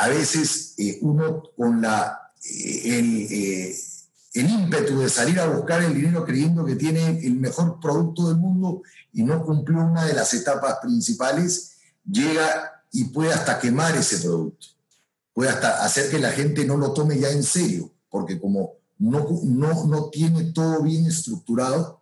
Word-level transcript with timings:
a 0.00 0.08
veces 0.08 0.74
uno 1.02 1.42
con 1.56 1.82
la, 1.82 2.32
el, 2.42 3.74
el 4.32 4.50
ímpetu 4.50 4.98
de 4.98 5.10
salir 5.10 5.38
a 5.38 5.46
buscar 5.46 5.82
el 5.82 5.94
dinero 5.94 6.24
creyendo 6.24 6.64
que 6.64 6.76
tiene 6.76 7.20
el 7.24 7.34
mejor 7.34 7.78
producto 7.80 8.28
del 8.28 8.38
mundo 8.38 8.82
y 9.12 9.22
no 9.22 9.44
cumplió 9.44 9.80
una 9.80 10.06
de 10.06 10.14
las 10.14 10.32
etapas 10.32 10.78
principales, 10.80 11.72
llega 12.10 12.82
y 12.92 13.04
puede 13.04 13.32
hasta 13.32 13.58
quemar 13.58 13.94
ese 13.96 14.18
producto. 14.18 14.68
Puede 15.34 15.50
hasta 15.50 15.84
hacer 15.84 16.10
que 16.10 16.18
la 16.18 16.30
gente 16.30 16.64
no 16.64 16.78
lo 16.78 16.92
tome 16.92 17.18
ya 17.18 17.30
en 17.30 17.42
serio, 17.42 17.90
porque 18.08 18.40
como 18.40 18.76
no, 18.98 19.26
no, 19.44 19.86
no 19.86 20.10
tiene 20.10 20.44
todo 20.52 20.82
bien 20.82 21.06
estructurado, 21.06 22.00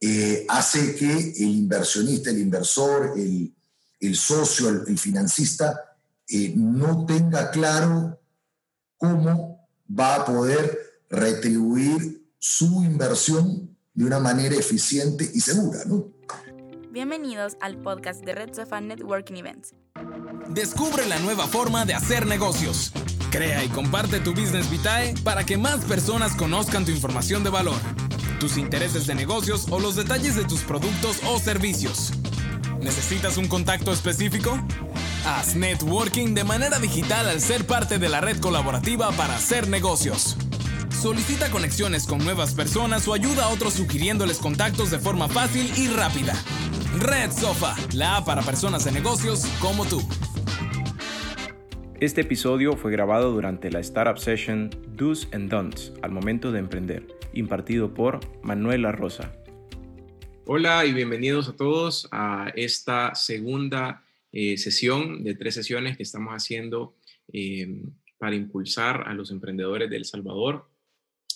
eh, 0.00 0.44
hace 0.48 0.94
que 0.96 1.12
el 1.12 1.48
inversionista, 1.48 2.30
el 2.30 2.40
inversor, 2.40 3.14
el, 3.16 3.54
el 4.00 4.16
socio, 4.16 4.68
el, 4.68 4.98
financista, 4.98 5.91
eh, 6.28 6.52
no 6.56 7.06
tenga 7.06 7.50
claro 7.50 8.20
cómo 8.96 9.68
va 9.88 10.16
a 10.16 10.24
poder 10.24 10.78
retribuir 11.10 12.22
su 12.38 12.82
inversión 12.84 13.76
de 13.94 14.04
una 14.04 14.18
manera 14.18 14.56
eficiente 14.56 15.28
y 15.32 15.40
segura. 15.40 15.84
¿no? 15.86 16.06
Bienvenidos 16.90 17.56
al 17.60 17.76
podcast 17.78 18.24
de 18.24 18.34
Red 18.34 18.54
Sofa 18.54 18.80
Networking 18.80 19.36
Events. 19.36 19.74
Descubre 20.48 21.06
la 21.06 21.18
nueva 21.18 21.46
forma 21.46 21.84
de 21.84 21.94
hacer 21.94 22.26
negocios. 22.26 22.92
Crea 23.30 23.64
y 23.64 23.68
comparte 23.68 24.20
tu 24.20 24.32
Business 24.32 24.70
Vitae 24.70 25.14
para 25.24 25.44
que 25.44 25.56
más 25.56 25.84
personas 25.84 26.34
conozcan 26.36 26.84
tu 26.84 26.90
información 26.90 27.42
de 27.44 27.50
valor, 27.50 27.80
tus 28.38 28.58
intereses 28.58 29.06
de 29.06 29.14
negocios 29.14 29.66
o 29.70 29.80
los 29.80 29.96
detalles 29.96 30.36
de 30.36 30.44
tus 30.44 30.60
productos 30.60 31.20
o 31.26 31.38
servicios. 31.38 32.12
¿Necesitas 32.80 33.38
un 33.38 33.48
contacto 33.48 33.92
específico? 33.92 34.58
Haz 35.24 35.54
networking 35.54 36.34
de 36.34 36.42
manera 36.42 36.80
digital 36.80 37.28
al 37.28 37.40
ser 37.40 37.64
parte 37.64 38.00
de 38.00 38.08
la 38.08 38.20
red 38.20 38.40
colaborativa 38.40 39.12
para 39.12 39.36
hacer 39.36 39.68
negocios. 39.68 40.36
Solicita 40.90 41.48
conexiones 41.48 42.08
con 42.08 42.18
nuevas 42.18 42.54
personas 42.54 43.06
o 43.06 43.14
ayuda 43.14 43.44
a 43.44 43.48
otros 43.50 43.74
sugiriéndoles 43.74 44.38
contactos 44.38 44.90
de 44.90 44.98
forma 44.98 45.28
fácil 45.28 45.70
y 45.76 45.86
rápida. 45.86 46.34
Red 46.98 47.30
Sofa, 47.30 47.76
la 47.94 48.16
app 48.16 48.26
para 48.26 48.42
personas 48.42 48.84
de 48.84 48.90
negocios 48.90 49.46
como 49.60 49.84
tú. 49.84 50.02
Este 52.00 52.22
episodio 52.22 52.76
fue 52.76 52.90
grabado 52.90 53.30
durante 53.30 53.70
la 53.70 53.78
Startup 53.78 54.18
Session 54.18 54.70
Do's 54.96 55.28
and 55.32 55.48
Don'ts 55.48 55.92
al 56.02 56.10
momento 56.10 56.50
de 56.50 56.58
emprender, 56.58 57.06
impartido 57.32 57.94
por 57.94 58.18
Manuela 58.42 58.90
Rosa. 58.90 59.32
Hola 60.46 60.84
y 60.84 60.92
bienvenidos 60.92 61.48
a 61.48 61.54
todos 61.54 62.08
a 62.10 62.50
esta 62.56 63.14
segunda 63.14 64.01
eh, 64.32 64.56
sesión 64.56 65.22
de 65.22 65.34
tres 65.34 65.54
sesiones 65.54 65.96
que 65.96 66.02
estamos 66.02 66.32
haciendo 66.32 66.96
eh, 67.32 67.82
para 68.18 68.36
impulsar 68.36 69.08
a 69.08 69.14
los 69.14 69.30
emprendedores 69.30 69.90
de 69.90 69.96
El 69.96 70.04
Salvador. 70.04 70.68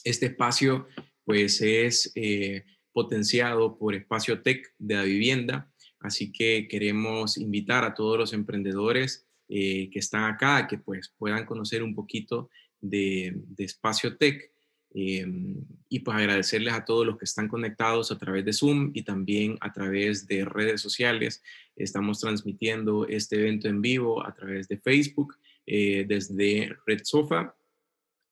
Este 0.05 0.27
espacio 0.27 0.87
pues 1.25 1.61
es 1.61 2.13
eh, 2.15 2.65
potenciado 2.93 3.77
por 3.77 3.95
Espacio 3.95 4.41
Tech 4.41 4.73
de 4.79 4.95
la 4.95 5.03
vivienda, 5.03 5.71
así 6.01 6.33
que 6.33 6.69
queremos 6.69 7.37
invitar 7.37 7.85
a 7.85 7.95
todos 7.95 8.17
los 8.17 8.33
emprendedores 8.33 9.27
eh, 9.49 9.91
que 9.91 9.99
están 9.99 10.25
acá 10.25 10.57
a 10.57 10.67
que 10.69 10.79
pues 10.79 11.13
puedan 11.19 11.45
conocer 11.45 11.83
un 11.83 11.95
poquito 11.95 12.49
de, 12.81 13.37
Espacio 13.59 14.17
Tech 14.17 14.51
em, 14.99 15.57
y 15.91 16.01
pues 16.01 16.17
agradecerles 16.17 16.73
a 16.73 16.85
todos 16.85 17.07
los 17.07 17.19
que 17.19 17.27
están 17.27 17.49
conectados 17.49 18.11
a 18.11 18.19
través 18.19 18.45
de 18.47 18.53
Zoom 18.53 18.93
y 18.95 19.03
también 19.03 19.59
a 19.61 19.73
través 19.73 20.27
de 20.27 20.45
redes 20.47 20.81
sociales. 20.81 21.43
Estamos 21.77 22.21
transmitiendo 22.21 23.07
este 23.07 23.37
evento 23.37 23.69
en 23.69 23.83
vivo 23.83 24.27
a 24.27 24.35
través 24.35 24.69
de 24.69 24.79
Facebook, 24.79 25.37
eh, 25.67 26.07
desde 26.09 26.75
Red 26.87 27.01
Sofa 27.05 27.55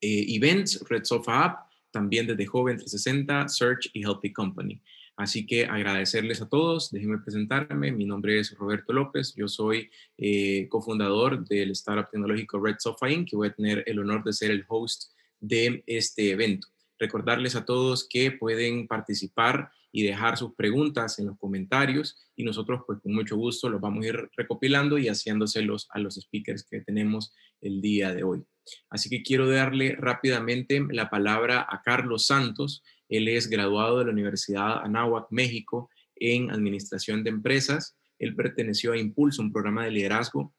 eh, 0.00 0.36
events, 0.36 0.84
Red 0.88 1.04
Sofa 1.04 1.44
App, 1.44 1.70
también 1.90 2.26
desde 2.26 2.44
Joven 2.44 2.76
360, 2.76 3.48
Search 3.48 3.90
y 3.94 4.02
Healthy 4.02 4.32
Company. 4.34 4.82
Así 5.16 5.46
que 5.46 5.64
agradecerles 5.64 6.42
a 6.42 6.48
todos. 6.48 6.90
Déjenme 6.90 7.18
presentarme. 7.18 7.90
Mi 7.90 8.04
nombre 8.04 8.38
es 8.38 8.54
Roberto 8.58 8.92
López. 8.92 9.34
Yo 9.34 9.48
soy 9.48 9.88
eh, 10.18 10.68
cofundador 10.68 11.46
del 11.46 11.70
startup 11.70 12.10
tecnológico 12.10 12.60
Red 12.60 12.76
Sofa 12.80 13.08
Inc. 13.08 13.32
y 13.32 13.36
voy 13.36 13.48
a 13.48 13.54
tener 13.54 13.82
el 13.86 13.98
honor 13.98 14.22
de 14.24 14.32
ser 14.34 14.50
el 14.50 14.64
host 14.68 15.13
de 15.46 15.82
este 15.86 16.30
evento. 16.30 16.68
Recordarles 16.98 17.54
a 17.56 17.64
todos 17.64 18.06
que 18.08 18.32
pueden 18.32 18.86
participar 18.86 19.70
y 19.92 20.02
dejar 20.02 20.36
sus 20.36 20.54
preguntas 20.54 21.18
en 21.18 21.26
los 21.26 21.38
comentarios 21.38 22.16
y 22.34 22.44
nosotros 22.44 22.82
pues 22.86 23.00
con 23.00 23.14
mucho 23.14 23.36
gusto 23.36 23.68
los 23.68 23.80
vamos 23.80 24.04
a 24.04 24.08
ir 24.08 24.30
recopilando 24.36 24.98
y 24.98 25.08
haciéndoselos 25.08 25.86
a 25.90 25.98
los 25.98 26.14
speakers 26.14 26.66
que 26.68 26.80
tenemos 26.80 27.32
el 27.60 27.80
día 27.80 28.12
de 28.12 28.24
hoy. 28.24 28.44
Así 28.90 29.10
que 29.10 29.22
quiero 29.22 29.48
darle 29.48 29.94
rápidamente 29.96 30.84
la 30.90 31.10
palabra 31.10 31.66
a 31.68 31.82
Carlos 31.82 32.26
Santos. 32.26 32.82
Él 33.08 33.28
es 33.28 33.48
graduado 33.48 33.98
de 33.98 34.06
la 34.06 34.12
Universidad 34.12 34.82
Anáhuac, 34.82 35.26
México, 35.30 35.90
en 36.16 36.50
Administración 36.50 37.22
de 37.22 37.30
Empresas. 37.30 37.96
Él 38.18 38.34
perteneció 38.34 38.92
a 38.92 38.98
Impulso, 38.98 39.42
un 39.42 39.52
programa 39.52 39.84
de 39.84 39.90
liderazgo 39.90 40.54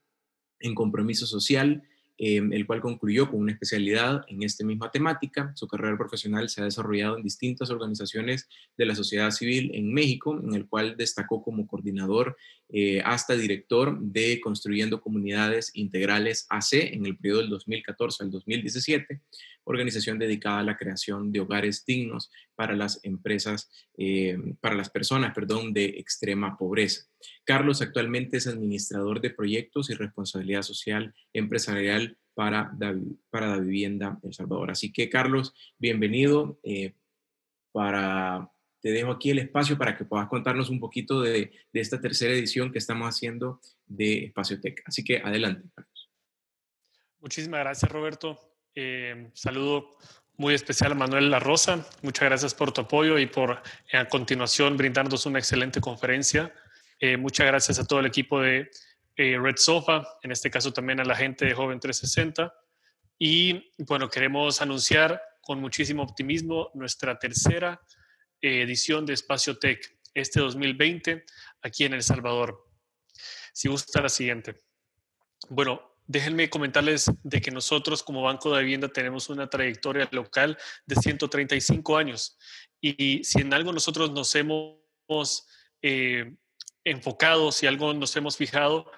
en 0.59 0.75
compromiso 0.75 1.25
social 1.25 1.83
Em, 2.17 2.53
el 2.53 2.65
cual 2.65 2.79
concluyó 2.79 3.29
con 3.29 3.41
una 3.41 3.51
especialidad 3.51 4.23
en 4.29 4.41
esta 4.41 4.65
misma 4.65 4.89
temática. 4.89 5.51
Su 5.53 5.67
carrera 5.67 5.97
profesional 5.97 6.47
se 6.47 6.61
ha 6.61 6.63
desarrollado 6.63 7.17
en 7.17 7.23
distintas 7.23 7.69
organizaciones 7.69 8.47
de 8.77 8.85
la 8.85 8.95
sociedad 8.95 9.31
civil 9.31 9.71
en 9.73 9.93
México, 9.93 10.39
en 10.41 10.53
el 10.55 10.65
cual 10.65 10.95
destacó 10.95 11.43
como 11.43 11.67
coordinador 11.67 12.37
eh, 12.69 13.01
hasta 13.03 13.35
director 13.35 13.99
de 13.99 14.39
Construyendo 14.39 15.01
Comunidades 15.01 15.71
Integrales 15.73 16.45
AC 16.49 16.93
en 16.93 17.05
el 17.05 17.17
periodo 17.17 17.41
del 17.41 17.49
2014 17.49 18.23
al 18.23 18.31
2017, 18.31 19.19
organización 19.65 20.17
dedicada 20.17 20.59
a 20.59 20.63
la 20.63 20.77
creación 20.77 21.31
de 21.31 21.41
hogares 21.41 21.85
dignos 21.85 22.31
para 22.55 22.75
las 22.75 22.99
empresas, 23.03 23.69
em, 23.97 24.55
para 24.55 24.75
las 24.75 24.89
personas, 24.89 25.33
perdón, 25.33 25.73
de 25.73 25.85
extrema 25.85 26.57
pobreza. 26.57 27.05
Carlos 27.43 27.81
actualmente 27.81 28.37
es 28.37 28.47
administrador 28.47 29.21
de 29.21 29.31
proyectos 29.31 29.89
y 29.89 29.95
responsabilidad 29.95 30.61
social 30.61 31.13
empresarial 31.33 32.17
para, 32.33 32.71
para 33.29 33.47
la 33.47 33.59
vivienda 33.59 34.19
El 34.23 34.33
Salvador. 34.33 34.71
Así 34.71 34.91
que, 34.91 35.09
Carlos, 35.09 35.53
bienvenido. 35.77 36.59
Eh, 36.63 36.93
para, 37.71 38.49
te 38.79 38.91
dejo 38.91 39.11
aquí 39.11 39.31
el 39.31 39.39
espacio 39.39 39.77
para 39.77 39.97
que 39.97 40.05
puedas 40.05 40.29
contarnos 40.29 40.69
un 40.69 40.79
poquito 40.79 41.21
de, 41.21 41.51
esta 41.73 41.99
tercera 41.99 42.33
edición 42.33 42.71
que 42.71 42.77
estamos 42.77 43.09
haciendo 43.09 43.59
de 43.85 44.25
Espacio 44.25 44.61
Tech. 44.61 44.81
Así 44.85 45.03
que 45.03 45.17
adelante, 45.17 45.67
Carlos. 45.75 46.11
Muchísimas 47.19 47.61
gracias, 47.61 47.91
Roberto. 47.91 48.54
Eh, 48.75 49.31
saludo 49.33 49.97
muy 50.37 50.53
especial 50.53 50.91
a 50.91 50.95
Manuel 50.95 51.31
La 51.31 51.39
Rosa. 51.39 51.87
Muchas 52.01 52.25
gracias 52.25 52.53
por 52.53 52.71
tu 52.71 52.81
apoyo 52.81 53.17
y 53.17 53.25
por 53.25 53.61
a 53.93 54.05
continuación 54.09 54.77
brindarnos 54.77 55.25
una 55.25 55.39
excelente 55.39 55.79
conferencia 55.79 56.53
eh, 56.99 57.17
muchas 57.17 57.45
gracias 57.47 57.77
a 57.79 57.85
todo 57.85 57.99
el 57.99 58.05
equipo 58.05 58.41
de 58.41 58.71
eh, 59.17 59.37
Red 59.37 59.57
Sofa, 59.57 60.03
en 60.21 60.31
este 60.31 60.49
caso 60.49 60.71
también 60.71 60.99
a 60.99 61.05
la 61.05 61.15
gente 61.15 61.45
de 61.45 61.53
Joven 61.53 61.79
360. 61.79 62.53
Y 63.19 63.71
bueno, 63.79 64.09
queremos 64.09 64.61
anunciar 64.61 65.21
con 65.41 65.59
muchísimo 65.59 66.03
optimismo 66.03 66.71
nuestra 66.73 67.19
tercera 67.19 67.81
eh, 68.41 68.61
edición 68.61 69.05
de 69.05 69.13
Espacio 69.13 69.57
Tech 69.57 69.97
este 70.13 70.39
2020 70.39 71.25
aquí 71.61 71.83
en 71.83 71.93
El 71.93 72.03
Salvador. 72.03 72.65
Si 73.53 73.67
gusta 73.67 74.01
la 74.01 74.09
siguiente. 74.09 74.63
Bueno, 75.49 75.94
déjenme 76.07 76.49
comentarles 76.49 77.11
de 77.23 77.41
que 77.41 77.51
nosotros 77.51 78.03
como 78.03 78.21
Banco 78.21 78.53
de 78.53 78.61
Vivienda 78.61 78.87
tenemos 78.87 79.29
una 79.29 79.49
trayectoria 79.49 80.07
local 80.11 80.57
de 80.85 80.95
135 80.95 81.97
años 81.97 82.37
y 82.81 83.23
si 83.23 83.41
en 83.41 83.53
algo 83.53 83.73
nosotros 83.73 84.11
nos 84.11 84.35
hemos 84.35 85.47
enfocados 86.83 87.63
y 87.63 87.67
algo 87.67 87.93
nos 87.93 88.15
hemos 88.15 88.37
fijado 88.37 88.91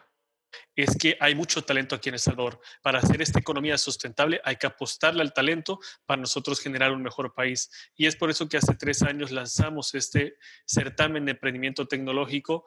es 0.76 0.96
que 0.96 1.18
hay 1.20 1.36
mucho 1.36 1.64
talento 1.64 1.96
aquí 1.96 2.10
en 2.10 2.16
El 2.16 2.20
Salvador. 2.20 2.60
Para 2.82 3.00
hacer 3.00 3.22
esta 3.22 3.40
economía 3.40 3.78
sustentable 3.78 4.40
hay 4.44 4.56
que 4.56 4.68
apostarle 4.68 5.22
al 5.22 5.34
talento 5.34 5.80
para 6.06 6.22
nosotros 6.22 6.60
generar 6.60 6.92
un 6.92 7.02
mejor 7.02 7.34
país. 7.34 7.70
Y 7.96 8.06
es 8.06 8.16
por 8.16 8.30
eso 8.30 8.48
que 8.48 8.58
hace 8.58 8.76
tres 8.76 9.02
años 9.02 9.32
lanzamos 9.32 9.94
este 9.96 10.38
certamen 10.66 11.26
de 11.26 11.32
emprendimiento 11.32 11.88
tecnológico 11.88 12.66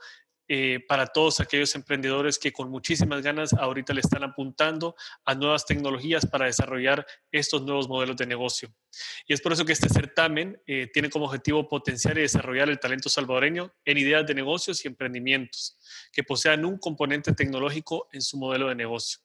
eh, 0.53 0.85
para 0.89 1.07
todos 1.07 1.39
aquellos 1.39 1.77
emprendedores 1.77 2.37
que 2.37 2.53
con 2.53 2.73
muchísimas 2.73 3.23
ganas 3.23 3.53
ahorita 3.53 3.95
le 3.95 4.01
están 4.01 4.25
apuntando 4.25 4.97
a 5.25 5.37
nuevas 5.37 5.65
tecnologías 5.65 6.27
para 6.27 6.47
desarrollar 6.47 7.07
estos 7.31 7.63
nuevos 7.63 7.89
modelos 7.89 8.17
de 8.17 8.27
negocio. 8.27 8.75
Y 9.29 9.33
es 9.33 9.41
por 9.41 9.53
eso 9.53 9.65
que 9.65 9.75
este 9.75 9.89
certamen 9.89 10.61
eh, 10.67 10.91
tiene 10.93 11.09
como 11.09 11.27
objetivo 11.27 11.69
potenciar 11.69 12.19
y 12.19 12.23
desarrollar 12.23 12.69
el 12.69 12.81
talento 12.81 13.09
salvadoreño 13.09 13.73
en 13.85 13.99
ideas 13.99 14.27
de 14.27 14.35
negocios 14.35 14.85
y 14.85 14.89
emprendimientos 14.89 15.79
que 16.13 16.25
posean 16.25 16.65
un 16.65 16.79
componente 16.79 17.33
tecnológico 17.33 18.09
en 18.11 18.21
su 18.21 18.37
modelo 18.37 18.71
de 18.71 18.75
negocio. 18.75 19.21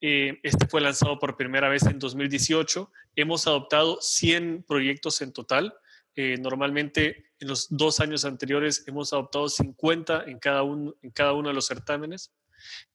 Eh, 0.00 0.40
este 0.42 0.66
fue 0.66 0.80
lanzado 0.80 1.20
por 1.20 1.36
primera 1.36 1.68
vez 1.68 1.84
en 1.84 2.00
2018. 2.00 2.90
Hemos 3.14 3.46
adoptado 3.46 3.98
100 4.00 4.64
proyectos 4.64 5.22
en 5.22 5.32
total 5.32 5.78
eh, 6.16 6.36
normalmente 6.38 7.32
en 7.38 7.48
los 7.48 7.68
dos 7.70 8.00
años 8.00 8.24
anteriores 8.24 8.84
hemos 8.86 9.12
adoptado 9.12 9.48
50 9.48 10.24
en 10.24 10.38
cada, 10.38 10.62
uno, 10.62 10.94
en 11.02 11.10
cada 11.10 11.34
uno 11.34 11.48
de 11.48 11.54
los 11.54 11.66
certámenes. 11.66 12.32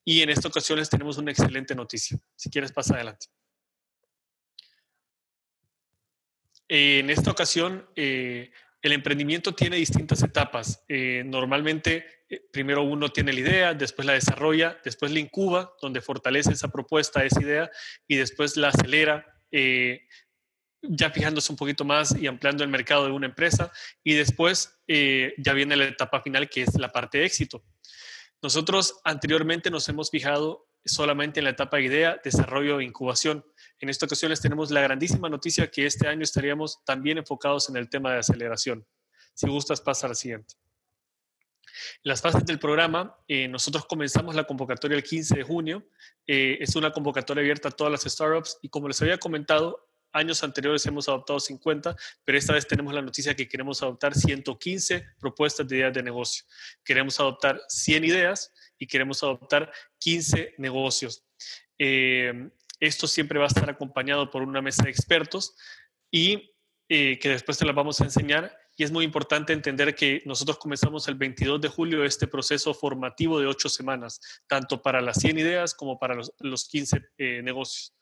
Y 0.03 0.21
en 0.21 0.29
esta 0.29 0.47
ocasión 0.47 0.79
les 0.79 0.89
tenemos 0.89 1.17
una 1.17 1.31
excelente 1.31 1.75
noticia. 1.75 2.17
Si 2.35 2.49
quieres, 2.49 2.71
pasa 2.71 2.95
adelante. 2.95 3.27
En 6.67 7.09
esta 7.09 7.31
ocasión, 7.31 7.87
eh, 7.95 8.51
el 8.81 8.93
emprendimiento 8.93 9.53
tiene 9.53 9.75
distintas 9.75 10.23
etapas. 10.23 10.83
Eh, 10.87 11.23
normalmente, 11.25 12.05
eh, 12.29 12.41
primero 12.51 12.81
uno 12.83 13.09
tiene 13.09 13.33
la 13.33 13.39
idea, 13.39 13.73
después 13.73 14.05
la 14.05 14.13
desarrolla, 14.13 14.79
después 14.83 15.11
la 15.11 15.19
incuba, 15.19 15.73
donde 15.81 16.01
fortalece 16.01 16.51
esa 16.51 16.71
propuesta, 16.71 17.23
esa 17.23 17.41
idea, 17.41 17.71
y 18.07 18.15
después 18.15 18.57
la 18.57 18.69
acelera, 18.69 19.25
eh, 19.51 20.07
ya 20.81 21.11
fijándose 21.11 21.51
un 21.51 21.57
poquito 21.57 21.85
más 21.85 22.15
y 22.17 22.27
ampliando 22.27 22.63
el 22.63 22.69
mercado 22.69 23.05
de 23.05 23.11
una 23.11 23.27
empresa. 23.27 23.71
Y 24.03 24.13
después 24.13 24.79
ya 24.87 25.53
viene 25.53 25.75
la 25.75 25.85
etapa 25.85 26.21
final, 26.21 26.49
que 26.49 26.63
es 26.63 26.73
la 26.77 26.91
parte 26.91 27.19
de 27.19 27.25
éxito. 27.25 27.63
Nosotros 28.41 28.99
anteriormente 29.03 29.69
nos 29.69 29.87
hemos 29.87 30.09
fijado 30.09 30.67
solamente 30.83 31.39
en 31.39 31.43
la 31.43 31.51
etapa 31.51 31.77
de 31.77 31.83
idea, 31.83 32.19
desarrollo 32.23 32.79
e 32.79 32.83
incubación. 32.83 33.45
En 33.79 33.89
esta 33.89 34.05
ocasión 34.05 34.29
les 34.29 34.41
tenemos 34.41 34.71
la 34.71 34.81
grandísima 34.81 35.29
noticia 35.29 35.69
que 35.69 35.85
este 35.85 36.07
año 36.07 36.23
estaríamos 36.23 36.83
también 36.83 37.19
enfocados 37.19 37.69
en 37.69 37.77
el 37.77 37.89
tema 37.89 38.13
de 38.13 38.19
aceleración. 38.19 38.85
Si 39.33 39.47
gustas, 39.47 39.81
pasa 39.81 40.07
a 40.07 40.15
siguiente. 40.15 40.55
Las 42.03 42.21
fases 42.21 42.45
del 42.45 42.59
programa, 42.59 43.15
eh, 43.27 43.47
nosotros 43.47 43.85
comenzamos 43.85 44.35
la 44.35 44.43
convocatoria 44.43 44.97
el 44.97 45.03
15 45.03 45.35
de 45.35 45.43
junio. 45.43 45.87
Eh, 46.27 46.57
es 46.59 46.75
una 46.75 46.91
convocatoria 46.91 47.41
abierta 47.41 47.69
a 47.69 47.71
todas 47.71 47.91
las 47.91 48.01
startups 48.01 48.59
y 48.61 48.69
como 48.69 48.87
les 48.87 49.01
había 49.01 49.17
comentado, 49.17 49.87
años 50.13 50.43
anteriores 50.43 50.85
hemos 50.85 51.07
adoptado 51.07 51.39
50, 51.39 51.95
pero 52.23 52.37
esta 52.37 52.53
vez 52.53 52.67
tenemos 52.67 52.93
la 52.93 53.01
noticia 53.01 53.35
que 53.35 53.47
queremos 53.47 53.81
adoptar 53.81 54.15
115 54.15 55.05
propuestas 55.19 55.67
de 55.67 55.77
ideas 55.77 55.93
de 55.93 56.03
negocio. 56.03 56.45
Queremos 56.83 57.19
adoptar 57.19 57.61
100 57.67 58.05
ideas 58.05 58.53
y 58.77 58.87
queremos 58.87 59.23
adoptar 59.23 59.71
15 59.99 60.55
negocios. 60.57 61.23
Eh, 61.77 62.49
esto 62.79 63.07
siempre 63.07 63.39
va 63.39 63.45
a 63.45 63.47
estar 63.47 63.69
acompañado 63.69 64.29
por 64.29 64.41
una 64.41 64.61
mesa 64.61 64.83
de 64.83 64.89
expertos 64.89 65.55
y 66.09 66.51
eh, 66.89 67.19
que 67.19 67.29
después 67.29 67.57
te 67.57 67.65
las 67.65 67.75
vamos 67.75 68.01
a 68.01 68.03
enseñar. 68.03 68.57
Y 68.75 68.83
es 68.83 68.91
muy 68.91 69.05
importante 69.05 69.53
entender 69.53 69.93
que 69.93 70.23
nosotros 70.25 70.57
comenzamos 70.57 71.07
el 71.07 71.15
22 71.15 71.61
de 71.61 71.67
julio 71.67 72.03
este 72.03 72.25
proceso 72.25 72.73
formativo 72.73 73.39
de 73.39 73.45
ocho 73.45 73.69
semanas, 73.69 74.19
tanto 74.47 74.81
para 74.81 75.01
las 75.01 75.19
100 75.19 75.37
ideas 75.37 75.75
como 75.75 75.99
para 75.99 76.15
los, 76.15 76.67
15 76.67 77.01
eh, 77.17 77.41
negocios. 77.43 77.93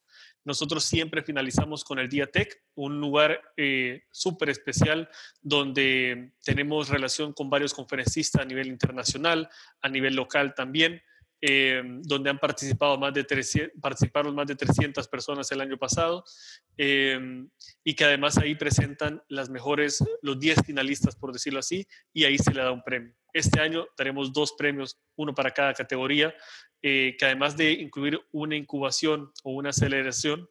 Nosotros 0.49 0.83
siempre 0.83 1.21
finalizamos 1.21 1.83
con 1.83 1.99
el 1.99 2.09
Día 2.09 2.25
Tech, 2.25 2.63
un 2.73 2.99
lugar 2.99 3.39
eh, 3.55 4.05
súper 4.09 4.49
especial 4.49 5.07
donde 5.43 6.33
tenemos 6.43 6.89
relación 6.89 7.33
con 7.33 7.51
varios 7.51 7.71
conferencistas 7.71 8.41
a 8.41 8.45
nivel 8.45 8.65
internacional, 8.65 9.47
a 9.79 9.89
nivel 9.89 10.15
local 10.15 10.55
también. 10.55 11.03
Eh, 11.41 11.81
donde 12.01 12.31
han 12.31 12.37
participado 12.39 12.97
más 12.97 13.13
de 13.13 13.23
300, 13.23 13.79
participaron 13.79 14.35
más 14.35 14.45
de 14.45 14.57
300 14.57 15.07
personas 15.07 15.49
el 15.53 15.61
año 15.61 15.77
pasado 15.77 16.25
eh, 16.75 17.45
y 17.81 17.95
que 17.95 18.03
además 18.03 18.37
ahí 18.37 18.55
presentan 18.55 19.23
las 19.29 19.49
mejores, 19.49 20.03
los 20.21 20.37
10 20.37 20.65
finalistas, 20.65 21.15
por 21.15 21.31
decirlo 21.31 21.59
así, 21.59 21.87
y 22.11 22.25
ahí 22.25 22.37
se 22.37 22.53
le 22.53 22.61
da 22.61 22.73
un 22.73 22.83
premio. 22.83 23.13
Este 23.31 23.61
año 23.61 23.87
daremos 23.97 24.33
dos 24.33 24.53
premios, 24.57 24.99
uno 25.15 25.33
para 25.33 25.51
cada 25.51 25.73
categoría, 25.73 26.33
eh, 26.81 27.15
que 27.17 27.25
además 27.25 27.57
de 27.57 27.71
incluir 27.71 28.19
una 28.31 28.55
incubación 28.55 29.31
o 29.43 29.51
una 29.51 29.69
aceleración, 29.69 30.49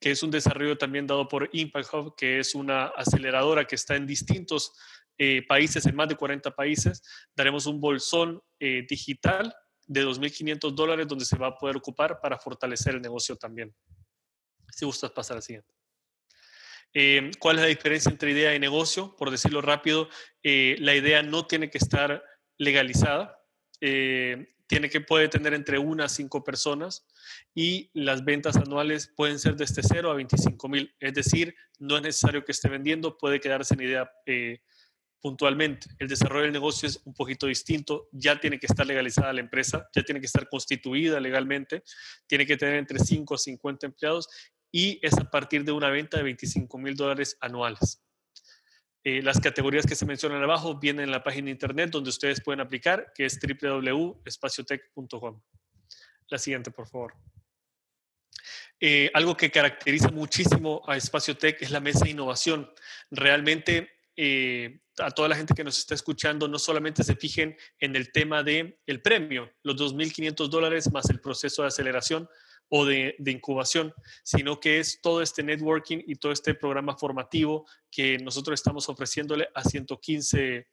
que 0.00 0.10
es 0.10 0.22
un 0.22 0.30
desarrollo 0.30 0.76
también 0.78 1.06
dado 1.06 1.26
por 1.28 1.48
Impact 1.52 1.94
Hub, 1.94 2.16
que 2.16 2.38
es 2.38 2.54
una 2.54 2.86
aceleradora 2.86 3.64
que 3.64 3.74
está 3.74 3.96
en 3.96 4.06
distintos 4.06 4.72
eh, 5.20 5.44
países, 5.46 5.84
en 5.86 5.96
más 5.96 6.08
de 6.08 6.16
40 6.16 6.54
países. 6.54 7.02
Daremos 7.34 7.66
un 7.66 7.80
bolsón 7.80 8.40
eh, 8.60 8.86
digital 8.88 9.52
de 9.86 10.04
2.500 10.04 10.72
dólares 10.74 11.08
donde 11.08 11.24
se 11.24 11.36
va 11.36 11.48
a 11.48 11.56
poder 11.56 11.76
ocupar 11.76 12.20
para 12.20 12.38
fortalecer 12.38 12.94
el 12.94 13.02
negocio 13.02 13.36
también. 13.36 13.74
Si 14.70 14.84
gustas 14.84 15.10
pasar 15.10 15.38
al 15.38 15.42
siguiente. 15.42 15.74
Eh, 16.94 17.32
¿Cuál 17.40 17.56
es 17.56 17.62
la 17.62 17.68
diferencia 17.68 18.10
entre 18.10 18.30
idea 18.30 18.54
y 18.54 18.60
negocio? 18.60 19.16
Por 19.16 19.30
decirlo 19.30 19.60
rápido, 19.60 20.08
la 20.42 20.94
idea 20.94 21.22
no 21.22 21.46
tiene 21.46 21.68
que 21.68 21.78
estar 21.78 22.24
legalizada, 22.56 23.36
tiene 24.68 24.90
que 24.90 25.00
puede 25.00 25.28
tener 25.28 25.54
entre 25.54 25.78
una 25.78 26.04
a 26.04 26.08
cinco 26.08 26.44
personas 26.44 27.06
y 27.54 27.90
las 27.94 28.24
ventas 28.24 28.56
anuales 28.56 29.12
pueden 29.16 29.38
ser 29.38 29.56
desde 29.56 29.82
0 29.82 30.10
a 30.10 30.14
25 30.14 30.68
mil. 30.68 30.94
Es 31.00 31.14
decir, 31.14 31.56
no 31.78 31.96
es 31.96 32.02
necesario 32.02 32.44
que 32.44 32.52
esté 32.52 32.68
vendiendo, 32.68 33.18
puede 33.18 33.40
quedarse 33.40 33.74
en 33.74 33.80
idea 33.80 34.10
puntualmente. 35.20 35.88
El 35.98 36.08
desarrollo 36.08 36.44
del 36.44 36.52
negocio 36.52 36.88
es 36.88 37.00
un 37.04 37.14
poquito 37.14 37.46
distinto, 37.46 38.08
ya 38.12 38.38
tiene 38.38 38.58
que 38.58 38.66
estar 38.66 38.86
legalizada 38.86 39.32
la 39.32 39.40
empresa, 39.40 39.88
ya 39.94 40.02
tiene 40.02 40.20
que 40.20 40.26
estar 40.26 40.48
constituida 40.48 41.18
legalmente, 41.18 41.82
tiene 42.26 42.46
que 42.46 42.56
tener 42.56 42.76
entre 42.76 42.98
5 42.98 43.34
a 43.34 43.38
50 43.38 43.86
empleados 43.86 44.28
y 44.70 44.98
es 45.04 45.14
a 45.14 45.30
partir 45.30 45.64
de 45.64 45.72
una 45.72 45.88
venta 45.88 46.18
de 46.18 46.24
25 46.24 46.78
mil 46.78 46.94
dólares 46.94 47.38
anuales. 47.40 48.02
Eh, 49.10 49.22
las 49.22 49.40
categorías 49.40 49.86
que 49.86 49.94
se 49.94 50.04
mencionan 50.04 50.42
abajo 50.42 50.78
vienen 50.78 51.04
en 51.04 51.10
la 51.10 51.22
página 51.22 51.46
de 51.46 51.52
internet 51.52 51.88
donde 51.88 52.10
ustedes 52.10 52.42
pueden 52.42 52.60
aplicar, 52.60 53.10
que 53.14 53.24
es 53.24 53.38
www.espaciotech.com. 53.40 55.40
La 56.28 56.36
siguiente, 56.36 56.70
por 56.70 56.86
favor. 56.86 57.14
Eh, 58.78 59.10
algo 59.14 59.34
que 59.34 59.50
caracteriza 59.50 60.10
muchísimo 60.10 60.82
a 60.86 60.98
Espaciotech 60.98 61.62
es 61.62 61.70
la 61.70 61.80
mesa 61.80 62.04
de 62.04 62.10
innovación. 62.10 62.70
Realmente 63.10 63.92
eh, 64.14 64.82
a 64.98 65.10
toda 65.10 65.30
la 65.30 65.36
gente 65.36 65.54
que 65.54 65.64
nos 65.64 65.78
está 65.78 65.94
escuchando 65.94 66.46
no 66.46 66.58
solamente 66.58 67.02
se 67.02 67.16
fijen 67.16 67.56
en 67.80 67.96
el 67.96 68.12
tema 68.12 68.42
del 68.42 68.78
el 68.84 69.00
premio, 69.00 69.50
los 69.62 69.76
2.500 69.76 70.48
dólares 70.48 70.92
más 70.92 71.08
el 71.08 71.20
proceso 71.20 71.62
de 71.62 71.68
aceleración 71.68 72.28
o 72.68 72.84
de, 72.84 73.16
incubación, 73.26 73.94
sino 74.22 74.60
que 74.60 74.78
es 74.78 75.00
todo 75.00 75.22
este 75.22 75.42
networking 75.42 76.02
y 76.06 76.16
todo 76.16 76.32
este 76.32 76.54
programa 76.54 76.96
formativo 76.96 77.66
que 77.90 78.18
nosotros 78.18 78.60
estamos 78.60 78.88
ofreciéndole 78.88 79.48
a 79.54 79.64
115 79.64 80.68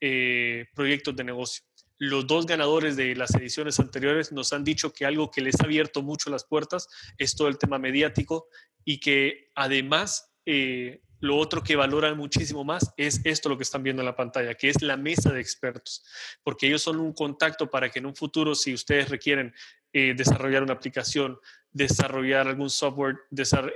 eh, 0.00 0.66
proyectos 0.74 1.16
de 1.16 1.24
negocio. 1.24 1.64
Los 1.96 2.26
dos 2.26 2.46
ganadores 2.46 2.96
de 2.96 3.16
las 3.16 3.34
ediciones 3.34 3.80
anteriores 3.80 4.30
nos 4.30 4.52
han 4.52 4.62
dicho 4.62 4.92
que 4.92 5.04
algo 5.04 5.30
que 5.30 5.40
les 5.40 5.60
ha 5.60 5.64
abierto 5.64 6.02
mucho 6.02 6.30
las 6.30 6.44
puertas 6.44 6.86
es 7.16 7.34
todo 7.34 7.48
el 7.48 7.58
tema 7.58 7.78
mediático 7.78 8.48
y 8.84 9.00
que 9.00 9.50
además 9.54 10.32
eh, 10.46 11.02
lo 11.20 11.36
otro 11.36 11.62
que 11.62 11.76
valoran 11.76 12.16
muchísimo 12.16 12.64
más 12.64 12.92
es 12.96 13.20
esto 13.24 13.48
lo 13.48 13.56
que 13.56 13.64
están 13.64 13.82
viendo 13.82 14.02
en 14.02 14.06
la 14.06 14.16
pantalla, 14.16 14.54
que 14.54 14.68
es 14.68 14.82
la 14.82 14.96
mesa 14.96 15.32
de 15.32 15.40
expertos, 15.40 16.04
porque 16.42 16.66
ellos 16.66 16.82
son 16.82 17.00
un 17.00 17.12
contacto 17.12 17.70
para 17.70 17.90
que 17.90 17.98
en 17.98 18.06
un 18.06 18.14
futuro, 18.14 18.54
si 18.54 18.72
ustedes 18.74 19.08
requieren 19.08 19.54
eh, 19.92 20.14
desarrollar 20.16 20.62
una 20.62 20.74
aplicación, 20.74 21.38
desarrollar 21.70 22.46
algún 22.46 22.70
software, 22.70 23.16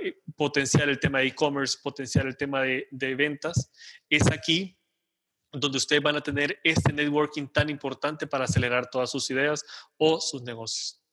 eh, 0.01 0.21
potenciar 0.35 0.89
el 0.89 0.99
tema 0.99 1.19
de 1.19 1.27
e-commerce, 1.27 1.77
potenciar 1.81 2.27
el 2.27 2.37
tema 2.37 2.61
de, 2.61 2.87
de 2.91 3.15
ventas, 3.15 3.71
es 4.09 4.31
aquí 4.31 4.77
donde 5.51 5.77
ustedes 5.77 6.01
van 6.01 6.15
a 6.15 6.21
tener 6.21 6.59
este 6.63 6.91
networking 6.91 7.47
tan 7.47 7.69
importante 7.69 8.25
para 8.25 8.45
acelerar 8.45 8.89
todas 8.89 9.11
sus 9.11 9.29
ideas 9.29 9.63
o 9.97 10.19
sus 10.19 10.41
negocios. 10.41 11.03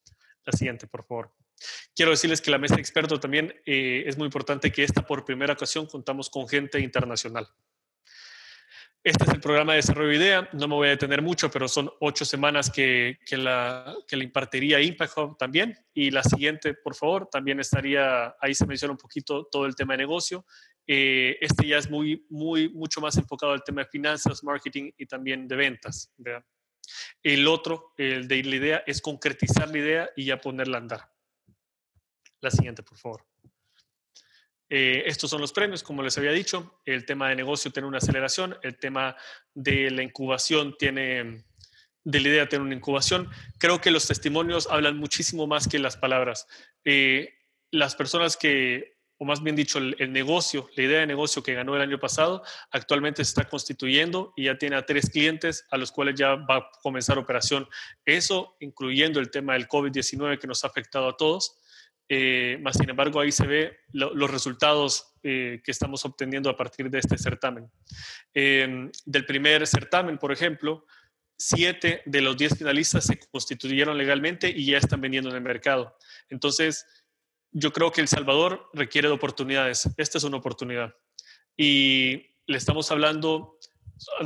La 0.44 0.52
siguiente, 0.52 0.86
por 0.86 1.04
favor. 1.04 1.39
Quiero 1.94 2.10
decirles 2.10 2.40
que 2.40 2.50
la 2.50 2.58
mesa 2.58 2.76
de 2.76 2.80
expertos 2.80 3.20
también 3.20 3.54
eh, 3.66 4.04
es 4.06 4.16
muy 4.16 4.26
importante 4.26 4.72
que 4.72 4.84
esta 4.84 5.06
por 5.06 5.24
primera 5.24 5.52
ocasión 5.52 5.86
contamos 5.86 6.30
con 6.30 6.48
gente 6.48 6.80
internacional. 6.80 7.48
Este 9.02 9.24
es 9.24 9.30
el 9.30 9.40
programa 9.40 9.72
de 9.72 9.76
desarrollo 9.76 10.10
de 10.10 10.16
idea. 10.16 10.48
No 10.52 10.68
me 10.68 10.74
voy 10.74 10.88
a 10.88 10.90
detener 10.90 11.22
mucho, 11.22 11.50
pero 11.50 11.68
son 11.68 11.90
ocho 12.00 12.26
semanas 12.26 12.70
que, 12.70 13.18
que, 13.24 13.38
la, 13.38 13.96
que 14.06 14.14
la 14.14 14.24
impartiría 14.24 14.78
Impact 14.78 15.16
Hub 15.16 15.38
también. 15.38 15.74
Y 15.94 16.10
la 16.10 16.22
siguiente, 16.22 16.74
por 16.74 16.94
favor, 16.94 17.26
también 17.30 17.60
estaría, 17.60 18.36
ahí 18.38 18.54
se 18.54 18.66
menciona 18.66 18.92
un 18.92 18.98
poquito 18.98 19.48
todo 19.50 19.64
el 19.64 19.74
tema 19.74 19.94
de 19.94 19.98
negocio. 19.98 20.44
Eh, 20.86 21.38
este 21.40 21.68
ya 21.68 21.78
es 21.78 21.88
muy, 21.88 22.26
muy, 22.28 22.68
mucho 22.68 23.00
más 23.00 23.16
enfocado 23.16 23.52
al 23.52 23.64
tema 23.64 23.84
de 23.84 23.88
finanzas, 23.88 24.44
marketing 24.44 24.90
y 24.98 25.06
también 25.06 25.48
de 25.48 25.56
ventas. 25.56 26.12
El 27.22 27.48
otro, 27.48 27.94
el 27.96 28.28
de 28.28 28.42
la 28.44 28.56
idea, 28.56 28.82
es 28.86 29.00
concretizar 29.00 29.70
la 29.70 29.78
idea 29.78 30.10
y 30.14 30.26
ya 30.26 30.38
ponerla 30.38 30.76
a 30.76 30.80
andar. 30.80 31.10
La 32.40 32.50
siguiente, 32.50 32.82
por 32.82 32.96
favor. 32.96 33.24
Eh, 34.72 35.02
estos 35.06 35.28
son 35.28 35.40
los 35.40 35.52
premios, 35.52 35.82
como 35.82 36.02
les 36.02 36.16
había 36.16 36.30
dicho. 36.30 36.80
El 36.84 37.04
tema 37.04 37.28
de 37.28 37.36
negocio 37.36 37.72
tiene 37.72 37.88
una 37.88 37.98
aceleración, 37.98 38.56
el 38.62 38.78
tema 38.78 39.16
de 39.52 39.90
la 39.90 40.02
incubación 40.04 40.76
tiene, 40.78 41.44
de 42.04 42.20
la 42.20 42.28
idea 42.28 42.48
tiene 42.48 42.64
una 42.64 42.76
incubación. 42.76 43.28
Creo 43.58 43.80
que 43.80 43.90
los 43.90 44.06
testimonios 44.06 44.68
hablan 44.70 44.96
muchísimo 44.96 45.48
más 45.48 45.66
que 45.66 45.80
las 45.80 45.96
palabras. 45.96 46.46
Eh, 46.84 47.34
las 47.72 47.96
personas 47.96 48.36
que, 48.36 48.96
o 49.18 49.24
más 49.24 49.42
bien 49.42 49.56
dicho, 49.56 49.78
el, 49.78 49.96
el, 49.98 50.12
negocio, 50.12 50.70
la 50.76 50.84
idea 50.84 51.00
de 51.00 51.06
negocio 51.08 51.42
que 51.42 51.54
ganó 51.54 51.74
el 51.74 51.82
año 51.82 51.98
pasado, 51.98 52.44
actualmente 52.70 53.24
se 53.24 53.30
está 53.30 53.48
constituyendo 53.48 54.32
y 54.36 54.44
ya 54.44 54.56
tiene 54.56 54.76
a 54.76 54.86
tres 54.86 55.10
clientes 55.10 55.66
a 55.70 55.78
los 55.78 55.90
cuales 55.90 56.14
ya 56.14 56.36
va 56.36 56.56
a 56.56 56.70
comenzar 56.80 57.18
operación. 57.18 57.68
Eso 58.04 58.56
incluyendo 58.60 59.18
el 59.18 59.32
tema 59.32 59.54
del 59.54 59.66
COVID-19 59.66 60.38
que 60.38 60.46
nos 60.46 60.62
ha 60.62 60.68
afectado 60.68 61.08
a 61.08 61.16
todos. 61.16 61.60
Eh, 62.12 62.58
más 62.60 62.76
sin 62.76 62.90
embargo 62.90 63.20
ahí 63.20 63.30
se 63.30 63.46
ve 63.46 63.78
los 63.92 64.28
resultados 64.28 65.14
eh, 65.22 65.62
que 65.62 65.70
estamos 65.70 66.04
obteniendo 66.04 66.50
a 66.50 66.56
partir 66.56 66.90
de 66.90 66.98
este 66.98 67.16
certamen. 67.16 67.70
Em, 68.34 68.90
del 69.04 69.24
primer 69.24 69.64
certamen, 69.64 70.18
por 70.18 70.32
ejemplo, 70.32 70.84
siete 71.38 72.02
de 72.06 72.20
los 72.20 72.36
diez 72.36 72.58
finalistas 72.58 73.04
se 73.06 73.20
constituyeron 73.30 73.96
legalmente 73.96 74.50
y 74.50 74.66
ya 74.66 74.78
están 74.78 75.00
vendiendo 75.00 75.30
en 75.30 75.36
el 75.36 75.42
mercado. 75.42 75.96
Entonces, 76.28 76.84
yo 77.52 77.72
creo 77.72 77.92
que 77.92 78.00
El 78.00 78.08
Salvador 78.08 78.68
requiere 78.72 79.06
de 79.06 79.14
oportunidades. 79.14 79.88
Esta 79.96 80.18
es 80.18 80.24
una 80.24 80.38
oportunidad. 80.38 80.92
Y 81.56 82.34
le 82.46 82.56
estamos 82.56 82.90
hablando 82.90 83.56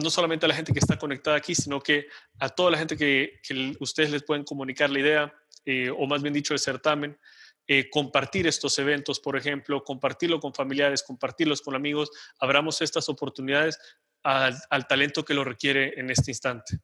no 0.02 0.08
solamente 0.08 0.46
a 0.46 0.48
la 0.48 0.54
gente 0.54 0.72
que 0.72 0.78
está 0.78 0.98
conectada 0.98 1.36
aquí, 1.36 1.54
sino 1.54 1.80
que 1.80 2.06
a 2.38 2.48
toda 2.48 2.70
la 2.70 2.78
gente 2.78 2.96
que, 2.96 3.40
ustedes 3.78 4.10
les 4.10 4.22
pueden 4.22 4.44
comunicar 4.44 4.88
la 4.88 5.00
idea, 5.00 5.34
eh, 5.66 5.90
o 5.90 6.06
más 6.06 6.22
bien 6.22 6.32
dicho, 6.32 6.54
el 6.54 6.60
certamen, 6.60 7.18
eh, 7.66 7.88
compartir 7.90 8.46
estos 8.46 8.78
eventos, 8.78 9.20
por 9.20 9.36
ejemplo, 9.36 9.82
compartirlo 9.82 10.40
con 10.40 10.52
familiares, 10.52 11.02
compartirlos 11.02 11.62
con 11.62 11.74
amigos, 11.74 12.10
abramos 12.38 12.82
estas 12.82 13.08
oportunidades 13.08 13.78
al, 14.22 14.86
talento 14.88 15.24
que 15.24 15.34
lo 15.34 15.44
requiere 15.44 15.98
en 15.98 16.10
este 16.10 16.30
instante. 16.30 16.78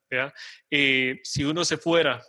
Eh, 0.71 1.21
si 1.23 1.45
uno 1.45 1.65
se 1.65 1.79
fuera 1.79 2.23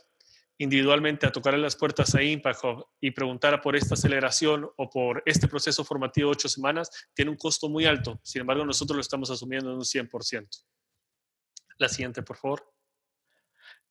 individualmente 0.58 1.26
a 1.26 1.32
tocar 1.32 1.58
las 1.58 1.76
puertas 1.76 2.14
a 2.14 2.22
Impact 2.22 2.64
Hub 2.64 2.88
y 3.00 3.12
preguntara 3.12 3.62
por 3.62 3.76
esta 3.76 3.96
aceleración 3.96 4.70
o 4.78 4.90
por 4.90 5.24
este 5.26 5.48
proceso 5.48 5.84
formativo 5.84 6.30
de 6.30 6.34
ocho 6.34 6.48
semanas, 6.48 6.90
tiene 7.14 7.32
un 7.32 7.38
costo 7.38 7.68
muy 7.68 7.86
alto. 7.86 8.20
Sin 8.24 8.42
embargo, 8.42 8.64
nosotros 8.64 8.96
lo 8.96 9.02
estamos 9.02 9.32
asumiendo 9.32 9.72
en 9.72 9.78
un 9.78 9.84
100%. 9.84 10.48
La 11.80 11.90
siguiente, 11.90 12.22
por 12.22 12.38
favor. 12.38 12.72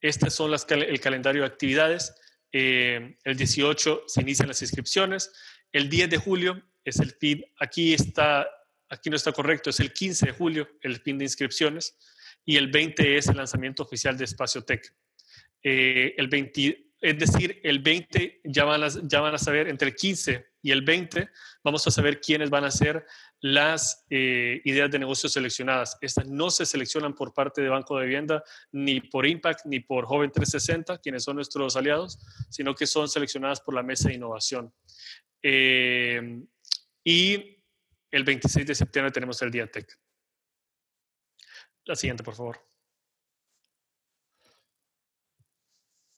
Este 0.00 0.30
son 0.30 0.52
las, 0.52 0.64
el 0.70 1.00
calendario 1.00 1.42
de 1.42 1.48
actividades. 1.48 2.14
Eh, 2.52 3.16
el 3.24 3.36
18 3.36 4.04
se 4.06 4.20
inician 4.22 4.48
las 4.48 4.62
inscripciones. 4.62 5.32
El 5.72 5.88
10 5.88 6.10
de 6.10 6.16
julio 6.18 6.62
es 6.84 6.98
el 6.98 7.12
fin. 7.12 7.44
Aquí 7.58 7.94
está 7.94 8.48
aquí 8.90 9.08
no 9.08 9.16
está 9.16 9.32
correcto, 9.32 9.70
es 9.70 9.80
el 9.80 9.92
15 9.92 10.26
de 10.26 10.32
julio 10.32 10.68
el 10.82 11.00
fin 11.00 11.16
de 11.16 11.24
inscripciones 11.24 11.96
y 12.44 12.56
el 12.56 12.68
20 12.70 13.16
es 13.16 13.28
el 13.28 13.36
lanzamiento 13.36 13.82
oficial 13.82 14.18
de 14.18 14.24
Espacio 14.24 14.62
Tech. 14.62 14.94
Eh, 15.62 16.14
el 16.16 16.28
20, 16.28 16.92
es 17.00 17.18
decir, 17.18 17.60
el 17.62 17.78
20 17.78 18.40
ya 18.44 18.64
van, 18.64 18.82
a, 18.82 18.88
ya 19.04 19.20
van 19.20 19.34
a 19.34 19.38
saber, 19.38 19.68
entre 19.68 19.88
el 19.88 19.94
15 19.94 20.46
y 20.62 20.72
el 20.72 20.82
20 20.82 21.28
vamos 21.62 21.86
a 21.86 21.90
saber 21.90 22.20
quiénes 22.20 22.50
van 22.50 22.64
a 22.64 22.70
ser 22.70 23.06
las 23.40 24.04
eh, 24.10 24.60
ideas 24.64 24.90
de 24.90 24.98
negocio 24.98 25.28
seleccionadas. 25.28 25.96
Estas 26.00 26.26
no 26.26 26.50
se 26.50 26.66
seleccionan 26.66 27.14
por 27.14 27.32
parte 27.32 27.62
de 27.62 27.68
Banco 27.68 27.98
de 27.98 28.04
Vivienda, 28.04 28.44
ni 28.72 29.00
por 29.00 29.26
Impact, 29.26 29.64
ni 29.64 29.80
por 29.80 30.04
Joven 30.04 30.30
360, 30.30 30.98
quienes 30.98 31.24
son 31.24 31.36
nuestros 31.36 31.76
aliados, 31.76 32.18
sino 32.50 32.74
que 32.74 32.86
son 32.86 33.08
seleccionadas 33.08 33.60
por 33.60 33.74
la 33.74 33.82
Mesa 33.82 34.08
de 34.08 34.14
Innovación. 34.14 34.72
Eh, 35.42 36.42
y 37.02 37.56
el 38.10 38.24
26 38.24 38.66
de 38.66 38.74
septiembre 38.74 39.10
tenemos 39.10 39.40
el 39.42 39.50
Día 39.50 39.66
Tech. 39.66 39.98
La 41.84 41.96
siguiente, 41.96 42.22
por 42.22 42.34
favor. 42.34 42.70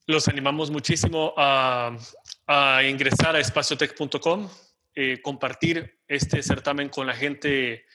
Los 0.06 0.26
animamos 0.26 0.70
muchísimo 0.70 1.32
a, 1.36 1.96
ingresar 2.84 3.36
a 3.36 3.40
espaciotech.com, 3.40 4.50
eh, 4.94 5.22
compartir 5.22 6.01
este 6.12 6.42
certamen 6.42 6.90
con 6.90 7.06
la 7.06 7.14
gente. 7.14 7.86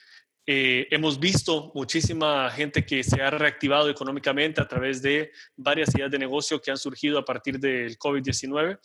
Eh, 0.50 0.88
hemos 0.92 1.20
visto 1.20 1.72
muchísima 1.76 2.50
gente 2.50 2.86
que 2.86 3.04
se 3.04 3.22
ha 3.22 3.30
reactivado 3.30 3.90
económicamente 3.90 4.62
a 4.62 4.68
través 4.68 5.02
de 5.02 5.32
varias 5.56 5.94
ideas 5.94 6.10
de 6.10 6.18
negocio 6.18 6.62
que 6.62 6.72
han 6.72 6.78
surgido 6.78 7.20
a 7.20 7.26
partir 7.26 7.60
del 7.60 8.00
COVID-19 8.00 8.80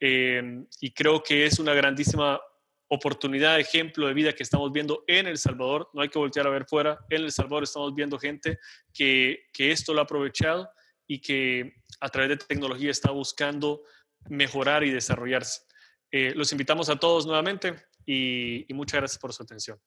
eh, 0.00 0.64
y 0.80 0.92
creo 0.92 1.22
que 1.22 1.44
es 1.44 1.58
una 1.58 1.74
grandísima 1.74 2.40
oportunidad, 2.86 3.60
ejemplo 3.60 4.06
de 4.06 4.14
vida 4.14 4.32
que 4.32 4.42
estamos 4.42 4.72
viendo 4.72 5.04
en 5.06 5.26
El 5.26 5.36
Salvador. 5.36 5.90
No 5.92 6.00
hay 6.00 6.08
que 6.08 6.18
voltear 6.18 6.46
a 6.46 6.50
ver 6.50 6.64
fuera. 6.64 6.98
En 7.10 7.24
El 7.24 7.32
Salvador 7.32 7.64
estamos 7.64 7.94
viendo 7.94 8.18
gente 8.18 8.58
que, 8.94 9.44
esto 9.58 9.92
lo 9.92 10.00
ha 10.00 10.04
aprovechado 10.04 10.70
y 11.06 11.20
que 11.20 11.74
a 12.00 12.08
través 12.08 12.30
de 12.30 12.36
tecnología 12.38 12.90
está 12.90 13.10
buscando 13.10 13.82
mejorar 14.28 14.84
y 14.84 14.90
desarrollarse. 14.90 15.62
Eh, 16.10 16.32
los 16.34 16.52
invitamos 16.52 16.88
a 16.88 16.96
todos 16.96 17.26
nuevamente 17.26 17.88
y, 18.08 18.66
muchas 18.74 19.00
gracias 19.00 19.20
por 19.20 19.32
su 19.32 19.42
atención. 19.42 19.78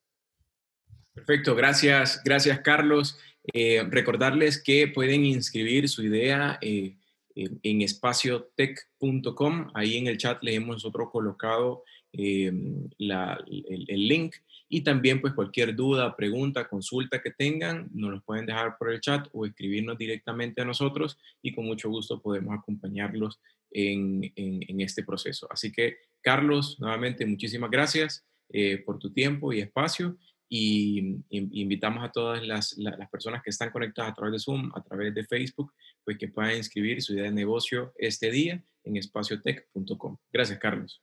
Perfecto, 1.13 1.55
gracias, 1.55 2.21
gracias 2.23 2.59
Carlos. 2.59 3.17
Eh, 3.53 3.83
recordarles 3.89 4.61
que 4.61 4.87
pueden 4.87 5.25
inscribir 5.25 5.89
su 5.89 6.03
idea 6.03 6.57
eh, 6.61 6.95
en 7.35 7.81
espaciotech.com. 7.81 9.71
Ahí 9.73 9.97
en 9.97 10.07
el 10.07 10.17
chat 10.17 10.41
le 10.43 10.53
hemos 10.53 10.75
nosotros 10.75 11.09
colocado 11.11 11.83
Em, 12.13 12.89
el, 12.99 14.07
link 14.07 14.35
y 14.67 14.81
también 14.81 15.21
pues 15.21 15.33
cualquier 15.33 15.73
duda, 15.73 16.13
pregunta, 16.17 16.67
consulta 16.67 17.21
que 17.21 17.31
tengan, 17.31 17.89
nos 17.93 18.11
los 18.11 18.23
pueden 18.23 18.45
dejar 18.45 18.77
por 18.77 18.91
el 18.91 18.99
chat 18.99 19.29
o 19.31 19.45
escribirnos 19.45 19.97
directamente 19.97 20.61
a 20.61 20.65
nosotros 20.65 21.17
y 21.41 21.53
con 21.53 21.65
mucho 21.65 21.89
gusto 21.89 22.21
podemos 22.21 22.53
acompañarlos 22.57 23.39
en, 23.71 24.79
este 24.79 25.03
proceso. 25.03 25.47
Así 25.49 25.71
que 25.71 25.97
Carlos, 26.21 26.77
nuevamente 26.79 27.25
muchísimas 27.25 27.71
gracias 27.71 28.25
eh, 28.49 28.77
por 28.79 28.99
tu 28.99 29.11
tiempo 29.11 29.53
y 29.53 29.61
espacio 29.61 30.17
y, 30.49 31.23
invitamos 31.29 32.03
a 32.03 32.11
todas 32.11 32.45
las, 32.45 32.77
las, 32.77 33.09
personas 33.09 33.41
que 33.41 33.51
están 33.51 33.71
conectadas 33.71 34.11
a 34.11 34.15
través 34.15 34.33
de 34.33 34.39
Zoom, 34.39 34.71
a 34.75 34.83
través 34.83 35.13
de 35.15 35.23
Facebook, 35.25 35.73
pues 36.03 36.17
que 36.17 36.27
puedan 36.27 36.57
inscribir 36.57 37.01
su 37.01 37.13
idea 37.13 37.23
de 37.23 37.31
negocio 37.31 37.93
este 37.97 38.29
día 38.29 38.61
en 38.83 38.97
espaciotech.com. 38.97 40.17
Gracias, 40.31 40.59
Carlos. 40.59 41.01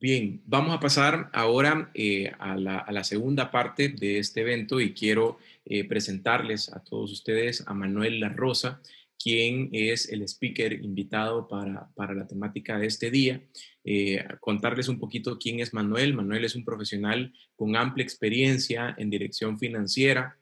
Bien, 0.00 0.40
vamos 0.46 0.72
a 0.72 0.78
pasar 0.78 1.28
ahora 1.32 1.90
eh, 1.92 2.30
a, 2.38 2.56
la, 2.56 3.02
segunda 3.02 3.50
parte 3.50 3.88
de 3.88 4.20
este 4.20 4.42
evento 4.42 4.80
y 4.80 4.94
quiero 4.94 5.38
eh, 5.64 5.88
presentarles 5.88 6.72
a 6.72 6.84
todos 6.84 7.10
ustedes 7.10 7.64
a 7.66 7.74
Manuel 7.74 8.20
La 8.20 8.28
Rosa, 8.28 8.80
quien 9.18 9.68
es 9.72 10.08
el 10.08 10.22
speaker 10.22 10.72
invitado 10.72 11.48
para, 11.48 12.14
la 12.14 12.26
temática 12.26 12.78
de 12.78 12.86
este 12.86 13.10
día. 13.10 13.42
Eh, 13.84 14.24
contarles 14.40 14.88
un 14.88 14.98
poquito 14.98 15.38
quién 15.38 15.60
es 15.60 15.74
Manuel. 15.74 16.14
Manuel 16.14 16.44
es 16.44 16.54
un 16.54 16.64
profesional 16.64 17.32
con 17.56 17.76
amplia 17.76 18.04
experiencia 18.04 18.94
en 18.98 19.10
dirección 19.10 19.58
financiera, 19.58 20.38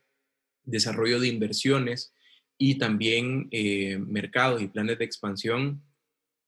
desarrollo 0.65 1.21
de 1.21 1.29
inversiones 1.29 2.13
y 2.59 2.79
también 2.79 3.49
mercados 4.09 4.63
y 4.63 4.69
planes 4.69 4.99
de 4.99 5.05
expansión 5.05 5.83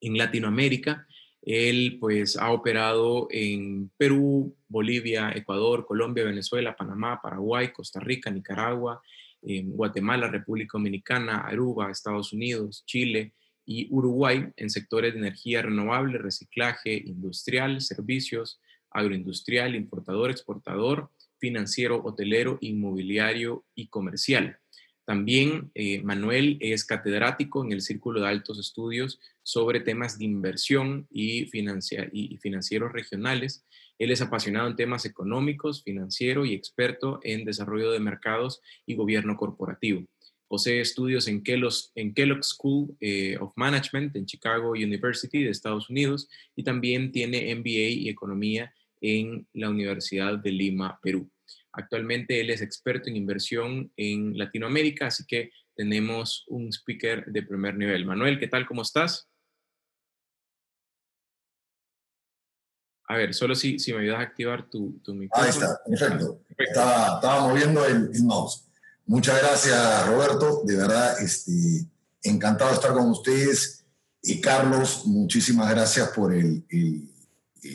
en 0.00 0.18
Latinoamérica. 0.18 1.06
Él 1.42 1.98
pues 2.00 2.36
ha 2.36 2.50
operado 2.50 3.28
en 3.30 3.90
Perú, 3.96 4.56
Bolivia, 4.68 5.32
Ecuador, 5.34 5.86
Colombia, 5.86 6.24
Venezuela, 6.24 6.76
Panamá, 6.76 7.20
Paraguay, 7.22 7.72
Costa 7.72 8.00
Rica, 8.00 8.30
Nicaragua, 8.30 9.00
Guatemala, 9.42 10.28
República 10.28 10.72
Dominicana, 10.78 11.38
Aruba, 11.38 11.90
Estados 11.90 12.32
Unidos, 12.32 12.84
Chile 12.86 13.34
y 13.64 13.86
Uruguay 13.90 14.48
en 14.56 14.70
sectores 14.70 15.12
de 15.12 15.20
energía 15.20 15.62
renovable, 15.62 16.18
reciclaje, 16.18 16.94
industrial, 16.94 17.80
servicios, 17.80 18.60
agroindustrial, 18.90 19.74
importador, 19.74 20.30
exportador, 20.30 21.10
financiero, 21.38 22.02
hotelero, 22.04 22.58
inmobiliario 22.60 23.64
y 23.74 23.88
comercial. 23.88 24.58
También 25.04 25.70
eh, 25.74 26.02
Manuel 26.02 26.58
es 26.60 26.84
catedrático 26.84 27.64
en 27.64 27.72
el 27.72 27.80
Círculo 27.80 28.20
de 28.20 28.28
Altos 28.28 28.58
Estudios 28.58 29.18
sobre 29.42 29.80
temas 29.80 30.18
de 30.18 30.26
inversión 30.26 31.06
y, 31.10 31.48
y 32.12 32.36
financieros 32.36 32.92
regionales. 32.92 33.64
Él 33.98 34.10
es 34.10 34.22
apasionado 34.22 34.68
en 34.68 34.76
temas 34.76 35.04
económicos, 35.04 35.82
financiero 35.82 36.44
y 36.44 36.54
experto 36.54 37.20
en 37.22 37.44
desarrollo 37.44 37.90
de 37.90 38.00
mercados 38.00 38.60
y 38.86 38.94
gobierno 38.94 39.36
corporativo. 39.36 40.04
Posee 40.46 40.80
estudios 40.80 41.28
en 41.28 41.42
en 41.94 42.14
Kellogg 42.14 42.42
School 42.42 42.96
eh, 43.00 43.36
of 43.38 43.52
Management 43.56 44.16
en 44.16 44.24
Chicago 44.24 44.70
University 44.70 45.42
de 45.42 45.50
Estados 45.50 45.90
Unidos 45.90 46.28
y 46.56 46.62
también 46.62 47.12
tiene 47.12 47.54
MBA 47.54 47.90
y 47.90 48.08
Economía 48.08 48.72
en 49.00 49.46
la 49.52 49.68
Universidad 49.68 50.38
de 50.38 50.52
Lima, 50.52 50.98
Perú. 51.02 51.30
Actualmente 51.72 52.40
él 52.40 52.50
es 52.50 52.62
experto 52.62 53.10
en 53.10 53.16
inversión 53.16 53.92
en 53.96 54.38
Latinoamérica, 54.38 55.08
así 55.08 55.24
que 55.26 55.50
tenemos 55.74 56.44
un 56.48 56.72
speaker 56.72 57.26
de 57.26 57.42
primer 57.42 57.76
nivel. 57.76 58.06
Manuel, 58.06 58.38
¿qué 58.38 58.48
tal? 58.48 58.66
¿Cómo 58.66 58.82
estás? 58.82 59.28
A 63.08 63.16
ver, 63.16 63.32
solo 63.32 63.54
si, 63.54 63.78
si 63.78 63.94
me 63.94 64.02
ayudas 64.02 64.20
a 64.20 64.22
activar 64.22 64.68
tu, 64.68 65.00
tu 65.02 65.14
micrófono. 65.14 65.46
Ahí 65.46 65.50
está, 65.50 65.80
perfecto. 65.82 66.42
Estaba, 66.58 67.40
moviendo 67.48 67.84
el, 67.86 68.10
mouse. 68.22 68.64
Muchas 69.06 69.40
gracias, 69.40 70.06
Roberto. 70.06 70.60
De 70.64 70.76
verdad, 70.76 71.18
este, 71.22 71.86
encantado 72.22 72.70
de 72.70 72.76
estar 72.76 72.92
con 72.92 73.08
ustedes. 73.08 73.86
Y 74.22 74.42
Carlos, 74.42 75.06
muchísimas 75.06 75.70
gracias 75.70 76.08
por 76.08 76.34
el, 76.34 76.62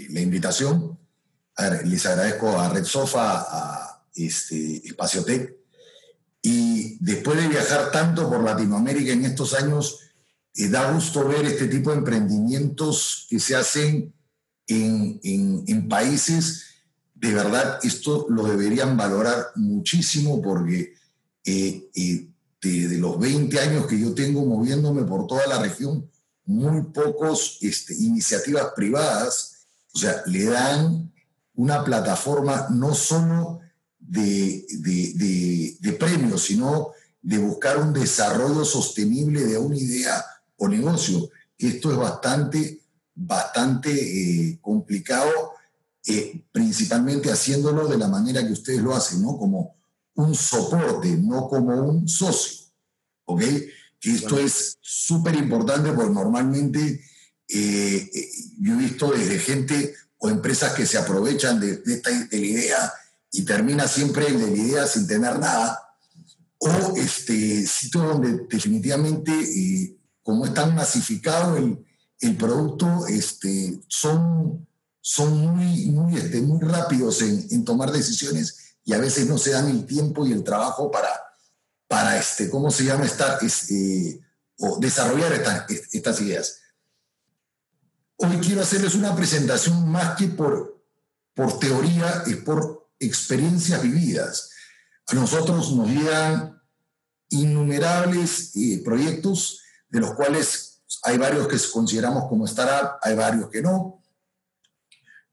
la 0.09 0.19
invitación. 0.19 0.99
A 1.55 1.69
ver, 1.69 1.87
les 1.87 2.05
agradezco 2.05 2.59
a 2.59 2.69
Red 2.69 2.85
Sofa, 2.85 3.45
a 3.47 4.05
este, 4.13 4.85
Espaciotec. 4.85 5.55
Y 6.43 7.03
después 7.03 7.41
de 7.41 7.47
viajar 7.47 7.89
tanto 7.89 8.29
por 8.29 8.43
Latinoamérica 8.43 9.13
en 9.13 9.25
estos 9.25 9.55
años, 9.55 9.99
eh, 10.53 10.67
da 10.67 10.91
gusto 10.91 11.27
ver 11.27 11.43
este 11.45 11.67
tipo 11.67 11.89
de 11.89 11.97
emprendimientos 11.97 13.25
que 13.29 13.39
se 13.39 13.55
hacen 13.55 14.13
en, 14.67 15.19
en, 15.67 15.89
países, 15.89 16.63
de 17.13 17.33
verdad, 17.33 17.79
esto 17.83 18.27
lo 18.29 18.43
deberían 18.43 18.95
valorar 18.95 19.47
muchísimo 19.55 20.41
porque 20.41 20.93
eh, 21.45 21.89
eh, 21.95 22.27
de, 22.61 22.97
los 22.97 23.19
20 23.19 23.59
años 23.59 23.87
que 23.87 23.99
yo 23.99 24.13
tengo 24.13 24.45
moviéndome 24.45 25.03
por 25.03 25.27
toda 25.27 25.45
la 25.47 25.59
región, 25.59 26.09
muy 26.45 26.81
pocos 26.83 27.57
este, 27.61 27.93
iniciativas 27.95 28.67
privadas, 28.75 29.65
o 29.93 29.97
sea, 29.97 30.23
le 30.25 30.45
dan 30.45 31.11
una 31.55 31.83
plataforma 31.83 32.67
no 32.71 32.93
solo 32.93 33.59
de, 33.99 34.65
de, 34.79 35.77
de, 35.79 35.93
premios, 35.93 36.43
sino 36.43 36.91
de 37.21 37.37
buscar 37.37 37.77
un 37.77 37.93
desarrollo 37.93 38.65
sostenible 38.65 39.45
de 39.45 39.57
una 39.57 39.77
idea 39.77 40.23
o 40.57 40.67
negocio. 40.67 41.29
Esto 41.57 41.91
es 41.91 41.97
bastante, 41.97 42.81
bastante 43.15 43.91
eh, 43.91 44.59
complicado, 44.61 45.31
eh, 46.05 46.43
principalmente 46.51 47.31
haciéndolo 47.31 47.87
de 47.87 47.97
la 47.97 48.07
manera 48.07 48.45
que 48.45 48.53
ustedes 48.53 48.81
lo 48.81 48.95
hacen, 48.95 49.21
¿no? 49.21 49.37
Como 49.37 49.75
un 50.15 50.35
soporte, 50.35 51.09
no 51.17 51.47
como 51.47 51.75
un 51.75 52.07
socio, 52.07 52.65
¿ok? 53.25 53.41
Que 53.99 54.11
esto 54.11 54.37
es 54.37 54.77
súper 54.81 55.35
importante 55.35 55.91
porque 55.91 56.13
normalmente 56.13 57.01
eh, 57.47 58.09
yo 58.59 58.73
he 58.73 58.77
visto 58.77 59.11
desde 59.11 59.39
gente 59.39 59.95
o 60.17 60.29
empresas 60.29 60.73
que 60.73 60.85
se 60.85 60.97
aprovechan 60.97 61.59
de, 61.59 61.81
esta 61.85 62.09
de 62.09 62.39
la 62.39 62.45
idea 62.45 62.93
y 63.31 63.43
termina 63.43 63.87
siempre 63.87 64.31
de 64.31 64.47
la 64.47 64.47
idea 64.47 64.87
sin 64.87 65.07
tener 65.07 65.39
nada, 65.39 65.79
o 66.59 66.95
este, 66.95 67.65
sitios 67.65 68.03
donde 68.05 68.45
definitivamente, 68.49 69.31
eh, 69.31 69.97
como 70.21 70.45
es 70.45 70.53
tan 70.53 70.73
masificado 70.75 71.57
el, 71.57 71.83
el 72.23 72.37
producto, 72.37 73.05
este, 73.07 73.81
son, 73.87 74.67
son 75.01 75.37
muy, 75.37 75.85
muy, 75.87 76.17
este, 76.17 76.41
muy 76.41 76.59
rápidos 76.61 77.21
en, 77.21 77.47
en, 77.51 77.65
tomar 77.65 77.91
decisiones 77.91 78.75
y 78.85 78.93
a 78.93 78.99
veces 78.99 79.27
no 79.27 79.37
se 79.37 79.51
dan 79.51 79.69
el 79.69 79.85
tiempo 79.85 80.25
y 80.25 80.31
el 80.31 80.43
trabajo 80.43 80.89
para, 80.89 81.09
para 81.87 82.17
este, 82.17 82.49
¿cómo 82.49 82.71
se 82.71 82.85
llama? 82.85 83.05
Estar, 83.05 83.37
este, 83.43 84.21
o 84.57 84.79
desarrollar 84.79 85.33
estas, 85.33 85.69
estas 85.91 86.21
ideas. 86.21 86.59
Hoy 88.15 88.37
quiero 88.37 88.61
hacerles 88.61 88.95
una 88.95 89.15
presentación 89.15 89.89
más 89.89 90.15
que 90.15 90.27
por, 90.27 90.81
por 91.33 91.59
teoría, 91.59 92.23
es 92.27 92.37
por 92.37 92.89
experiencias 92.99 93.81
vividas. 93.81 94.49
A 95.07 95.15
nosotros 95.15 95.73
nos 95.73 95.89
llegan 95.89 96.61
innumerables 97.29 98.55
eh, 98.55 98.81
proyectos, 98.83 99.59
de 99.89 99.99
los 99.99 100.13
cuales 100.13 100.72
hay 101.03 101.17
varios 101.17 101.47
que 101.47 101.57
consideramos 101.71 102.27
como 102.29 102.45
startup, 102.45 102.97
hay 103.01 103.15
varios 103.15 103.49
que 103.49 103.61
no. 103.61 104.01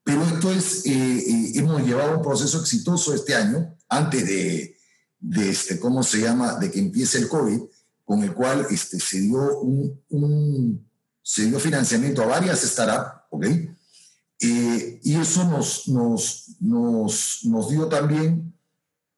Pero 0.03 0.23
esto 0.25 0.51
es, 0.51 0.85
eh, 0.87 0.91
eh, 0.91 1.53
hemos 1.55 1.83
llevado 1.83 2.17
un 2.17 2.23
proceso 2.23 2.61
exitoso 2.61 3.15
este 3.15 3.35
año, 3.35 3.77
antes 3.89 4.27
de, 4.27 4.77
de, 5.21 5.51
este, 5.51 5.79
¿cómo 5.79 6.03
se 6.03 6.21
llama?, 6.21 6.55
de 6.55 6.71
que 6.71 6.81
empiece 6.81 7.19
el 7.19 7.29
COVID, 7.29 7.61
con 8.05 8.23
el 8.25 8.35
cual 8.35 8.67
este, 8.71 8.99
se, 8.99 9.21
dio 9.21 9.61
un, 9.61 10.03
un 10.09 10.91
se 11.23 11.47
dio 11.47 11.61
financiamiento 11.61 12.23
a 12.23 12.27
varias 12.27 12.61
startups, 12.63 13.23
¿ok? 13.31 13.47
y 14.43 15.17
eso 15.17 15.45
nos, 15.45 15.87
nos, 15.89 16.47
nos, 16.61 17.41
nos 17.45 17.69
dio 17.69 17.89
también 17.89 18.55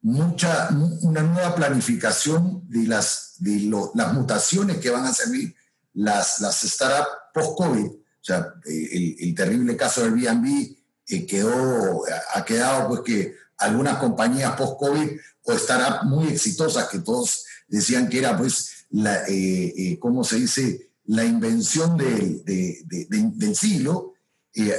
mucha, 0.01 0.69
una 1.03 1.23
nueva 1.23 1.55
planificación 1.55 2.69
de 2.69 2.89
las, 2.89 3.37
de 3.39 3.71
las 3.95 4.13
mutaciones 4.15 4.79
que 4.79 4.91
van 4.91 5.05
a 5.05 5.13
servir 5.13 5.55
las, 5.95 6.41
las 6.41 6.61
startups 6.61 7.09
post-COVID. 7.33 7.87
O 7.87 8.25
sea, 8.25 8.55
el, 8.65 9.17
el, 9.19 9.35
terrible 9.35 9.77
caso 9.77 10.03
del 10.03 10.15
Airbnb 10.15 10.77
eh, 11.09 11.27
quedó, 11.27 12.05
ha 12.35 12.45
quedado 12.45 12.89
pues 12.89 13.01
que 13.01 13.35
algunas 13.59 13.99
compañías 13.99 14.55
post-COVID 14.57 15.11
o 15.45 15.59
startups 15.59 16.05
muy 16.05 16.29
exitosas 16.29 16.89
que 16.89 17.01
todos 17.01 17.45
decían 17.67 18.09
que 18.09 18.19
era 18.19 18.37
pues, 18.37 18.87
la, 18.91 19.27
eh, 19.27 19.75
eh, 19.77 19.99
¿cómo 19.99 20.23
se 20.25 20.37
dice? 20.37 20.91
La 21.07 21.25
invención 21.25 21.97
de, 21.97 22.43
de, 22.45 22.85
del 23.09 23.57
siglo, 23.57 24.15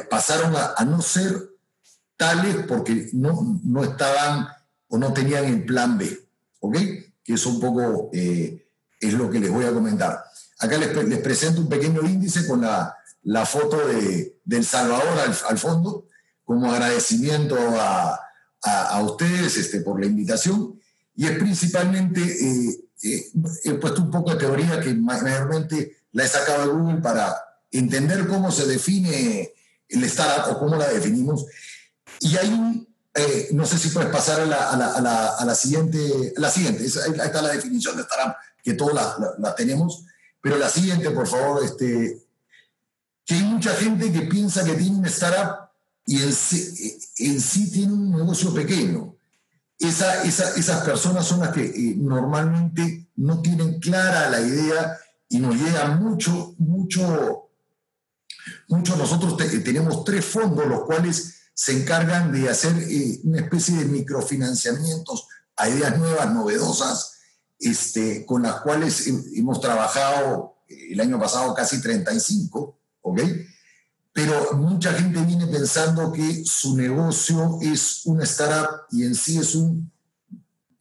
pasaron 0.10 0.53
a, 0.55 0.86
no 0.86 1.01
ser 1.01 1.50
tales 2.16 2.57
porque 2.68 3.09
no, 3.11 3.59
no 3.64 3.83
estaban 3.83 4.48
o 4.88 4.98
no 4.98 5.11
tenían 5.11 5.46
el 5.46 5.66
plan 5.66 5.98
B, 5.98 6.27
¿ok? 6.59 6.77
Que 7.24 7.33
eso 7.33 7.50
un 7.50 7.59
poco 7.59 8.09
es 8.14 9.14
lo 9.14 9.29
que 9.29 9.40
les 9.40 9.51
voy 9.51 9.66
a 9.66 9.74
comentar. 9.74 10.24
Acá 10.59 10.77
les, 10.77 10.96
les 10.96 11.20
presento 11.20 11.61
un 11.61 11.70
pequeño 11.70 12.01
índice 12.01 12.48
con 12.48 12.61
la, 12.61 12.96
la 13.24 13.46
foto 13.46 13.87
de, 13.87 14.39
del 14.44 14.66
Salvador 14.66 15.20
al, 15.20 15.35
al, 15.50 15.57
fondo, 15.57 16.07
como 16.44 16.72
agradecimiento 16.72 17.57
a, 17.57 18.20
a, 18.63 18.87
a, 18.89 19.03
ustedes 19.03 19.57
este, 19.57 19.81
por 19.81 20.00
la 20.00 20.05
invitación. 20.05 20.79
Y 21.16 21.25
es 21.25 21.37
principalmente, 21.37 22.22
eh, 22.22 22.79
eh, 23.03 23.25
he 23.66 23.74
puesto 23.74 24.01
un 24.01 24.11
poco 24.11 24.31
de 24.31 24.37
teoría 24.37 24.79
que 24.79 24.94
mayormente 24.94 25.98
la 26.11 26.25
he 26.25 26.27
sacado 26.27 26.61
de 26.61 26.74
Google 26.74 27.01
para 27.01 27.35
entender 27.72 28.27
cómo 28.27 28.51
se 28.51 28.66
define 28.66 29.53
el 29.89 30.03
startup 30.05 30.55
o 30.55 30.59
cómo 30.59 30.75
la 30.75 30.87
definimos. 30.87 31.46
Y 32.20 32.37
hay 32.37 32.50
un, 32.50 32.87
eh, 33.13 33.50
no 33.51 33.66
sé 33.66 33.77
si 33.77 33.89
puedes 33.89 34.09
pasar 34.11 34.42
a 34.42 34.46
la, 34.46 34.72
a 34.72 34.77
la, 34.77 34.87
a 34.94 35.01
la, 35.01 35.46
la 35.46 35.55
siguiente. 35.55 36.33
La 36.37 36.50
siguiente, 36.50 36.83
ahí 36.83 37.27
está 37.27 37.42
la 37.42 37.53
definición 37.53 37.96
de 37.96 38.03
startup, 38.03 38.35
que 38.63 38.74
todos 38.74 38.94
la, 38.94 39.55
tenemos. 39.55 40.05
Pero 40.44 40.58
la 40.58 40.70
siguiente, 40.70 41.10
por 41.12 41.25
favor, 41.25 41.64
este, 41.64 42.22
que 43.25 43.34
hay 43.34 43.44
mucha 43.44 43.74
gente 43.75 44.12
que 44.12 44.24
piensa 44.24 44.66
que 44.66 44.74
tiene 44.74 44.98
un 44.98 45.06
startup 45.06 45.70
y 46.06 46.22
en 46.22 46.34
sí, 46.34 47.00
en 47.20 47.40
sí 47.40 47.72
tiene 47.72 47.94
un 47.94 48.12
negocio 48.12 48.53
pequeño. 48.53 49.16
Esa, 49.79 50.22
esa, 50.24 50.53
esas 50.58 50.84
personas 50.84 51.25
son 51.25 51.40
las 51.40 51.51
que 51.51 51.64
eh, 51.64 51.96
normalmente 51.98 53.08
no 53.16 53.42
tienen 53.42 53.79
clara 53.79 54.29
la 54.29 54.42
idea 54.42 54.98
y 55.29 55.40
nos 55.40 55.56
llega 55.56 55.96
mucho, 55.96 56.56
mucho, 56.58 57.50
mucho. 58.68 58.98
Nosotros 58.98 59.38
tenemos 59.38 60.03
tres 60.03 60.25
fondos, 60.25 60.68
los 60.68 60.84
cuales 60.84 61.36
se 61.53 61.72
encargan 61.72 62.34
de 62.34 62.50
hacer 62.50 62.75
eh, 62.79 63.22
una 63.24 63.40
especie 63.40 63.77
de 63.77 63.86
microfinanciamientos 63.86 65.25
a 65.56 65.70
ideas 65.70 65.98
nuevas, 65.98 66.34
novedosas, 66.34 67.13
este, 67.64 68.26
con 68.26 68.44
las 68.44 68.62
cuales 68.62 69.08
hemos 69.36 69.60
trabajado 69.60 70.58
eh, 70.68 70.94
el 70.94 71.00
año 71.00 71.20
pasado 71.20 71.54
casi 71.54 71.82
35, 71.82 72.78
¿ok? 73.02 73.22
Pero 74.14 74.54
mucha 74.54 74.94
gente 74.94 75.22
viene 75.24 75.48
pensando 75.48 76.12
que 76.12 76.44
su 76.46 76.78
negocio 76.78 77.58
es 77.62 78.02
una 78.06 78.24
startup 78.24 78.82
y 78.92 79.04
en 79.04 79.16
sí 79.16 79.40
es 79.40 79.56
un, 79.56 79.92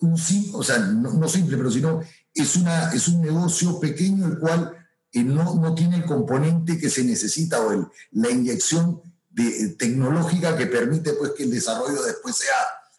un 0.01 0.17
o 0.53 0.63
sea, 0.63 0.79
no, 0.79 1.29
simple, 1.29 1.57
pero 1.57 1.71
sino 1.71 2.01
es, 2.35 2.57
una, 2.57 2.93
es 2.93 3.09
un 3.09 3.23
negocio 3.23 3.81
pequeño 3.81 4.27
el 4.27 4.39
cual 4.39 4.77
eh, 5.13 5.23
no, 5.23 5.55
no 5.55 5.75
tiene 5.75 5.97
el 5.97 6.05
componente 6.05 6.79
que 6.79 6.91
se 6.91 7.05
necesita 7.05 7.61
o 7.61 7.73
el, 7.73 7.87
la 8.11 8.31
inyección 8.31 9.01
de, 9.31 9.71
tecnológica 9.79 10.57
que 10.57 10.67
permite 10.67 11.15
pues, 11.15 11.33
que 11.33 11.45
el 11.45 11.51
desarrollo 11.51 12.03
después 12.03 12.37
sea, 12.37 12.55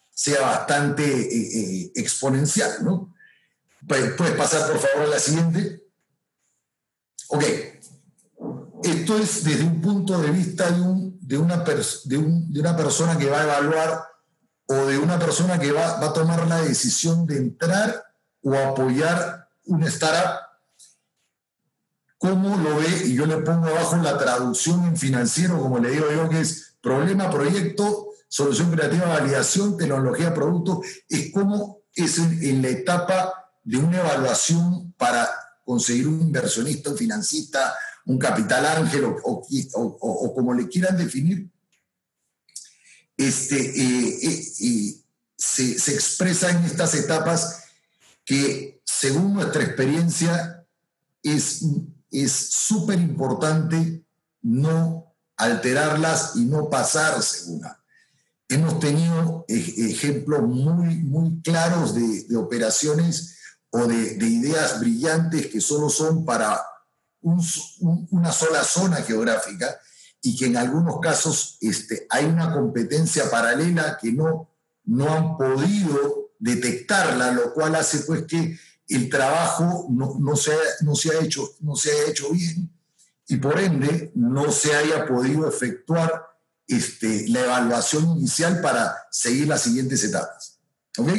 sea 0.10 0.41
bastante 0.41 1.04
eh, 1.04 1.84
eh, 1.86 1.91
exponencial. 1.96 2.84
¿no? 2.84 3.12
¿Puedes 3.88 4.36
pasar 4.36 4.72
por 4.72 4.80
favor 4.80 5.08
a 5.08 5.12
la 5.12 5.19
siguiente? 5.19 5.84
Ok. 7.30 7.43
Esto 8.84 9.17
es 9.17 9.43
desde 9.43 9.63
un 9.63 9.82
punto 9.82 10.19
de 10.19 10.32
vista 10.32 10.69
de, 10.69 10.82
un, 10.82 11.17
de, 11.22 11.38
una, 11.38 11.58
de, 11.58 12.17
un, 12.17 12.52
de 12.52 12.60
una 12.60 12.76
persona 12.76 13.17
que 13.17 13.30
va 13.30 13.41
a 13.41 13.43
evaluar 13.43 14.08
o 14.67 14.76
de 14.86 14.98
una 14.98 15.19
persona 15.19 15.60
que 15.60 15.72
va, 15.72 16.00
va 16.00 16.08
a 16.08 16.13
tomar 16.13 16.48
la 16.48 16.62
decisión 16.62 17.26
de 17.26 17.38
entrar 17.38 18.06
o 18.41 18.56
apoyar 18.56 19.50
un 19.65 19.84
startup 19.84 20.54
cómo 22.24 22.56
lo 22.56 22.78
ve, 22.78 23.08
y 23.08 23.15
yo 23.15 23.26
le 23.26 23.36
pongo 23.39 23.67
abajo 23.67 23.98
la 23.98 24.17
traducción 24.17 24.86
en 24.86 24.96
financiero, 24.96 25.60
como 25.60 25.80
le 25.80 25.89
digo 25.89 26.06
yo, 26.10 26.30
que 26.30 26.39
es 26.39 26.78
problema, 26.82 27.30
proyecto, 27.30 28.12
solución 28.30 28.72
creativa, 28.72 29.08
validación, 29.08 29.76
tecnología, 29.76 30.34
producto, 30.34 30.82
es 31.10 31.34
como 31.34 31.82
es 31.93 32.17
en, 32.19 32.62
la 32.62 32.69
etapa 32.69 33.42
de 33.63 33.78
una 33.78 33.99
evaluación 33.99 34.93
para 34.97 35.30
conseguir 35.65 36.08
un 36.08 36.21
inversionista, 36.21 36.89
un 36.89 36.97
financista, 36.97 37.73
un 38.06 38.17
capital 38.17 38.65
ángel 38.65 39.06
o, 39.23 40.34
como 40.36 40.54
le 40.54 40.67
quieran 40.67 40.97
definir, 40.97 41.49
este, 43.15 43.58
eh, 43.58 44.19
eh, 44.21 44.43
eh, 44.60 44.95
se, 45.38 45.93
expresa 45.93 46.49
en 46.49 46.63
estas 46.65 46.95
etapas 46.95 47.63
que 48.26 48.82
según 48.84 49.34
nuestra 49.36 49.63
experiencia 49.63 50.65
es 51.21 51.63
es 52.13 52.32
súper 52.32 52.99
importante 52.99 54.06
no 54.43 55.13
alterarlas 55.36 56.36
y 56.36 56.45
no 56.45 56.69
pasarse 56.69 57.49
una. 57.49 57.80
Hemos 58.47 58.80
tenido 58.80 59.45
ejemplos 59.47 60.43
muy, 60.43 60.95
muy 60.99 61.41
claros 61.41 61.95
de, 61.95 62.38
operaciones 62.38 63.39
o 63.75 63.88
de, 63.88 64.27
ideas 64.27 64.79
brillantes 64.79 65.47
que 65.47 65.59
solo 65.59 65.89
son 65.89 66.23
para 66.23 66.62
una 67.21 68.31
sola 68.31 68.63
zona 68.63 68.97
geográfica 68.97 69.79
y 70.21 70.36
que 70.38 70.45
en 70.45 70.57
algunos 70.57 70.99
casos 70.99 71.57
este, 71.59 72.05
hay 72.09 72.25
una 72.25 72.53
competencia 72.53 73.31
paralela 73.31 73.97
que 73.99 74.12
no, 74.12 74.49
no 74.86 75.12
han 75.12 75.38
podido 75.38 76.33
detectarla, 76.38 77.31
lo 77.31 77.51
cual 77.53 77.73
hace 77.75 77.99
pues 77.99 78.25
que 78.27 78.59
el 78.89 79.09
trabajo 79.09 79.88
no, 79.89 80.17
no, 80.19 80.36
se, 80.36 80.53
no, 80.81 80.93
se 80.95 81.12
ha 81.12 81.21
hecho, 81.21 81.55
no 81.62 81.75
se 81.75 81.91
haya 81.91 82.12
hecho 82.12 82.29
bien 82.29 82.71
y 83.27 83.38
por 83.38 83.59
ende 83.59 84.12
no 84.13 84.51
se 84.51 84.75
haya 84.75 85.07
podido 85.07 85.47
efectuar 85.47 86.27
este, 86.67 87.27
la 87.29 87.45
evaluación 87.45 88.17
inicial 88.17 88.62
para 88.62 88.95
seguir 89.09 89.47
las 89.47 89.63
siguientes 89.63 90.03
etapas. 90.03 90.59
¿Ok? 90.99 91.09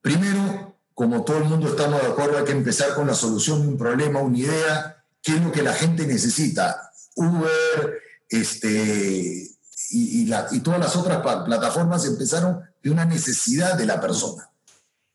Primero, 0.00 0.71
como 1.02 1.24
todo 1.24 1.38
el 1.38 1.46
mundo 1.46 1.66
estamos 1.66 2.00
de 2.00 2.06
acuerdo, 2.06 2.38
hay 2.38 2.44
que 2.44 2.52
empezar 2.52 2.94
con 2.94 3.08
la 3.08 3.14
solución 3.14 3.60
de 3.60 3.66
un 3.66 3.76
problema, 3.76 4.20
una 4.20 4.38
idea, 4.38 5.04
qué 5.20 5.34
es 5.34 5.42
lo 5.42 5.50
que 5.50 5.60
la 5.60 5.72
gente 5.72 6.06
necesita. 6.06 6.92
Uber, 7.16 8.00
este, 8.28 9.50
y, 9.90 10.60
todas 10.60 10.78
las 10.78 10.94
otras 10.94 11.20
plataformas 11.20 12.04
empezaron 12.04 12.60
de 12.80 12.90
una 12.90 13.04
necesidad 13.04 13.76
de 13.76 13.84
la 13.84 14.00
persona. 14.00 14.48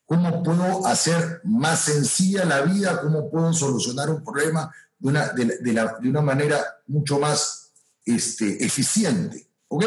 ¿Cómo 0.06 0.44
puedo 0.44 0.86
hacer 0.86 1.40
más 1.46 1.80
sencilla 1.86 2.44
la 2.44 2.64
vida? 2.64 3.00
¿Cómo 3.00 3.30
puedo 3.32 3.54
solucionar 3.54 4.10
un 4.10 4.26
problema 4.26 4.70
de 5.00 5.08
una, 5.08 5.30
de 5.30 6.10
una 6.10 6.22
manera 6.22 6.66
mucho 6.88 7.18
más 7.18 7.72
este, 8.04 8.62
eficiente? 8.66 9.48
¿Ok? 9.70 9.86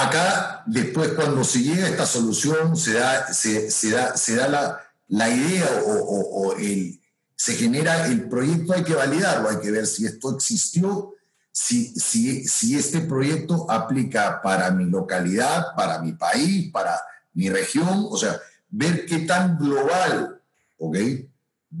Acá, 0.00 0.62
después, 0.66 1.10
cuando 1.12 1.44
se 1.44 1.60
llega 1.62 1.84
a 1.84 1.90
esta 1.90 2.06
solución, 2.06 2.76
se 2.76 2.94
da, 2.94 3.32
se, 3.32 3.70
se 3.70 3.90
da, 3.90 4.16
se 4.16 4.34
da 4.36 4.48
la, 4.48 4.80
la 5.08 5.28
idea 5.28 5.82
o, 5.84 5.92
o, 5.92 6.48
o 6.48 6.56
el, 6.56 7.00
se 7.36 7.54
genera 7.54 8.06
el 8.06 8.28
proyecto, 8.28 8.72
hay 8.72 8.82
que 8.82 8.94
validarlo, 8.94 9.50
hay 9.50 9.58
que 9.58 9.70
ver 9.70 9.86
si 9.86 10.06
esto 10.06 10.34
existió, 10.34 11.14
si, 11.52 11.86
si, 11.98 12.46
si 12.46 12.78
este 12.78 13.00
proyecto 13.00 13.70
aplica 13.70 14.40
para 14.40 14.70
mi 14.70 14.84
localidad, 14.84 15.74
para 15.76 16.00
mi 16.00 16.12
país, 16.12 16.70
para 16.72 16.98
mi 17.34 17.50
región, 17.50 18.06
o 18.08 18.16
sea, 18.16 18.40
ver 18.70 19.04
qué 19.04 19.20
tan 19.20 19.58
global 19.58 20.40
¿ok? 20.78 20.96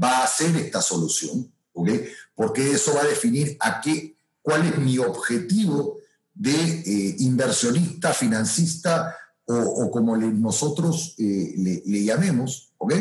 va 0.02 0.24
a 0.24 0.26
ser 0.26 0.56
esta 0.56 0.82
solución, 0.82 1.50
¿ok? 1.72 1.90
porque 2.34 2.72
eso 2.72 2.94
va 2.94 3.02
a 3.02 3.06
definir 3.06 3.56
a 3.60 3.80
qué, 3.80 4.16
cuál 4.42 4.66
es 4.66 4.76
mi 4.76 4.98
objetivo 4.98 5.99
de 6.40 6.52
eh, 6.52 7.16
inversionista, 7.18 8.14
financista 8.14 9.14
o, 9.46 9.90
como 9.90 10.16
nosotros 10.16 11.14
eh, 11.18 11.54
le, 11.56 11.82
le, 11.84 12.04
llamemos, 12.04 12.72
¿ok? 12.78 12.94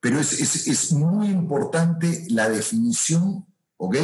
Pero 0.00 0.20
es, 0.20 0.40
es, 0.40 0.66
es, 0.68 0.92
muy 0.92 1.28
importante 1.28 2.24
la 2.30 2.48
definición, 2.48 3.44
¿ok? 3.76 3.96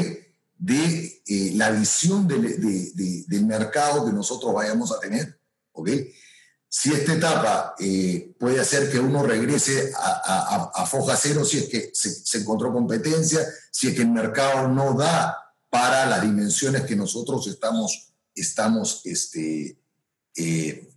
de 0.59 1.23
eh, 1.25 1.53
la 1.55 1.71
visión 1.71 2.27
del 2.27 3.47
mercado 3.47 4.05
que 4.05 4.13
nosotros 4.13 4.53
vayamos 4.53 4.93
a 4.93 4.99
tener. 4.99 5.41
¿ok? 5.73 5.89
Si 6.69 6.93
esta 6.93 7.15
etapa 7.15 7.75
eh, 7.79 8.35
puede 8.39 8.61
hacer 8.61 8.91
que 8.91 8.99
uno 8.99 9.23
regrese 9.23 9.93
a, 9.97 10.85
foja 10.87 11.17
cero 11.17 11.45
si 11.45 11.59
es 11.59 11.69
que 11.69 11.91
se, 11.95 12.39
encontró 12.39 12.73
competencia, 12.73 13.41
si 13.71 13.89
es 13.89 13.95
que 13.95 14.03
el 14.03 14.11
mercado 14.11 14.69
no 14.69 14.95
da 14.95 15.37
para 15.71 16.07
las 16.07 16.23
dimensiones 16.23 16.83
que 16.83 16.97
nosotros 16.97 17.47
estamos, 17.47 18.08
estamos 18.41 19.03
este, 19.05 19.79
eh, 20.37 20.89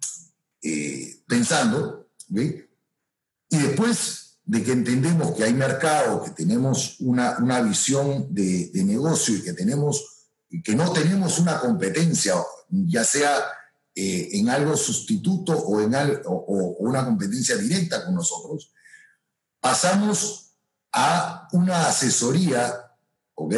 pensando. 1.28 2.10
Y 2.30 3.58
después 3.58 4.22
de 4.46 4.64
que 4.64 4.72
entendemos 4.72 5.36
que 5.36 5.44
hay 5.44 5.54
mercado, 5.54 6.24
que 6.24 6.32
tenemos 6.32 7.00
una, 7.00 7.38
una 7.38 7.62
visión 7.62 8.34
de, 8.34 8.70
negocio 8.84 9.36
y 9.36 9.44
que, 9.44 9.54
tenemos, 9.54 10.28
que 10.64 10.76
no 10.76 10.92
tenemos 10.92 11.40
una 11.40 11.60
competencia, 11.60 12.36
ya 12.70 13.04
sea 13.04 13.44
eh, 13.96 14.30
en 14.34 14.50
algo 14.50 14.76
sustituto 14.76 15.58
o, 15.58 15.82
en 15.82 15.94
o, 16.26 16.76
una 16.80 17.06
competencia 17.06 17.56
directa 17.56 18.06
con 18.06 18.16
nosotros, 18.16 18.74
pasamos 19.60 20.52
a 20.92 21.48
una 21.54 21.88
asesoría, 21.88 22.74
¿ok? 23.36 23.56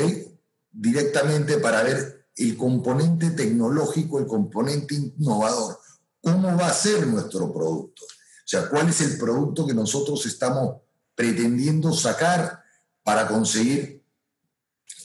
Directamente 0.72 1.58
para 1.58 1.82
ver 1.82 2.13
el 2.36 2.58
componente 2.58 3.32
tecnológico, 3.32 4.20
el 4.20 4.28
componente 4.28 4.96
innovador, 4.96 5.80
cómo 6.22 6.56
va 6.58 6.68
a 6.68 6.74
ser 6.74 7.06
nuestro 7.08 7.54
producto. 7.54 8.04
O 8.04 8.46
sea, 8.46 8.70
¿cuál 8.70 8.90
es 8.90 9.02
el 9.02 9.18
producto 9.18 9.66
que 9.66 9.74
nosotros 9.74 10.26
estamos 10.26 10.78
pretendiendo 11.16 11.94
sacar 11.94 12.64
para 13.04 13.28
conseguir 13.28 14.04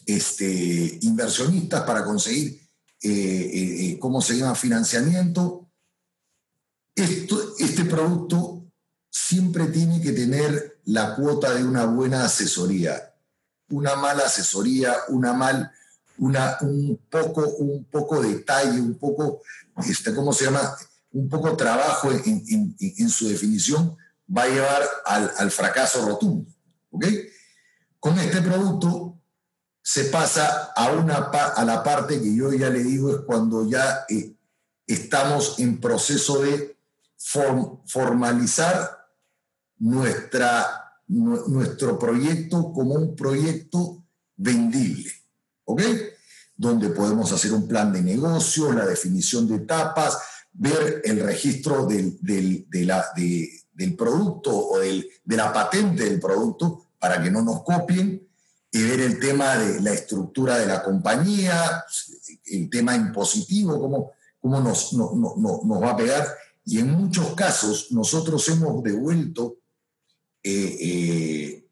este, 0.08 0.98
inversionistas, 1.02 1.82
para 1.82 2.02
conseguir, 2.02 2.60
eh, 3.02 3.10
eh, 3.10 3.84
eh, 3.84 3.98
¿cómo 3.98 4.22
se 4.22 4.38
llama?, 4.38 4.54
financiamiento. 4.54 5.68
Este 6.96 7.84
producto 7.84 8.64
siempre 9.10 9.66
tiene 9.66 10.00
que 10.00 10.12
tener 10.12 10.80
la 10.86 11.14
cuota 11.14 11.54
de 11.54 11.62
una 11.62 11.84
buena 11.84 12.24
asesoría. 12.24 13.14
Una 13.68 13.96
mala 13.96 14.24
asesoría, 14.24 14.96
una 15.08 15.34
mal, 15.34 15.70
un, 16.18 17.00
poco, 17.10 17.48
un 17.58 17.84
poco 17.84 18.20
detalle, 18.20 18.80
un 18.80 18.98
poco, 18.98 19.42
este, 19.88 20.14
¿cómo 20.14 20.32
se 20.32 20.46
llama?, 20.46 20.76
un 21.12 21.28
poco 21.28 21.56
trabajo 21.56 22.12
en, 22.12 22.76
en 22.78 23.08
su 23.08 23.28
definición 23.28 23.96
va 24.36 24.42
a 24.42 24.48
llevar 24.48 24.82
al, 25.04 25.50
fracaso 25.50 26.06
rotundo. 26.06 26.50
¿ok? 26.90 27.06
Con 27.98 28.18
este 28.18 28.42
producto 28.42 29.18
se 29.82 30.04
pasa 30.04 30.72
a, 30.76 30.92
una, 30.92 31.16
a 31.16 31.64
la 31.64 31.82
parte 31.82 32.20
que 32.20 32.34
yo 32.34 32.52
ya 32.52 32.68
le 32.68 32.82
digo 32.82 33.10
es 33.10 33.20
cuando 33.22 33.68
ya 33.68 34.04
eh, 34.08 34.34
estamos 34.86 35.58
en 35.58 35.80
proceso 35.80 36.42
de 36.42 36.76
formalizar 37.86 39.06
nuestra, 39.78 41.00
nuestro 41.06 41.98
proyecto 41.98 42.72
como 42.72 42.94
un 42.94 43.16
proyecto 43.16 44.04
vendible. 44.36 45.10
¿Ok? 45.68 45.82
Donde 46.56 46.88
podemos 46.88 47.30
hacer 47.30 47.52
un 47.52 47.68
plan 47.68 47.92
de 47.92 48.02
negocio, 48.02 48.72
la 48.72 48.86
definición 48.86 49.46
de 49.46 49.56
etapas, 49.56 50.16
ver 50.52 51.02
el 51.04 51.20
registro 51.20 51.84
del, 51.86 52.18
de, 52.22 52.84
la, 52.86 53.04
de, 53.14 53.50
del 53.74 53.94
producto 53.94 54.56
o 54.56 54.78
del, 54.78 55.06
de 55.24 55.36
la 55.36 55.52
patente 55.52 56.04
del 56.04 56.18
producto 56.18 56.86
para 56.98 57.22
que 57.22 57.30
no 57.30 57.42
nos 57.42 57.62
copien 57.62 58.26
y 58.72 58.82
ver 58.82 59.00
el 59.00 59.18
tema 59.20 59.56
de 59.56 59.80
la 59.82 59.92
estructura 59.92 60.56
de 60.58 60.66
la 60.66 60.82
compañía, 60.82 61.84
el 62.46 62.70
tema 62.70 62.96
impositivo, 62.96 63.78
cómo, 63.78 64.12
cómo 64.40 64.60
nos, 64.60 64.94
no, 64.94 65.12
no, 65.14 65.60
nos 65.64 65.82
va 65.82 65.90
a 65.90 65.96
pegar. 65.96 66.26
Y 66.64 66.78
en 66.78 66.90
muchos 66.90 67.34
casos 67.34 67.92
nosotros 67.92 68.48
hemos 68.48 68.82
devuelto 68.82 69.58
eh, 70.42 70.76
eh, 70.80 71.68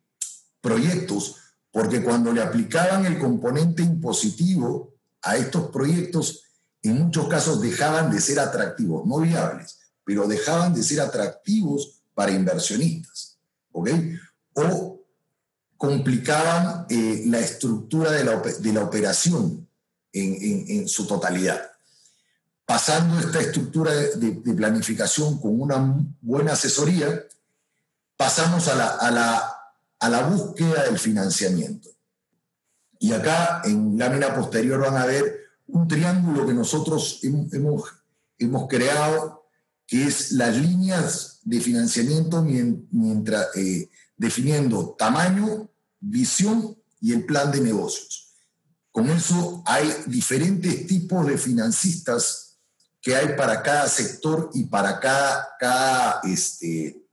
proyectos 0.61 1.37
porque 1.77 2.03
cuando 2.03 2.33
le 2.33 2.41
aplicaban 2.41 3.05
el 3.05 3.19
componente 3.19 3.83
impositivo 3.83 4.95
a 5.21 5.37
estos 5.37 5.69
proyectos, 5.69 6.45
en 6.81 7.03
muchos 7.03 7.29
casos 7.29 7.61
dejaban 7.61 8.11
de 8.11 8.19
ser 8.19 8.41
atractivos, 8.41 9.05
no 9.05 9.19
viables, 9.19 9.79
pero 10.03 10.27
dejaban 10.27 10.73
de 10.73 10.83
ser 10.83 11.03
atractivos 11.03 12.01
para 12.15 12.33
inversionistas, 12.33 13.37
¿ok? 13.73 13.91
O 14.55 15.03
complicaban 15.77 16.87
eh, 16.89 17.25
la 17.27 17.41
estructura 17.41 18.11
de 18.11 18.25
la, 18.25 18.41
de 18.41 18.73
la 18.73 18.83
operación 18.83 19.69
en, 20.15 20.65
en, 20.81 20.89
su 20.89 21.07
totalidad. 21.07 21.61
Pasando 22.65 23.19
esta 23.19 23.39
estructura 23.39 23.93
de, 23.93 24.31
de, 24.31 24.55
planificación 24.55 25.39
con 25.39 25.61
una 25.61 25.95
buena 26.23 26.55
asesoría, 26.55 27.23
pasamos 28.17 28.67
a 28.69 28.75
la, 28.77 28.87
a, 28.87 29.11
la, 29.11 29.56
a 29.99 30.09
la 30.09 30.27
búsqueda 30.27 30.85
del 30.85 30.99
financiamiento. 30.99 31.91
Y 32.99 33.13
acá 33.13 33.63
en 33.65 33.99
lámina 33.99 34.35
posterior 34.35 34.81
van 34.81 34.97
a 34.97 35.07
ver 35.07 35.41
un 35.67 35.87
triángulo 35.89 36.47
que 36.47 36.55
nosotros 36.55 37.21
hemos, 37.23 37.85
hemos 38.39 38.69
creado 38.69 39.47
que 39.87 40.07
es 40.07 40.33
las 40.33 40.57
líneas 40.57 41.41
de 41.43 41.61
financiamiento 41.61 42.43
mientras, 42.43 43.55
eh, 43.57 43.89
definiendo 44.17 44.97
tamaño, 44.99 45.71
visión 46.01 46.77
y 47.01 47.13
el 47.13 47.25
plan 47.25 47.53
de 47.53 47.61
negocios. 47.61 48.35
Con 48.91 49.11
eso 49.11 49.63
hay 49.67 49.93
diferentes 50.07 50.87
tipos 50.87 51.27
de 51.27 51.39
financistas 51.39 52.59
que 53.01 53.15
hay 53.15 53.37
para 53.37 53.63
cada 53.63 53.87
sector 53.89 54.51
y 54.55 54.65
para 54.65 54.99
cada, 54.99 55.49
cada, 55.61 56.21
este, 56.25 57.07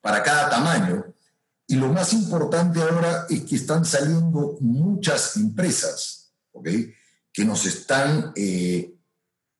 para 0.00 0.22
cada 0.22 0.50
tamaño. 0.50 1.04
Y 1.70 1.76
lo 1.76 1.92
más 1.92 2.14
importante 2.14 2.80
ahora 2.80 3.26
es 3.28 3.42
que 3.42 3.56
están 3.56 3.84
saliendo 3.84 4.56
muchas 4.60 5.36
empresas 5.36 6.32
¿okay? 6.50 6.94
que 7.30 7.44
nos 7.44 7.66
están 7.66 8.32
eh, 8.36 8.96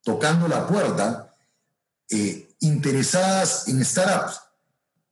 tocando 0.03 0.49
la 0.49 0.67
puerta 0.67 1.35
eh, 2.09 2.49
interesadas 2.61 3.69
en 3.69 3.85
startups. 3.85 4.41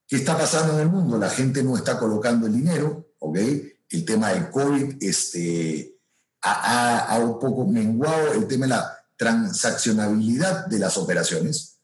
¿Qué 0.08 0.16
está 0.16 0.38
pasando 0.38 0.72
en 0.72 0.80
el 0.80 0.88
mundo? 0.88 1.18
La 1.18 1.28
gente 1.28 1.62
no 1.62 1.76
está 1.76 1.98
colocando 1.98 2.46
el 2.46 2.54
dinero, 2.54 3.10
¿ok? 3.18 3.38
El 3.90 4.04
tema 4.06 4.30
del 4.30 4.50
COVID 4.50 4.96
este, 5.00 5.98
ha, 6.40 7.18
un 7.20 7.38
poco 7.38 7.66
menguado 7.66 8.32
el 8.32 8.46
tema 8.46 8.64
de 8.64 8.70
la 8.70 9.04
transaccionabilidad 9.16 10.66
de 10.66 10.78
las 10.78 10.96
operaciones. 10.96 11.78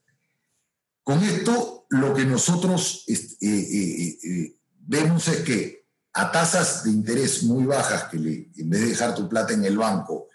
Con 1.02 1.22
esto, 1.22 1.84
lo 1.90 2.14
que 2.14 2.24
nosotros 2.24 3.04
este, 3.08 4.56
vemos 4.86 5.28
es 5.28 5.40
que 5.40 5.86
a 6.12 6.30
tasas 6.30 6.84
de 6.84 6.90
interés 6.90 7.42
muy 7.42 7.64
bajas, 7.64 8.04
que 8.04 8.16
en 8.16 8.70
vez 8.70 8.80
de 8.80 8.88
dejar 8.88 9.14
tu 9.14 9.28
plata 9.28 9.52
en 9.52 9.64
el 9.64 9.78
banco, 9.78 10.28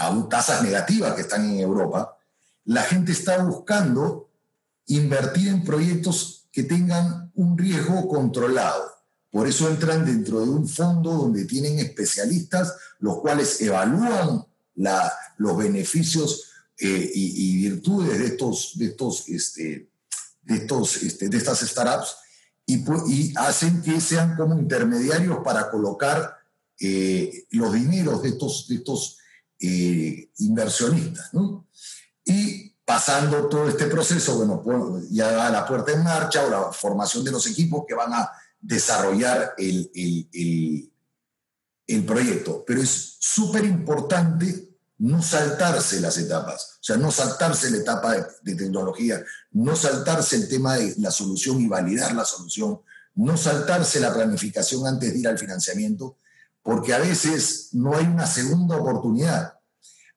a 0.00 0.28
tasas 0.28 0.62
negativas 0.62 1.14
que 1.14 1.22
están 1.22 1.48
en 1.48 1.60
Europa, 1.60 2.16
la 2.64 2.82
gente 2.82 3.12
está 3.12 3.42
buscando 3.42 4.30
invertir 4.86 5.48
en 5.48 5.64
proyectos 5.64 6.48
que 6.52 6.64
tengan 6.64 7.30
un 7.34 7.56
riesgo 7.56 8.08
controlado. 8.08 8.92
Por 9.30 9.48
eso 9.48 9.68
entran 9.68 10.04
dentro 10.04 10.40
de 10.40 10.50
un 10.50 10.68
fondo 10.68 11.12
donde 11.12 11.46
tienen 11.46 11.78
especialistas, 11.78 12.74
los 12.98 13.20
cuales 13.20 13.60
evalúan 13.62 14.44
los 15.38 15.56
beneficios 15.56 16.50
eh, 16.78 17.10
y, 17.14 17.56
virtudes 17.68 18.18
de, 18.18 18.26
estos, 18.26 18.72
de, 18.74 18.86
estos, 18.86 19.28
este, 19.28 19.88
de, 20.42 20.56
estos, 20.56 20.96
este, 21.02 21.28
de 21.28 21.36
estas 21.36 21.60
startups 21.60 22.16
y, 22.66 23.34
hacen 23.36 23.82
que 23.82 24.00
sean 24.00 24.36
como 24.36 24.58
intermediarios 24.58 25.38
para 25.44 25.70
colocar 25.70 26.36
eh, 26.80 27.46
los 27.50 27.72
dineros 27.72 28.22
de 28.22 28.30
estos, 28.30 29.18
eh, 29.60 30.30
inversionistas. 30.38 31.30
Y 32.24 32.70
pasando 32.84 33.48
todo 33.48 33.68
este 33.68 33.86
proceso, 33.86 34.36
bueno, 34.62 35.00
ya 35.10 35.32
va 35.32 35.50
la 35.50 35.66
puerta 35.66 35.92
en 35.92 36.02
marcha 36.02 36.44
o 36.44 36.50
la 36.50 36.72
formación 36.72 37.24
de 37.24 37.30
los 37.30 37.46
equipos 37.46 37.84
que 37.86 37.94
van 37.94 38.12
a 38.12 38.30
desarrollar 38.60 39.54
el, 39.58 39.90
el, 41.86 42.04
proyecto. 42.04 42.64
Pero 42.66 42.80
es 42.80 43.16
súper 43.18 43.64
importante 43.64 44.71
no 45.02 45.20
saltarse 45.20 46.00
las 46.00 46.16
etapas, 46.16 46.78
o 46.80 46.84
sea, 46.84 46.96
no 46.96 47.10
saltarse 47.10 47.70
la 47.70 47.78
etapa 47.78 48.14
de, 48.42 48.54
tecnología, 48.54 49.22
no 49.50 49.74
saltarse 49.74 50.36
el 50.36 50.48
tema 50.48 50.76
de 50.76 50.94
la 50.98 51.10
solución 51.10 51.60
y 51.60 51.66
validar 51.66 52.14
la 52.14 52.24
solución, 52.24 52.80
no 53.16 53.36
saltarse 53.36 53.98
la 53.98 54.14
planificación 54.14 54.86
antes 54.86 55.12
de 55.12 55.18
ir 55.18 55.26
al 55.26 55.38
financiamiento, 55.38 56.16
porque 56.62 56.94
a 56.94 56.98
veces 56.98 57.70
no 57.72 57.96
hay 57.96 58.06
una 58.06 58.28
segunda 58.28 58.76
oportunidad. 58.76 59.58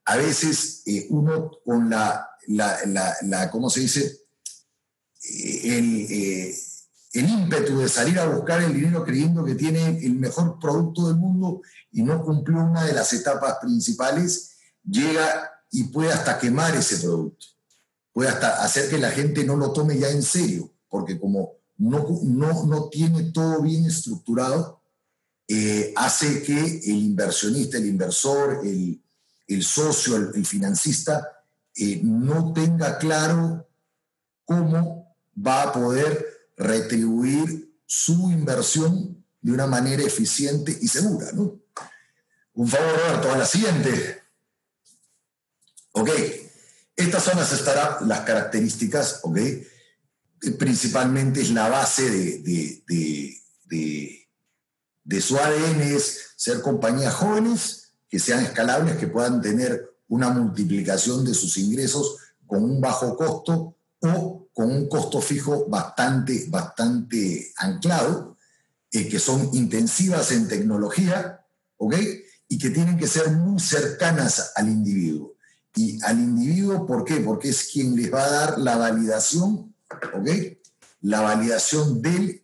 A 0.06 0.18
veces 0.18 0.84
eh, 0.86 1.08
uno 1.10 1.50
con 1.66 1.90
la 1.90 2.30
la, 2.48 2.78
la, 3.24 3.50
¿cómo 3.50 3.72
se 3.72 3.80
dice? 3.80 4.20
El, 5.64 6.06
eh, 6.12 6.56
el, 7.14 7.30
ímpetu 7.30 7.80
de 7.80 7.90
salir 7.90 8.20
a 8.20 8.28
buscar 8.28 8.62
el 8.62 8.74
dinero 8.74 9.04
creyendo 9.04 9.44
que 9.44 9.56
tiene 9.56 9.98
el 10.06 10.14
mejor 10.14 10.60
producto 10.60 11.08
del 11.08 11.18
mundo 11.18 11.62
y 11.92 12.04
no 12.04 12.24
cumplió 12.24 12.60
una 12.60 12.84
de 12.84 12.94
las 12.94 13.12
etapas 13.14 13.56
principales, 13.60 14.55
llega 14.86 15.52
y 15.72 15.86
puede 15.86 16.12
hasta 16.12 16.40
quemar 16.40 16.76
ese 16.76 16.98
producto. 16.98 17.46
Puede 18.14 18.30
hasta 18.30 18.64
hacer 18.64 18.90
que 18.90 18.98
la 18.98 19.12
gente 19.12 19.44
no 19.44 19.58
lo 19.58 19.74
tome 19.74 19.98
ya 19.98 20.10
en 20.10 20.24
serio, 20.24 20.72
porque 20.90 21.20
como 21.20 21.58
no, 21.78 22.08
no, 22.24 22.66
no 22.66 22.90
tiene 22.90 23.32
todo 23.32 23.62
bien 23.62 23.86
estructurado, 23.86 24.82
eh, 25.48 25.94
hace 25.96 26.42
que 26.42 26.58
el 26.58 27.04
inversionista, 27.04 27.78
el 27.78 27.88
inversor, 27.88 28.62
el, 28.64 29.02
el 29.48 29.64
socio, 29.64 30.16
el, 30.16 30.46
financista, 30.46 31.44
eh, 31.76 32.00
no 32.04 32.54
tenga 32.54 32.98
claro 32.98 33.68
cómo 34.46 35.16
va 35.36 35.64
a 35.64 35.74
poder 35.74 36.26
retribuir 36.58 37.76
su 37.86 38.32
inversión 38.32 39.24
de 39.42 39.52
una 39.52 39.68
manera 39.68 40.04
eficiente 40.04 40.76
y 40.82 40.88
segura. 40.88 41.32
¿no? 41.34 41.60
Un 42.54 42.68
favor, 42.68 42.98
Roberto, 42.98 43.32
a 43.32 43.38
la 43.38 43.46
siguiente. 43.46 44.25
Ok, 45.98 46.10
estas 46.94 47.24
son 47.24 47.38
las, 47.38 48.02
las 48.02 48.20
características, 48.22 49.22
ok, 49.24 49.40
principalmente 50.60 51.42
es 51.42 51.52
la 51.52 51.70
base 51.70 52.10
de, 52.10 52.84
de, 52.86 53.42
de, 53.66 54.28
de 55.06 55.22
su 55.22 55.38
ADN, 55.38 55.82
es 55.82 56.34
ser 56.36 56.62
compañías 56.62 57.14
jóvenes, 57.14 57.94
que 58.10 58.20
sean 58.20 58.44
escalables, 58.44 58.98
que 58.98 59.08
puedan 59.08 59.42
tener 59.42 59.90
una 60.10 60.30
multiplicación 60.30 61.24
de 61.24 61.34
sus 61.34 61.58
ingresos 61.58 62.18
con 62.46 62.62
un 62.62 62.82
bajo 62.82 63.16
costo 63.16 63.78
o 64.02 64.50
con 64.54 64.70
un 64.70 64.90
costo 64.90 65.22
fijo 65.22 65.66
bastante, 65.70 66.48
bastante 66.50 67.54
anclado, 67.56 68.38
eh, 68.92 69.08
que 69.08 69.20
son 69.20 69.50
intensivas 69.54 70.30
en 70.32 70.50
tecnología, 70.50 71.40
¿ok? 71.78 71.96
Y 72.50 72.58
que 72.58 72.70
tienen 72.72 72.98
que 72.98 73.08
ser 73.08 73.32
muy 73.32 73.62
cercanas 73.62 74.52
al 74.56 74.68
individuo. 74.68 75.35
Y 75.76 76.02
al 76.04 76.20
individuo, 76.20 76.86
¿por 76.86 77.04
qué? 77.04 77.18
Porque 77.18 77.50
es 77.50 77.70
quien 77.72 77.96
les 77.96 78.14
va 78.14 78.24
a 78.24 78.30
dar 78.30 78.60
la 78.60 78.78
validación, 78.78 79.76
¿ok? 80.14 80.30
La 81.02 81.22
validación 81.22 82.02
del, 82.02 82.42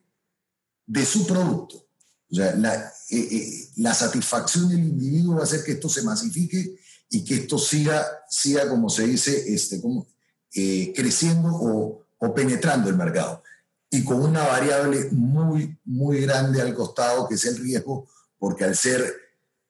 de 0.86 1.06
su 1.06 1.26
producto. 1.26 1.88
O 2.32 2.36
sea, 2.36 2.56
la, 2.56 2.76
eh, 3.10 3.17
eh, 3.17 3.70
la 3.78 3.94
satisfacción 3.94 4.70
del 4.70 4.80
individuo 4.80 5.36
va 5.36 5.41
a 5.41 5.44
hacer 5.46 5.63
que 5.63 5.74
esto 5.74 5.89
se 5.89 6.02
masifique 6.04 6.78
y 7.10 7.24
que 7.24 7.36
esto 7.36 7.58
siga, 7.58 8.06
siga 8.30 8.70
como 8.70 8.89
se 8.89 9.06
dice, 9.06 9.54
este, 9.54 9.82
como, 9.82 10.08
eh, 10.54 10.94
creciendo 10.96 11.50
o, 11.50 12.06
o, 12.17 12.34
penetrando 12.34 12.89
el 12.89 12.96
mercado. 12.96 13.44
Y 13.89 14.04
con 14.04 14.22
una 14.22 14.46
variable 14.46 15.10
muy, 15.12 15.78
muy 15.84 16.22
grande 16.22 16.62
al 16.62 16.74
costado, 16.74 17.28
que 17.28 17.36
es 17.36 17.46
el 17.46 17.58
riesgo, 17.58 18.08
porque 18.39 18.63
al 18.63 18.76
ser 18.76 19.13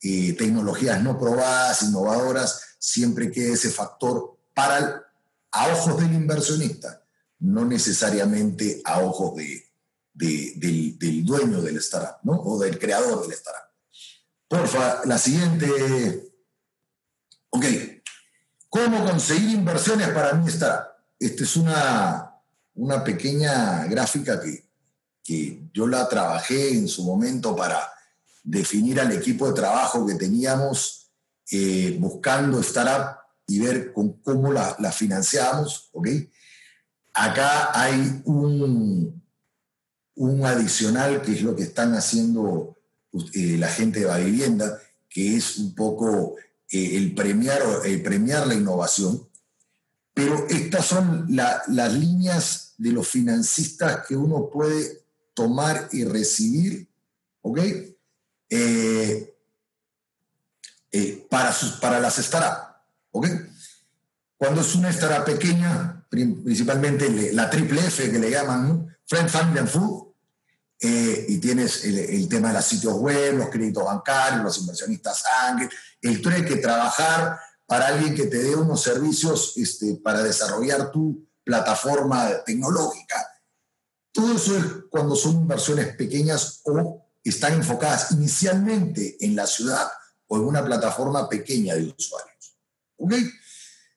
eh, 0.04 0.34
tecnologías 0.34 1.04
no 1.04 1.20
probadas, 1.20 1.84
innovadoras, 1.84 2.71
siempre 2.82 3.32
queda 3.32 3.54
ese 3.54 3.70
factor 3.70 4.38
para 4.56 5.06
a 5.52 5.68
ojos 5.68 6.02
del 6.02 6.14
inversionista, 6.14 7.04
no 7.40 7.64
necesariamente 7.64 8.82
a 8.84 9.02
ojos 9.02 9.36
de, 9.36 9.70
del, 10.14 11.26
dueño 11.26 11.62
del 11.62 11.78
startup, 11.78 12.18
¿no? 12.24 12.34
O 12.42 12.60
del 12.60 12.80
creador 12.80 13.22
del 13.22 13.34
startup. 13.34 13.70
Porfa, 14.48 15.06
la 15.06 15.18
siguiente 15.18 16.32
Ok, 17.54 17.66
¿cómo 18.70 19.04
conseguir 19.04 19.50
inversiones 19.50 20.08
para 20.10 20.34
mí 20.34 20.48
está? 20.48 20.98
Esta 21.20 21.44
es 21.44 21.58
una, 21.58 22.32
una 22.76 23.04
pequeña 23.04 23.86
gráfica 23.88 24.40
que, 24.40 24.70
que 25.22 25.70
yo 25.74 25.86
la 25.86 26.08
trabajé 26.08 26.74
en 26.74 26.88
su 26.88 27.04
momento 27.04 27.54
para 27.54 27.92
definir 28.42 29.02
al 29.02 29.12
equipo 29.12 29.48
de 29.48 29.54
trabajo 29.54 30.06
que 30.06 30.16
teníamos 30.16 31.01
eh, 31.54 31.98
buscando 32.00 32.62
startup 32.62 33.18
y 33.46 33.60
ver 33.60 33.92
con 33.92 34.14
cómo 34.22 34.54
la, 34.54 34.92
financiamos, 34.94 35.90
¿ok? 35.92 36.08
Acá 37.14 37.78
hay 37.78 38.22
un, 38.24 39.22
un 40.16 40.46
adicional 40.46 41.22
que 41.22 41.34
es 41.34 41.42
lo 41.42 41.54
que 41.54 41.64
están 41.64 41.94
haciendo 41.94 42.78
eh, 43.34 43.58
la 43.58 43.68
gente 43.68 44.06
de 44.06 44.24
vivienda, 44.24 44.80
que 45.10 45.36
es 45.36 45.58
un 45.58 45.76
poco 45.76 46.38
eh, 46.70 46.96
el, 46.96 47.14
premiar, 47.14 47.62
premiar 48.02 48.48
la 48.48 48.54
innovación, 48.54 49.28
pero 50.14 50.48
estas 50.48 50.86
son 50.86 51.26
las 51.28 51.94
líneas 51.94 52.76
de 52.78 52.92
los 52.92 53.10
financistas 53.10 54.08
que 54.08 54.16
uno 54.16 54.50
puede 54.50 55.04
tomar 55.34 55.90
y 55.92 56.06
recibir, 56.06 56.88
¿ok? 57.42 57.60
Para, 61.32 61.54
sus, 61.54 61.72
para 61.80 61.98
las 62.02 62.18
startups, 62.18 62.76
¿ok? 63.12 63.28
Cuando 64.36 64.60
es 64.60 64.76
una 64.76 64.90
startup 64.90 65.24
pequeña, 65.24 66.06
principalmente 66.10 67.32
la 67.32 67.50
triple 67.50 67.80
F 67.88 68.12
que 68.12 68.20
le 68.20 68.30
llaman, 68.30 68.98
Friend, 69.08 69.30
Family 69.30 69.60
and 69.60 69.70
Food, 69.70 70.14
eh, 70.82 71.26
y 71.30 71.38
tienes 71.38 71.86
el, 71.86 72.28
tema 72.28 72.50
de 72.50 72.56
los 72.56 72.66
sitios 72.66 72.96
web, 72.96 73.38
los 73.38 73.50
créditos 73.50 73.86
bancarios, 73.86 74.44
los 74.44 74.58
inversionistas 74.58 75.24
ángeles, 75.44 75.74
el 76.02 76.22
que 76.22 76.58
trabajar 76.58 77.40
para 77.66 77.88
alguien 77.88 78.14
que 78.14 78.28
te 78.28 78.40
dé 78.40 78.54
unos 78.54 78.84
servicios 78.84 79.54
este, 79.56 80.02
para 80.04 80.24
desarrollar 80.24 80.92
tu 80.92 81.26
plataforma 81.46 82.44
tecnológica. 82.46 83.26
Todo 84.12 84.34
eso 84.34 84.58
es 84.58 84.66
cuando 84.90 85.16
son 85.16 85.36
inversiones 85.36 85.96
pequeñas 85.96 86.60
o 86.66 87.08
están 87.24 87.54
enfocadas 87.54 88.12
inicialmente 88.12 89.16
en 89.22 89.38
la 89.38 89.48
ciudad 89.48 89.88
o 90.32 90.38
en 90.38 90.44
una 90.44 90.64
plataforma 90.64 91.28
pequeña 91.28 91.76
de 91.76 91.94
usuarios. 91.98 92.56
¿Ok? 92.96 93.14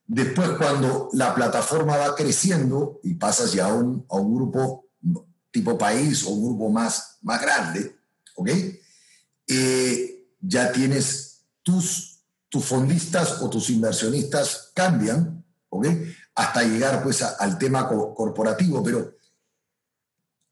Después, 0.05 0.51
cuando 0.59 1.09
la 1.13 1.33
plataforma 1.33 1.97
va 1.97 2.17
creciendo 2.17 2.99
y 3.05 3.15
pasas 3.15 3.53
ya 3.53 3.67
a 3.67 3.73
un, 3.73 4.05
a 4.11 4.17
un 4.17 4.35
grupo 4.35 4.89
tipo 5.53 5.79
país 5.79 6.25
o 6.25 6.31
un 6.31 6.45
grupo 6.47 6.71
más, 6.71 7.19
más 7.23 7.41
grande, 7.41 7.97
¿ok? 8.35 8.51
Eh, 9.47 10.27
ya 10.41 10.73
tienes 10.73 11.45
tus, 11.63 12.25
tus 12.49 12.65
fondistas 12.65 13.41
o 13.41 13.49
tus 13.49 13.71
inversionistas 13.71 14.73
cambian, 14.75 15.45
¿ok? 15.69 15.87
Hasta 16.35 16.65
llegar 16.65 17.01
pues 17.05 17.23
al 17.23 17.59
tema 17.59 17.87
corporativo, 17.89 18.83
pero 18.83 19.17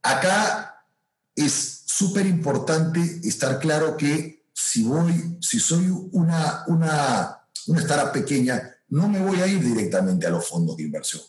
acá 0.01 0.87
es 1.35 1.83
súper 1.87 2.27
importante 2.27 3.01
estar 3.25 3.59
claro 3.59 3.97
que 3.97 4.42
si 4.71 4.85
voy, 4.85 5.39
si 5.41 5.59
soy 5.59 5.89
una, 6.13 6.65
una, 6.69 7.47
una 7.67 7.81
startup 7.81 8.13
pequeña, 8.13 8.75
no 8.89 9.09
me 9.09 9.21
voy 9.21 9.41
a 9.41 9.47
ir 9.47 9.63
directamente 9.63 10.27
a 10.27 10.31
los 10.31 10.47
fondos 10.47 10.77
de 10.77 10.85
inversión, 10.85 11.23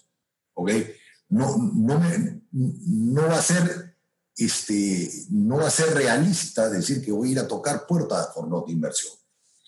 ¿ok? 0.54 0.72
no, 1.30 1.58
no, 1.58 2.02
no 2.52 3.22
va 3.28 3.39
a 3.39 3.41
ser 3.41 3.93
este, 4.36 5.12
no 5.30 5.58
va 5.58 5.67
a 5.67 5.72
ser 5.72 5.93
realista 5.93 6.69
decir 6.69 7.04
que 7.04 7.12
voy 7.12 7.30
a 7.30 7.32
ir 7.34 7.39
a 7.39 7.48
tocar 7.48 7.86
puertas 7.86 8.28
por 8.34 8.48
no 8.48 8.63
de 8.65 8.74
inversión, 8.74 9.13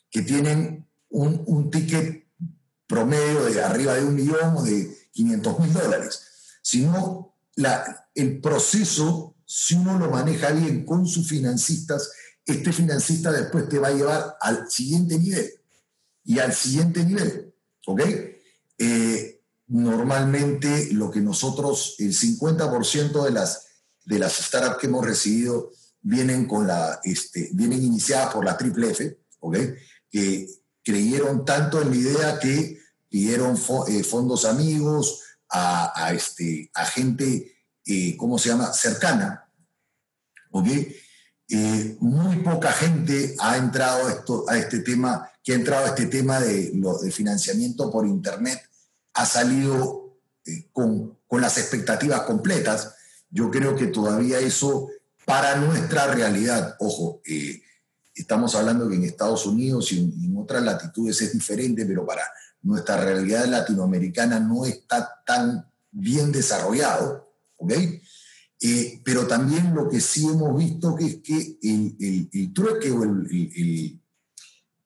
que 0.10 0.22
tienen 0.22 0.88
un, 1.10 1.44
un 1.46 1.70
ticket 1.70 2.28
promedio 2.88 3.46
de 3.46 3.64
arriba 3.64 3.94
de 3.94 4.06
un 4.06 4.16
millón 4.16 4.58
o 4.58 4.64
de 4.64 5.10
500 5.12 5.60
mil 5.60 5.74
dólares, 5.74 6.22
sino 6.62 7.36
la, 7.56 8.10
el 8.16 8.42
proceso, 8.42 9.36
si 9.46 9.76
uno 9.76 10.00
lo 10.00 10.10
maneja 10.10 10.52
bien 10.52 10.86
con 10.86 11.08
sus 11.08 11.28
financistas, 11.30 12.12
este 12.46 12.72
financista 12.72 13.32
después 13.32 13.68
te 13.68 13.80
va 13.80 13.88
a 13.88 13.94
llevar 13.94 14.38
al 14.40 14.70
siguiente 14.70 15.18
nivel 15.18 15.52
y 16.24 16.40
al 16.40 16.54
siguiente 16.54 17.04
nivel, 17.04 17.54
¿ok? 17.88 18.02
Eh, 18.78 19.42
normalmente 19.68 20.90
lo 20.92 21.10
que 21.10 21.22
nosotros, 21.22 21.96
el 22.00 22.14
50% 22.14 23.24
de 23.24 23.32
las, 23.32 23.68
de 24.06 24.20
las 24.20 24.34
startups 24.34 24.78
que 24.78 24.88
hemos 24.88 25.06
recibido 25.06 25.72
vienen, 26.02 26.48
con 26.48 26.68
la, 26.68 27.00
este, 27.04 27.50
vienen 27.54 27.84
iniciadas 27.84 28.34
por 28.34 28.46
la 28.46 28.58
triple 28.58 28.92
F, 28.92 29.20
¿ok? 29.40 29.58
Que 30.10 30.48
creyeron 30.84 31.46
tanto 31.46 31.82
en 31.82 31.90
la 31.90 31.96
idea 31.96 32.40
que 32.40 32.80
pidieron 33.10 33.58
eh, 33.88 34.04
fondos 34.04 34.46
amigos 34.46 35.22
a, 35.50 36.12
este, 36.14 36.70
a 36.74 36.86
gente, 36.86 37.56
eh, 37.86 38.18
¿cómo 38.18 38.38
se 38.38 38.50
llama?, 38.50 38.74
cercana, 38.74 39.50
¿ok? 40.52 40.68
Eh, 41.48 41.98
muy 42.00 42.38
poca 42.38 42.72
gente 42.72 43.36
ha 43.40 43.58
entrado 43.58 44.10
esto, 44.10 44.46
a 44.48 44.58
este 44.58 44.80
tema, 44.80 45.30
que 45.44 45.54
ha 45.54 45.56
entrado 45.56 45.86
a 45.86 45.90
este 45.90 46.08
tema 46.08 46.40
de, 46.40 46.72
de 46.72 47.12
financiamiento 47.12 47.92
por 47.92 48.08
Internet, 48.08 48.60
ha 49.14 49.26
salido 49.26 50.18
eh, 50.46 50.68
con, 50.72 51.18
con, 51.28 51.42
las 51.42 51.58
expectativas 51.58 52.22
completas. 52.22 52.96
Yo 53.30 53.52
creo 53.52 53.76
que 53.76 53.88
todavía 53.88 54.40
eso, 54.40 54.90
para 55.26 55.56
nuestra 55.58 56.08
realidad, 56.08 56.76
ojo, 56.80 57.22
eh, 57.26 57.62
estamos 58.16 58.56
hablando 58.56 58.88
que 58.90 58.96
en 58.96 59.04
Estados 59.04 59.46
Unidos 59.46 59.92
y 59.92 60.00
en, 60.00 60.38
otras 60.38 60.64
latitudes 60.64 61.22
es 61.22 61.34
diferente, 61.34 61.86
pero 61.86 62.06
para 62.06 62.24
nuestra 62.62 62.98
realidad 62.98 63.46
latinoamericana 63.46 64.40
no 64.40 64.66
está 64.66 65.22
tan 65.26 65.70
bien 65.92 66.32
desarrollado, 66.32 67.28
¿ok? 67.58 67.74
Eh, 68.62 69.02
pero 69.04 69.28
también 69.28 69.76
lo 69.76 69.90
que 69.90 70.00
sí 70.00 70.26
hemos 70.26 70.58
visto 70.58 70.96
que 70.96 71.06
es 71.06 71.18
que 71.18 71.60
el, 71.62 71.96
el, 72.00 72.30
el 72.32 72.54
trueque 72.54 72.90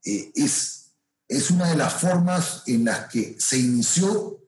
eh, 0.03 0.31
es, 0.33 0.91
es 1.27 1.51
una 1.51 1.69
de 1.69 1.77
las 1.77 1.93
formas 1.93 2.63
en 2.65 2.85
las 2.85 3.07
que 3.07 3.35
se 3.39 3.59
inició. 3.59 4.39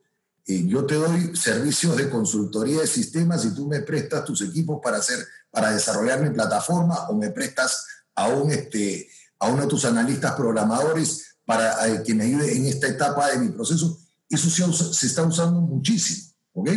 Eh, 0.44 0.66
yo 0.66 0.84
te 0.84 0.96
doy 0.96 1.36
servicios 1.36 1.96
de 1.96 2.10
consultoría 2.10 2.80
de 2.80 2.86
sistemas 2.88 3.44
y 3.44 3.54
tú 3.54 3.68
me 3.68 3.80
prestas 3.80 4.24
tus 4.24 4.42
equipos 4.42 4.80
para, 4.82 4.96
hacer, 4.96 5.24
para 5.50 5.70
desarrollar 5.70 6.20
mi 6.20 6.30
plataforma 6.30 7.08
o 7.08 7.14
me 7.14 7.30
prestas 7.30 7.86
a, 8.16 8.28
un, 8.28 8.50
este, 8.50 9.08
a 9.38 9.46
uno 9.46 9.62
de 9.62 9.68
tus 9.68 9.84
analistas 9.84 10.34
programadores 10.34 11.36
para 11.44 12.02
que 12.02 12.14
me 12.14 12.24
ayude 12.24 12.56
en 12.56 12.66
esta 12.66 12.88
etapa 12.88 13.30
de 13.30 13.38
mi 13.38 13.50
proceso. 13.50 14.00
Eso 14.28 14.50
se, 14.50 14.94
se 14.94 15.06
está 15.06 15.22
usando 15.22 15.60
muchísimo, 15.60 16.32
¿ok? 16.54 16.70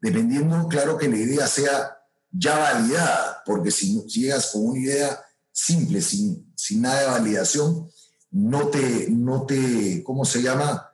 Dependiendo, 0.00 0.68
claro, 0.68 0.96
que 0.96 1.08
la 1.08 1.16
idea 1.16 1.46
sea 1.46 1.98
ya 2.30 2.58
validada, 2.58 3.42
porque 3.44 3.70
si, 3.70 4.02
llegas 4.06 4.50
con 4.52 4.66
una 4.66 4.78
idea 4.78 5.24
simple, 5.50 6.00
sin, 6.00 6.52
sin 6.56 6.82
nada 6.82 7.00
de 7.00 7.06
validación, 7.06 7.88
no 8.30 8.68
te, 8.68 9.08
no 9.10 9.46
te, 9.46 10.02
¿cómo 10.04 10.24
se 10.24 10.42
llama? 10.42 10.92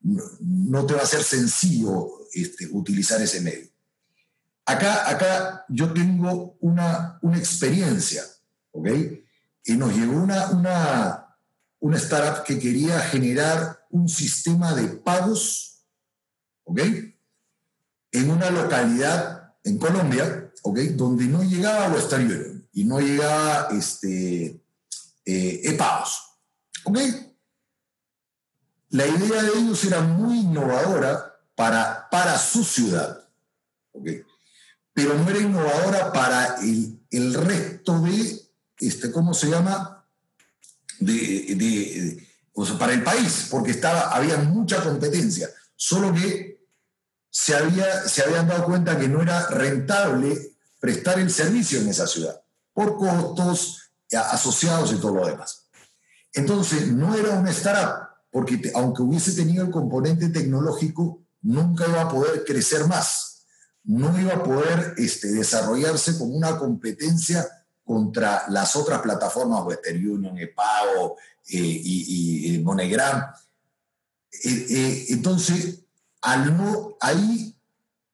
No, 0.00 0.86
te 0.86 0.94
va 0.94 1.02
a 1.02 1.06
ser 1.06 1.22
sencillo 1.22 2.26
este, 2.32 2.68
utilizar 2.72 3.20
ese 3.20 3.40
medio. 3.40 3.68
Acá, 4.64 5.08
acá 5.10 5.64
yo 5.68 5.92
tengo 5.92 6.56
una, 6.60 7.18
una 7.22 7.38
experiencia, 7.38 8.22
¿ok? 8.72 8.88
Y 9.64 9.72
nos 9.74 9.94
llegó 9.94 10.12
una, 10.12 10.50
una, 10.50 11.36
una 11.80 11.96
startup 11.98 12.44
que 12.44 12.58
quería 12.58 13.00
generar 13.00 13.86
un 13.90 14.08
sistema 14.08 14.74
de 14.74 14.88
pagos, 14.88 15.84
¿ok? 16.64 16.80
En 18.12 18.30
una 18.30 18.50
localidad 18.50 19.54
en 19.64 19.78
Colombia, 19.78 20.52
¿okay? 20.62 20.88
donde 20.88 21.24
no 21.24 21.42
llegaba 21.42 21.92
Western 21.92 22.24
Union 22.26 22.68
y 22.72 22.84
no 22.84 23.00
llegaba 23.00 23.68
este, 23.72 24.60
eh, 25.24 25.60
EPAOS. 25.64 26.22
La 28.90 29.06
idea 29.06 29.42
de 29.42 29.58
ellos 29.58 29.84
era 29.84 30.00
muy 30.00 30.40
innovadora 30.40 31.36
para, 31.54 32.08
para 32.10 32.36
su 32.38 32.64
ciudad, 32.64 33.28
pero 34.92 35.14
no 35.14 35.30
era 35.30 35.38
innovadora 35.38 36.12
para 36.12 36.56
el, 36.56 37.00
el 37.10 37.34
resto 37.34 38.00
de, 38.00 38.40
este, 38.78 39.12
¿cómo 39.12 39.32
se 39.32 39.48
llama? 39.48 40.04
De, 40.98 41.54
de, 41.54 42.28
o 42.52 42.66
sea, 42.66 42.78
para 42.78 42.92
el 42.92 43.04
país, 43.04 43.46
porque 43.50 43.70
estaba, 43.70 44.14
había 44.14 44.38
mucha 44.38 44.82
competencia, 44.82 45.48
solo 45.76 46.12
que 46.12 46.49
se, 47.30 47.54
había, 47.54 48.08
se 48.08 48.22
habían 48.22 48.48
dado 48.48 48.64
cuenta 48.64 48.98
que 48.98 49.08
no 49.08 49.22
era 49.22 49.46
rentable 49.48 50.56
prestar 50.80 51.18
el 51.18 51.30
servicio 51.30 51.80
en 51.80 51.88
esa 51.88 52.06
ciudad, 52.06 52.42
por 52.72 52.96
costos 52.96 53.92
asociados 54.12 54.92
y 54.92 54.96
todo 54.96 55.14
lo 55.14 55.26
demás. 55.26 55.68
Entonces, 56.32 56.88
no 56.88 57.14
era 57.14 57.38
una 57.38 57.50
startup, 57.50 58.08
porque 58.30 58.72
aunque 58.74 59.02
hubiese 59.02 59.32
tenido 59.32 59.64
el 59.64 59.70
componente 59.70 60.28
tecnológico, 60.28 61.22
nunca 61.42 61.86
iba 61.88 62.02
a 62.02 62.08
poder 62.08 62.44
crecer 62.44 62.86
más, 62.86 63.46
no 63.84 64.18
iba 64.18 64.34
a 64.34 64.42
poder 64.42 64.94
este, 64.98 65.28
desarrollarse 65.28 66.18
como 66.18 66.34
una 66.34 66.56
competencia 66.56 67.46
contra 67.84 68.44
las 68.48 68.76
otras 68.76 69.00
plataformas, 69.00 69.64
Western 69.64 70.08
Union, 70.08 70.38
ePago 70.38 71.16
eh, 71.48 71.56
y, 71.58 72.54
y. 72.54 72.64
Eh, 74.32 74.66
eh, 74.70 75.06
entonces, 75.08 75.80
al 76.22 76.56
no, 76.56 76.96
ahí 77.00 77.56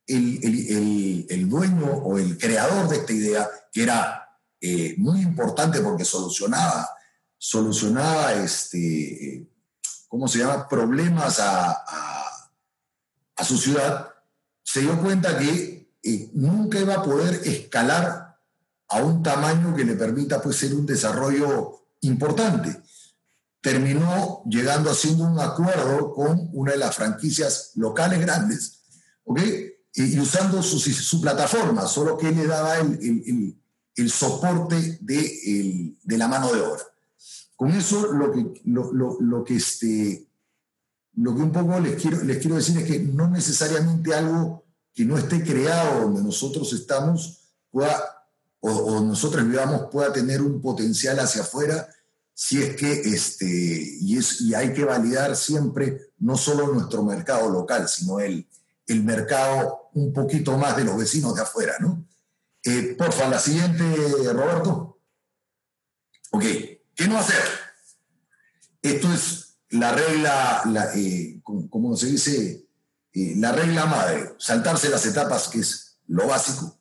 el, 0.07 1.27
el, 1.29 1.49
dueño 1.49 1.87
o 1.87 2.19
el 2.19 2.39
creador 2.39 2.89
de 2.89 2.97
esta 2.97 3.13
idea, 3.13 3.49
que 3.73 3.83
era 3.83 4.29
eh, 4.61 4.95
muy 4.99 5.21
importante 5.21 5.81
porque 5.81 6.05
solucionaba, 6.05 6.89
solucionaba 7.37 8.35
este, 8.35 9.49
¿cómo 10.09 10.29
se 10.29 10.39
llama?, 10.39 10.69
problemas 10.69 11.41
a, 11.41 11.73
a, 13.37 13.45
su 13.45 13.59
ciudad, 13.59 14.09
se 14.63 14.81
dio 14.81 15.01
cuenta 15.01 15.39
que 15.39 15.93
eh, 16.03 16.31
nunca 16.35 16.81
iba 16.81 16.95
a 16.95 17.03
poder 17.03 17.41
escalar 17.45 18.39
a 18.89 18.97
un 19.03 19.23
tamaño 19.23 19.75
que 19.75 19.85
le 19.85 19.95
permita 19.95 20.41
pues, 20.41 20.57
ser 20.57 20.75
un 20.75 20.87
desarrollo 20.87 21.83
importante 22.01 22.83
terminó 23.61 24.43
llegando 24.49 24.91
haciendo 24.91 25.25
un 25.25 25.39
acuerdo 25.39 26.13
con 26.13 26.51
una 26.53 26.73
de 26.73 26.79
las 26.79 26.95
franquicias 26.95 27.73
locales 27.75 28.21
grandes, 28.21 28.83
¿ok? 29.25 29.41
Y, 29.95 30.19
usando 30.21 30.63
su, 30.63 30.79
su, 30.79 31.21
plataforma, 31.21 31.87
solo 31.87 32.19
que 32.19 32.29
él 32.29 32.37
le 32.37 32.47
daba 32.47 32.79
el, 32.79 32.93
el, 33.03 33.57
el, 33.97 34.11
soporte 34.11 34.99
de, 35.01 35.97
de, 36.03 36.19
la 36.19 36.29
mano 36.29 36.53
de 36.53 36.61
obra. 36.61 36.83
Con 37.57 37.71
eso 37.71 38.13
lo 38.13 38.31
que, 38.31 38.61
lo, 38.67 38.93
lo, 38.93 39.17
lo, 39.21 39.43
que, 39.43 39.57
este, 39.57 40.29
lo 41.15 41.35
que 41.35 41.43
un 41.43 41.51
poco 41.51 41.81
les 41.81 42.01
quiero, 42.01 42.23
les 42.23 42.39
quiero 42.39 42.57
decir 42.57 42.77
es 42.77 42.85
que 42.85 42.99
no 42.99 43.29
necesariamente 43.29 44.15
algo 44.15 44.67
que 44.93 45.07
no 45.07 45.17
esté 45.17 45.43
creado 45.43 46.03
donde 46.03 46.23
nosotros 46.23 46.71
estamos 46.75 47.41
pueda, 47.71 47.99
o, 48.61 48.71
o 48.71 49.01
nosotros 49.01 49.49
vivamos 49.49 49.89
pueda 49.91 50.13
tener 50.13 50.43
un 50.43 50.61
potencial 50.61 51.19
hacia 51.19 51.41
afuera 51.41 51.89
si 52.39 52.63
es 52.63 52.77
que, 52.77 52.93
este, 52.93 53.47
y, 53.47 54.19
es, 54.19 54.43
y 54.43 54.55
hay 54.55 54.75
que 54.75 54.85
validar 54.85 55.35
siempre 55.37 56.13
no 56.19 56.37
solo 56.37 56.67
nuestro 56.67 57.03
mercado 57.03 57.49
local, 57.49 57.89
sino 57.89 58.21
el, 58.21 58.47
el 58.87 59.03
mercado 59.03 59.89
un 59.95 60.13
poquito 60.13 60.59
más 60.59 60.77
de 60.77 60.85
los 60.85 60.99
vecinos 60.99 61.35
de 61.35 61.41
afuera, 61.41 61.77
¿no? 61.81 62.07
Eh, 62.63 62.95
porfa, 62.99 63.27
la 63.29 63.39
siguiente, 63.39 63.85
Roberto. 64.35 65.01
Ok, 66.33 66.43
¿qué 66.95 67.09
no 67.09 67.19
hacer? 67.19 67.43
Esto 68.83 69.11
es 69.15 69.57
la 69.71 69.93
regla, 69.93 70.63
la, 70.67 70.95
eh, 70.95 71.41
como, 71.43 71.97
se 71.97 72.09
dice, 72.09 72.69
eh, 73.15 73.33
la 73.37 73.53
regla 73.53 73.87
madre, 73.87 74.35
saltarse 74.39 74.91
las 74.91 75.07
etapas, 75.07 75.49
que 75.49 75.61
es 75.61 76.01
lo 76.07 76.27
básico, 76.27 76.79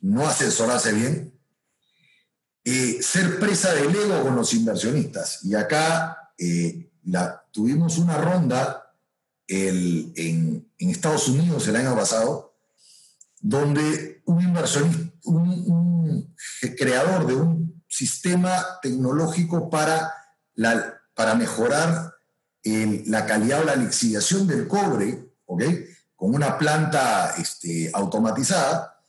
no 0.00 0.26
asesorarse 0.26 0.92
bien, 0.92 1.39
eh, 2.64 2.98
ser 3.02 3.38
presa 3.38 3.72
del 3.74 3.94
ego 3.94 4.22
con 4.22 4.36
los 4.36 4.52
inversionistas. 4.54 5.44
Y 5.44 5.54
acá 5.54 6.32
eh, 6.38 6.90
tuvimos 7.52 7.98
una 7.98 8.18
ronda 8.18 8.94
el, 9.46 10.12
en, 10.16 10.70
en, 10.78 10.90
Estados 10.90 11.28
Unidos 11.28 11.66
el 11.68 11.76
año 11.76 11.96
pasado, 11.96 12.56
donde 13.40 14.22
un 14.26 14.42
inversionista, 14.42 15.12
un, 15.24 16.34
creador 16.76 17.26
de 17.26 17.34
un 17.34 17.82
sistema 17.88 18.78
tecnológico 18.82 19.68
para, 19.70 20.12
la, 20.54 21.00
para 21.14 21.34
mejorar 21.34 22.14
la 22.62 23.26
calidad 23.26 23.62
o 23.62 23.64
la 23.64 23.76
lixiviación 23.76 24.46
del 24.46 24.68
cobre, 24.68 25.32
¿ok? 25.46 25.62
con 26.20 26.34
una 26.34 26.58
planta 26.58 27.34
este, 27.38 27.90
automatizada, 27.94 28.99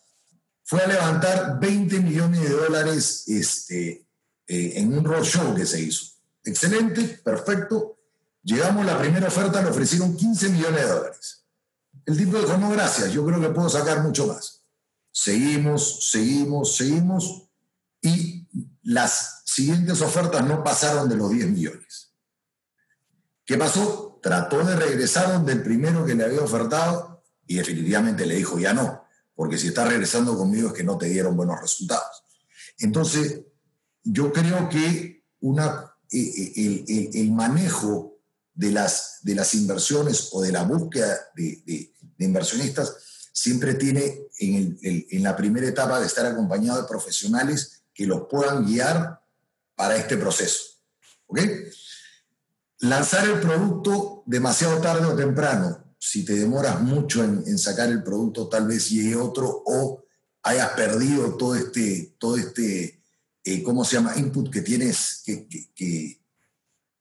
fue 0.72 0.82
a 0.82 0.88
levantar 0.88 1.60
20 1.60 2.00
millones 2.00 2.44
de 2.44 2.50
dólares 2.50 3.26
este, 3.28 4.08
eh, 4.48 4.74
en 4.78 4.98
un 4.98 5.04
roadshow 5.04 5.54
que 5.54 5.66
se 5.66 5.82
hizo. 5.82 6.14
Excelente, 6.46 7.20
perfecto. 7.26 8.00
Llegamos, 8.42 8.86
la 8.86 8.98
primera 8.98 9.28
oferta 9.28 9.62
le 9.62 9.70
ofrecieron 9.70 10.16
15 10.16 10.48
millones 10.48 10.82
de 10.82 10.88
dólares. 10.88 11.46
El 12.06 12.16
tipo 12.16 12.38
dijo, 12.38 12.58
no, 12.58 12.70
gracias, 12.70 13.12
yo 13.12 13.26
creo 13.26 13.42
que 13.42 13.50
puedo 13.50 13.68
sacar 13.68 14.02
mucho 14.02 14.28
más. 14.28 14.64
Seguimos, 15.12 16.10
seguimos, 16.10 16.78
seguimos 16.78 17.50
y 18.02 18.48
las 18.84 19.42
siguientes 19.44 20.02
ofertas 20.02 20.46
no 20.46 20.64
pasaron 20.64 21.10
de 21.10 21.18
los 21.18 21.32
10 21.32 21.50
millones. 21.50 22.14
¿Qué 23.44 23.58
pasó? 23.58 24.22
Trató 24.24 24.64
de 24.64 24.78
regresar 24.78 25.34
donde 25.34 25.52
el 25.52 25.64
primero 25.64 26.06
que 26.06 26.16
le 26.16 26.24
había 26.24 26.40
ofertado 26.40 27.26
y 27.46 27.56
definitivamente 27.58 28.26
le 28.26 28.36
dijo, 28.36 28.58
ya 28.58 28.74
no, 28.74 29.01
porque 29.42 29.58
si 29.58 29.70
está 29.70 29.86
regresando 29.86 30.38
conmigo 30.38 30.68
es 30.68 30.76
que 30.76 30.84
no 30.84 31.00
te 31.00 31.08
dieron 31.08 31.36
buenos 31.36 31.60
resultados. 31.60 32.26
Entonces, 32.78 33.42
yo 34.04 34.32
creo 34.32 34.70
que 34.70 35.26
una, 35.40 35.96
eh, 36.12 36.54
eh, 36.56 37.10
el, 37.16 37.32
manejo 37.32 38.20
de 38.54 38.70
las, 38.70 39.18
de 39.24 39.34
las 39.34 39.56
inversiones 39.56 40.30
o 40.34 40.44
de 40.44 40.52
la 40.52 40.62
búsqueda 40.62 41.18
de, 41.36 41.92
inversionistas 42.20 42.96
siempre 43.34 43.74
tiene 43.74 44.28
en, 44.38 44.78
en, 44.80 45.24
la 45.24 45.36
primera 45.36 45.68
etapa 45.68 46.00
de 46.00 46.06
estar 46.06 46.28
acompañado 46.28 46.80
de 46.80 46.88
profesionales 46.88 47.82
que 47.96 48.06
los 48.06 48.28
puedan 48.30 48.64
guiar 48.64 49.22
para 49.76 49.96
este 49.96 50.18
proceso. 50.18 50.62
¿Ok? 51.26 51.40
Lanzar 52.78 53.28
el 53.28 53.40
producto 53.40 54.22
demasiado 54.28 54.80
tarde 54.82 55.08
o 55.08 55.16
temprano, 55.16 55.81
si 56.04 56.26
te 56.26 56.34
demoras 56.34 56.82
mucho 56.82 57.24
en, 57.24 57.60
sacar 57.60 57.90
el 57.90 58.02
producto, 58.02 58.50
tal 58.50 58.68
vez 58.68 58.90
llegue 58.90 59.16
otro 59.16 59.62
o 59.68 60.04
hayas 60.42 60.72
perdido 60.72 61.38
todo 61.38 61.54
este, 61.54 62.16
todo 62.18 62.38
este 62.38 63.00
eh, 63.44 63.62
¿cómo 63.62 63.86
se 63.86 63.98
llama?, 63.98 64.18
input 64.18 64.52
que 64.52 64.62
tienes, 64.62 65.22
que, 65.24 65.48
que, 65.76 66.18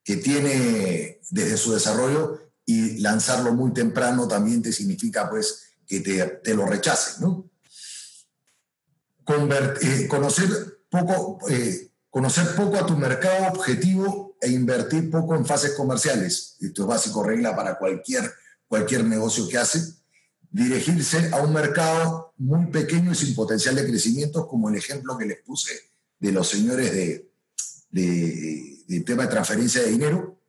tiene 0.04 1.20
desde 1.30 1.56
su 1.56 1.72
desarrollo 1.72 2.52
y 2.66 2.98
lanzarlo 2.98 3.54
muy 3.54 3.72
temprano 3.72 4.26
también 4.26 4.60
te 4.60 4.72
significa, 4.72 5.30
pues, 5.30 5.62
que 5.86 6.00
te, 6.00 6.24
te 6.42 6.54
lo 6.54 6.66
rechacen, 6.66 7.22
¿no? 7.22 7.50
Eh, 9.80 10.08
conocer, 10.08 10.48
poco, 10.90 11.38
eh, 11.48 11.92
conocer 12.10 12.54
poco 12.56 12.76
a 12.76 12.84
tu 12.84 12.96
mercado 12.96 13.46
objetivo 13.54 14.36
e 14.40 14.50
invertir 14.50 15.08
poco 15.10 15.36
en 15.36 15.46
fases 15.46 15.72
comerciales. 15.74 16.56
Esto 16.60 16.82
es 16.82 16.88
básico 16.88 17.22
regla 17.22 17.54
para 17.54 17.78
cualquier, 17.78 18.30
cualquier 18.70 19.04
negocio 19.04 19.48
que 19.48 19.58
hace. 19.58 19.82
Dirigirse 20.48 21.30
a 21.32 21.42
un 21.42 21.52
mercado 21.52 22.32
muy 22.38 22.66
pequeño 22.66 23.10
y 23.10 23.16
sin 23.16 23.34
potencial 23.34 23.74
de 23.74 23.84
crecimiento, 23.84 24.46
como 24.46 24.68
el 24.68 24.76
ejemplo 24.76 25.18
que 25.18 25.26
les 25.26 25.42
puse 25.42 25.72
de 26.20 26.30
los 26.30 26.48
señores 26.48 26.92
de, 26.92 27.30
de, 27.90 29.00
tema 29.04 29.24
de 29.24 29.28
transferencia 29.28 29.82
de 29.82 29.90
dinero, 29.90 30.40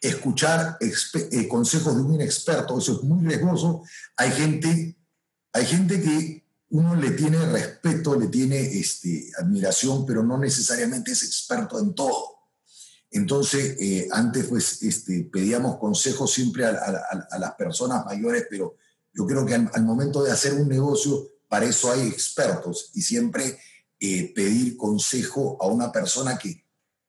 escuchar 0.00 0.76
eh, 0.80 1.48
consejos 1.48 1.96
de 1.96 2.02
un 2.02 2.14
inexperto, 2.14 2.78
eso 2.78 2.98
es 2.98 3.02
muy 3.04 3.26
riesgoso. 3.26 3.84
Hay 4.16 4.32
gente, 4.32 4.96
hay 5.54 5.64
gente 5.64 6.02
que 6.02 6.44
uno 6.70 6.94
le 6.94 7.12
tiene 7.12 7.38
respeto, 7.46 8.18
le 8.18 8.26
tiene 8.26 8.60
este, 8.60 9.30
admiración, 9.38 10.04
pero 10.04 10.22
no 10.22 10.36
necesariamente 10.36 11.12
es 11.12 11.22
experto 11.22 11.78
en 11.78 11.94
todo. 11.94 12.41
Entonces, 13.12 13.76
eh, 13.78 14.08
antes 14.10 14.46
pues 14.46 14.82
este, 14.82 15.24
pedíamos 15.24 15.76
consejos 15.78 16.32
siempre 16.32 16.64
a, 16.64 17.38
las 17.38 17.54
personas 17.54 18.04
mayores, 18.06 18.46
pero 18.48 18.76
yo 19.12 19.26
creo 19.26 19.44
que 19.44 19.54
al, 19.54 19.70
al, 19.74 19.84
momento 19.84 20.22
de 20.22 20.32
hacer 20.32 20.54
un 20.54 20.68
negocio, 20.68 21.28
para 21.46 21.66
eso 21.66 21.92
hay 21.92 22.08
expertos 22.08 22.90
y 22.94 23.02
siempre 23.02 23.58
eh, 24.04 24.32
pedir 24.34 24.76
consejo 24.76 25.56
a 25.60 25.66
una 25.66 25.92
persona 25.92 26.36
que, 26.36 26.64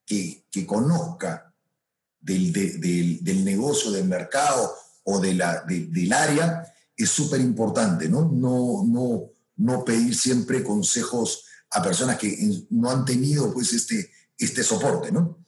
que, 0.05 0.67
conozca 0.67 1.51
del, 2.19 2.53
del, 2.53 3.45
negocio, 3.45 3.89
del 3.89 4.05
mercado 4.05 4.75
o 5.03 5.19
de 5.19 5.33
la, 5.33 5.63
del 5.65 6.13
área 6.13 6.71
es 6.95 7.09
súper 7.09 7.41
importante, 7.41 8.07
¿no? 8.07 8.29
No, 8.31 8.83
no, 8.85 9.31
no 9.55 9.83
pedir 9.83 10.15
siempre 10.15 10.63
consejos 10.63 11.45
a 11.71 11.81
personas 11.81 12.19
que 12.19 12.37
no 12.69 12.91
han 12.91 13.05
tenido 13.05 13.51
pues 13.51 13.73
este, 13.73 14.11
este 14.37 14.61
soporte, 14.61 15.11
¿no? 15.11 15.42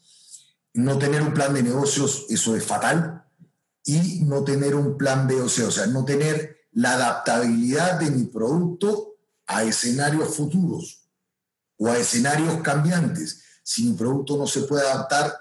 No 0.75 0.97
tener 0.97 1.21
un 1.21 1.33
plan 1.33 1.53
de 1.53 1.63
negocios, 1.63 2.25
eso 2.29 2.55
es 2.55 2.63
fatal, 2.63 3.25
y 3.83 4.21
no 4.23 4.43
tener 4.43 4.75
un 4.75 4.97
plan 4.97 5.27
B, 5.27 5.41
o 5.41 5.45
o 5.45 5.49
sea, 5.49 5.87
no 5.87 6.05
tener 6.05 6.67
la 6.73 6.93
adaptabilidad 6.93 7.99
de 7.99 8.11
mi 8.11 8.25
producto 8.25 9.15
a 9.47 9.63
escenarios 9.63 10.35
futuros 10.35 11.07
o 11.77 11.87
a 11.87 11.97
escenarios 11.97 12.61
cambiantes. 12.61 13.41
Si 13.63 13.83
mi 13.83 13.95
producto 13.95 14.37
no 14.37 14.47
se 14.47 14.61
puede 14.61 14.87
adaptar, 14.87 15.33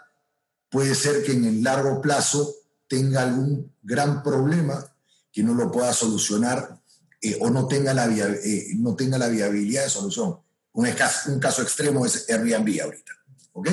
puede 0.70 0.94
ser 0.94 1.24
que 1.24 1.32
en 1.32 1.44
el 1.44 1.62
largo 1.62 2.00
plazo 2.00 2.54
tenga 2.86 3.22
algún 3.22 3.72
gran 3.82 4.22
problema 4.22 4.84
que 5.32 5.42
no 5.42 5.54
lo 5.54 5.70
pueda 5.70 5.92
solucionar 5.92 6.80
eh, 7.20 7.38
o 7.40 7.50
no 7.50 7.66
tenga, 7.66 7.94
la 7.94 8.06
eh, 8.06 8.68
no 8.76 8.94
tenga 8.94 9.18
la 9.18 9.28
viabilidad 9.28 9.84
de 9.84 9.90
solución. 9.90 10.38
Un 10.72 10.90
caso, 10.92 11.32
un 11.32 11.40
caso 11.40 11.62
extremo 11.62 12.04
es 12.04 12.28
Airbnb 12.28 12.80
ahorita. 12.82 13.12
¿Ok? 13.52 13.68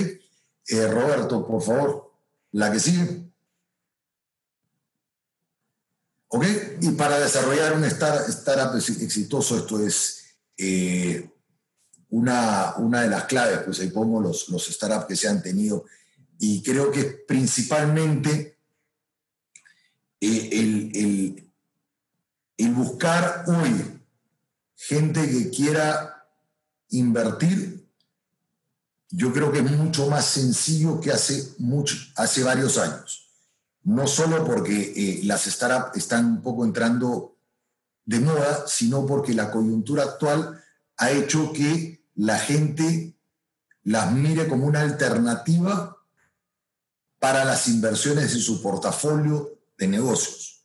Eh, 0.72 0.88
Roberto, 0.88 1.46
por 1.46 1.62
favor, 1.62 2.14
la 2.54 2.72
que 2.72 2.80
sigue. 2.80 3.30
¿Ok? 6.30 6.46
Y 6.80 6.92
para 6.92 7.20
desarrollar 7.20 7.76
un 7.76 7.84
startup 7.84 8.78
exitoso, 8.78 9.58
esto 9.58 9.86
es 9.86 10.38
una, 12.10 12.76
una 12.78 13.02
de 13.02 13.10
las 13.10 13.26
claves, 13.26 13.60
pues 13.66 13.82
ahí 13.82 13.90
pongo 13.90 14.22
los, 14.22 14.48
los 14.48 14.66
startups 14.66 15.08
que 15.08 15.16
se 15.18 15.28
han 15.28 15.44
tenido, 15.44 15.86
y 16.40 16.64
creo 16.64 16.90
que 16.90 17.04
principalmente 17.04 18.58
eh, 20.22 20.50
el, 20.54 20.92
el, 20.96 21.52
el 22.56 22.74
buscar 22.74 23.44
hoy 23.48 24.02
gente 24.78 25.30
que 25.30 25.50
quiera 25.50 26.30
invertir, 26.92 27.81
yo 29.12 29.34
creo 29.34 29.52
que 29.52 29.60
es 29.60 29.72
mucho 29.72 30.10
más 30.10 30.26
sencillo 30.26 31.00
que 31.00 31.12
hace, 31.12 31.54
mucho, 31.60 31.96
hace 32.16 32.44
varios 32.44 32.78
años. 32.78 33.30
No 33.84 34.08
solo 34.08 34.46
porque 34.46 34.94
eh, 34.96 35.22
las 35.24 35.44
startups 35.44 35.98
están 35.98 36.26
un 36.26 36.42
poco 36.42 36.64
entrando 36.64 37.36
de 38.06 38.20
moda, 38.20 38.66
sino 38.68 39.06
porque 39.06 39.34
la 39.34 39.52
coyuntura 39.52 40.04
actual 40.04 40.64
ha 40.98 41.12
hecho 41.12 41.52
que 41.52 42.06
la 42.16 42.40
gente 42.40 43.16
las 43.84 44.12
mire 44.14 44.48
como 44.48 44.66
una 44.66 44.82
alternativa 44.82 45.98
para 47.20 47.44
las 47.44 47.68
inversiones 47.68 48.34
en 48.34 48.40
su 48.40 48.62
portafolio 48.62 49.60
de 49.78 49.88
negocios. 49.88 50.64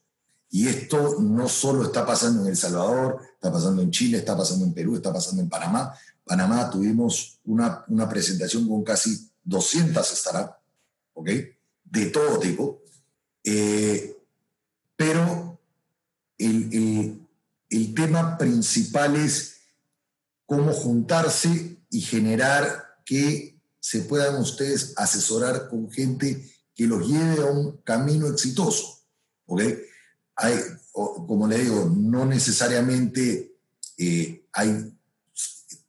Y 0.51 0.69
esto 0.69 1.17
no 1.21 1.49
solo 1.49 1.85
está 1.85 2.07
pasando 2.07 2.43
en 2.43 2.49
El 2.49 2.57
Salvador, 2.57 3.21
está 3.35 3.53
pasando 3.53 3.83
en 3.83 3.91
Chile, 3.91 4.19
está 4.19 4.37
pasando 4.37 4.65
en 4.65 4.73
Perú, 4.73 4.97
está 4.97 5.13
pasando 5.13 5.43
en 5.43 5.49
Panamá. 5.49 5.95
Panamá 6.25 6.71
tuvimos 6.71 7.36
una, 7.47 8.09
presentación 8.09 8.69
con 8.69 8.85
casi 8.85 9.31
200 9.45 10.07
startups, 10.07 10.57
¿ok? 11.15 11.31
De 11.85 12.07
todo 12.07 12.39
tipo. 12.39 12.83
Eh, 13.45 14.17
pero 14.97 15.59
el, 16.39 17.21
el 17.71 17.95
tema 17.95 18.37
principal 18.37 19.17
es 19.17 19.57
cómo 20.47 20.73
juntarse 20.73 21.79
y 21.91 22.01
generar 22.01 23.01
que 23.05 23.57
se 23.81 24.01
puedan 24.01 24.37
ustedes 24.37 24.95
asesorar 24.97 25.69
con 25.69 25.91
gente 25.91 26.45
que 26.75 26.87
los 26.87 27.07
lleve 27.07 27.43
a 27.43 27.51
un 27.51 27.79
camino 27.79 28.27
exitoso. 28.29 29.01
Hay, 30.35 30.55
como 30.93 31.47
le 31.47 31.59
digo, 31.59 31.93
no 31.97 32.27
necesariamente 32.27 33.57
eh, 33.97 34.45
hay, 34.53 34.96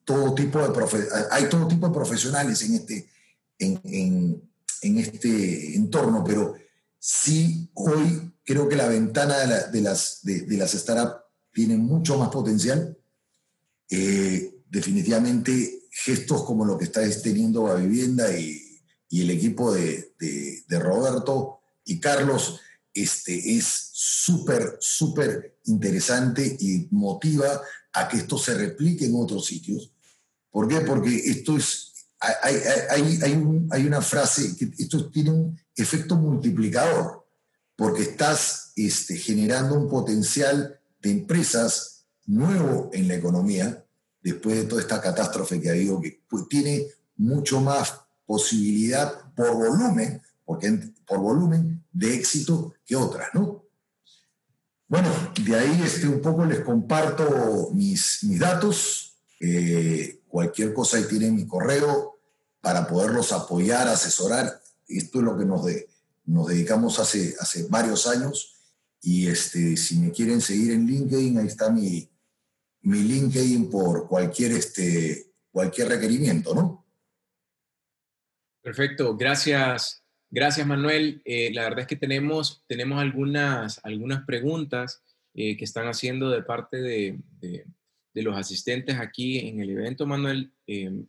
todo 0.07 0.33
tipo 0.33 0.57
de 0.59 1.07
hay 1.31 1.49
todo 1.49 1.67
tipo 1.67 1.87
de 1.87 1.93
profesionales 1.93 2.61
en 2.61 2.75
este, 2.75 3.09
en, 3.59 4.97
este 4.99 5.75
entorno, 5.75 6.23
pero 6.23 6.55
sí 6.97 7.69
hoy 7.73 8.31
creo 8.45 8.69
que 8.69 8.77
la 8.77 8.87
ventana 8.87 9.37
de, 9.37 9.71
de 9.71 9.81
las, 9.81 10.19
de, 10.23 10.43
de 10.43 10.57
las 10.57 10.71
startups 10.71 11.25
tiene 11.51 11.75
mucho 11.75 12.17
más 12.17 12.29
potencial 12.29 12.97
eh, 13.89 14.63
definitivamente 14.69 15.87
gestos 15.89 16.43
como 16.43 16.63
lo 16.63 16.77
que 16.77 16.85
está 16.85 17.01
teniendo 17.21 17.67
la 17.67 17.75
vivienda 17.75 18.31
y, 18.37 18.63
el 19.09 19.29
equipo 19.31 19.73
de, 19.73 20.13
Roberto 20.69 21.59
y 21.85 21.99
Carlos 21.99 22.59
este, 22.93 23.57
es 23.57 23.89
súper, 23.93 24.77
súper 24.79 25.59
interesante 25.65 26.57
y 26.59 26.87
motiva 26.91 27.61
a 27.93 28.07
que 28.07 28.17
esto 28.17 28.37
se 28.37 28.53
replique 28.53 29.05
en 29.05 29.15
otros 29.15 29.45
sitios. 29.45 29.93
¿Por 30.51 30.67
qué? 30.67 30.81
Porque 30.81 31.15
esto 31.15 31.57
es, 31.57 31.93
hay, 32.19 32.55
hay, 32.89 33.19
hay, 33.71 33.85
una 33.85 34.01
frase 34.01 34.55
que 34.55 34.71
esto 34.77 35.09
tiene 35.09 35.31
un 35.31 35.59
efecto 35.75 36.15
multiplicador, 36.15 37.25
porque 37.75 38.03
estás 38.03 38.71
este, 38.75 39.17
generando 39.17 39.75
un 39.75 39.87
potencial 39.87 40.79
de 41.01 41.11
empresas 41.11 42.05
nuevo 42.25 42.89
en 42.93 43.07
la 43.07 43.15
economía, 43.15 43.85
después 44.21 44.57
de 44.57 44.63
toda 44.63 44.81
esta 44.81 44.99
catástrofe 44.99 45.61
que 45.61 45.69
ha 45.69 45.73
habido, 45.73 46.01
que 46.01 46.21
pues, 46.27 46.47
tiene 46.49 46.87
mucho 47.17 47.61
más 47.61 48.01
posibilidad 48.25 49.33
por 49.35 49.53
volumen, 49.53 50.21
porque 50.43 50.91
por 51.05 51.19
volumen 51.19 51.83
de 51.91 52.15
éxito 52.15 52.73
que 52.85 52.95
otras, 52.95 53.29
¿no? 53.33 53.63
Bueno, 54.89 55.09
de 55.43 55.55
ahí 55.55 55.81
este, 55.83 56.07
un 56.07 56.21
poco 56.21 56.45
les 56.45 56.61
comparto 56.61 57.71
mis, 57.73 58.23
mis 58.23 58.39
datos. 58.39 59.17
Eh, 59.39 60.16
cualquier 60.27 60.73
cosa 60.73 60.97
ahí 60.97 61.05
tienen 61.07 61.35
mi 61.35 61.47
correo 61.47 62.19
para 62.61 62.87
poderlos 62.87 63.31
apoyar, 63.31 63.87
asesorar. 63.87 64.61
Esto 64.87 65.19
es 65.19 65.25
lo 65.25 65.37
que 65.37 65.45
nos, 65.45 65.65
de, 65.65 65.87
nos 66.25 66.47
dedicamos 66.47 66.99
hace, 66.99 67.35
hace 67.39 67.67
varios 67.69 68.07
años. 68.07 68.55
Y 69.01 69.27
este, 69.27 69.77
si 69.77 69.99
me 69.99 70.11
quieren 70.11 70.41
seguir 70.41 70.71
en 70.71 70.85
LinkedIn, 70.85 71.37
ahí 71.37 71.47
está 71.47 71.69
mi, 71.69 72.09
mi 72.81 72.99
LinkedIn 72.99 73.69
por 73.69 74.07
cualquier, 74.07 74.51
este, 74.51 75.31
cualquier 75.51 75.89
requerimiento, 75.89 76.53
¿no? 76.53 76.85
Perfecto, 78.61 79.15
gracias, 79.15 80.03
Gracias, 80.29 80.67
Manuel. 80.67 81.21
Eh, 81.23 81.53
la 81.53 81.63
verdad 81.63 81.79
es 81.79 81.87
que 81.87 81.95
tenemos, 81.95 82.63
tenemos 82.67 82.99
algunas, 82.99 83.79
algunas 83.85 84.25
preguntas 84.25 85.01
eh, 85.33 85.55
que 85.55 85.63
están 85.63 85.87
haciendo 85.87 86.29
de 86.29 86.43
parte 86.43 86.77
de, 86.81 87.17
los 88.23 88.35
asistentes 88.35 88.97
aquí 88.99 89.39
en 89.39 89.59
el 89.61 89.69
evento, 89.69 90.05
Manuel. 90.05 90.51
Em, 90.65 91.05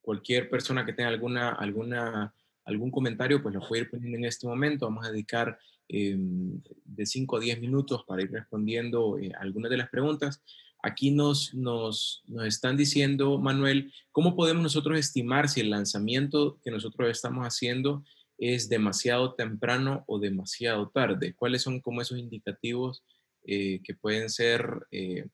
cualquier 0.00 0.48
persona 0.48 0.86
que 0.86 0.92
tenga 0.92 1.08
alguna, 1.08 1.50
alguna, 1.50 2.34
algún 2.64 2.90
comentario, 2.90 3.42
pues 3.42 3.54
lo 3.54 3.60
puede 3.66 3.82
ir 3.82 3.90
poniendo 3.90 4.18
en 4.18 4.24
este 4.24 4.46
momento. 4.46 4.86
Vamos 4.86 5.06
a 5.06 5.10
dedicar 5.10 5.58
em, 5.88 6.60
de 6.84 7.06
5 7.06 7.36
a 7.36 7.40
10 7.40 7.60
minutos 7.60 8.04
para 8.06 8.22
ir 8.22 8.30
respondiendo 8.30 9.18
eh, 9.18 9.32
algunas 9.38 9.70
de 9.70 9.76
las 9.76 9.88
preguntas. 9.88 10.42
Aquí 10.82 11.10
nos, 11.10 11.52
nos, 11.54 12.22
nos, 12.26 12.46
están 12.46 12.76
diciendo, 12.76 13.38
Manuel, 13.38 13.92
¿cómo 14.12 14.36
podemos 14.36 14.62
nosotros 14.62 14.98
estimar 14.98 15.48
si 15.48 15.60
el 15.60 15.70
lanzamiento 15.70 16.60
que 16.62 16.70
nosotros 16.70 17.10
estamos 17.10 17.44
haciendo 17.44 18.04
es 18.38 18.68
demasiado 18.68 19.34
temprano 19.34 20.04
o 20.06 20.20
demasiado 20.20 20.88
tarde? 20.90 21.34
¿Cuáles 21.34 21.62
son 21.62 21.80
como 21.80 22.00
esos 22.00 22.18
indicativos 22.18 23.02
eh, 23.48 23.80
que 23.84 23.94
pueden 23.94 24.28
ser 24.28 24.86
eh, 24.90 25.26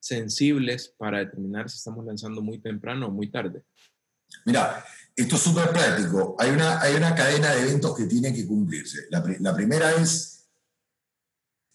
sensibles 0.00 0.94
para 0.96 1.18
determinar 1.18 1.68
si 1.68 1.76
estamos 1.76 2.04
lanzando 2.04 2.42
muy 2.42 2.58
temprano 2.58 3.06
o 3.06 3.10
muy 3.10 3.30
tarde? 3.30 3.62
Mira, 4.44 4.84
esto 5.16 5.36
es 5.36 5.42
súper 5.42 5.70
práctico. 5.70 6.36
Hay 6.38 6.50
una, 6.50 6.80
hay 6.80 6.94
una 6.94 7.14
cadena 7.14 7.52
de 7.52 7.62
eventos 7.62 7.96
que 7.96 8.04
tiene 8.04 8.32
que 8.32 8.46
cumplirse. 8.46 9.06
La, 9.10 9.54
primera 9.54 9.92
es 9.94 10.46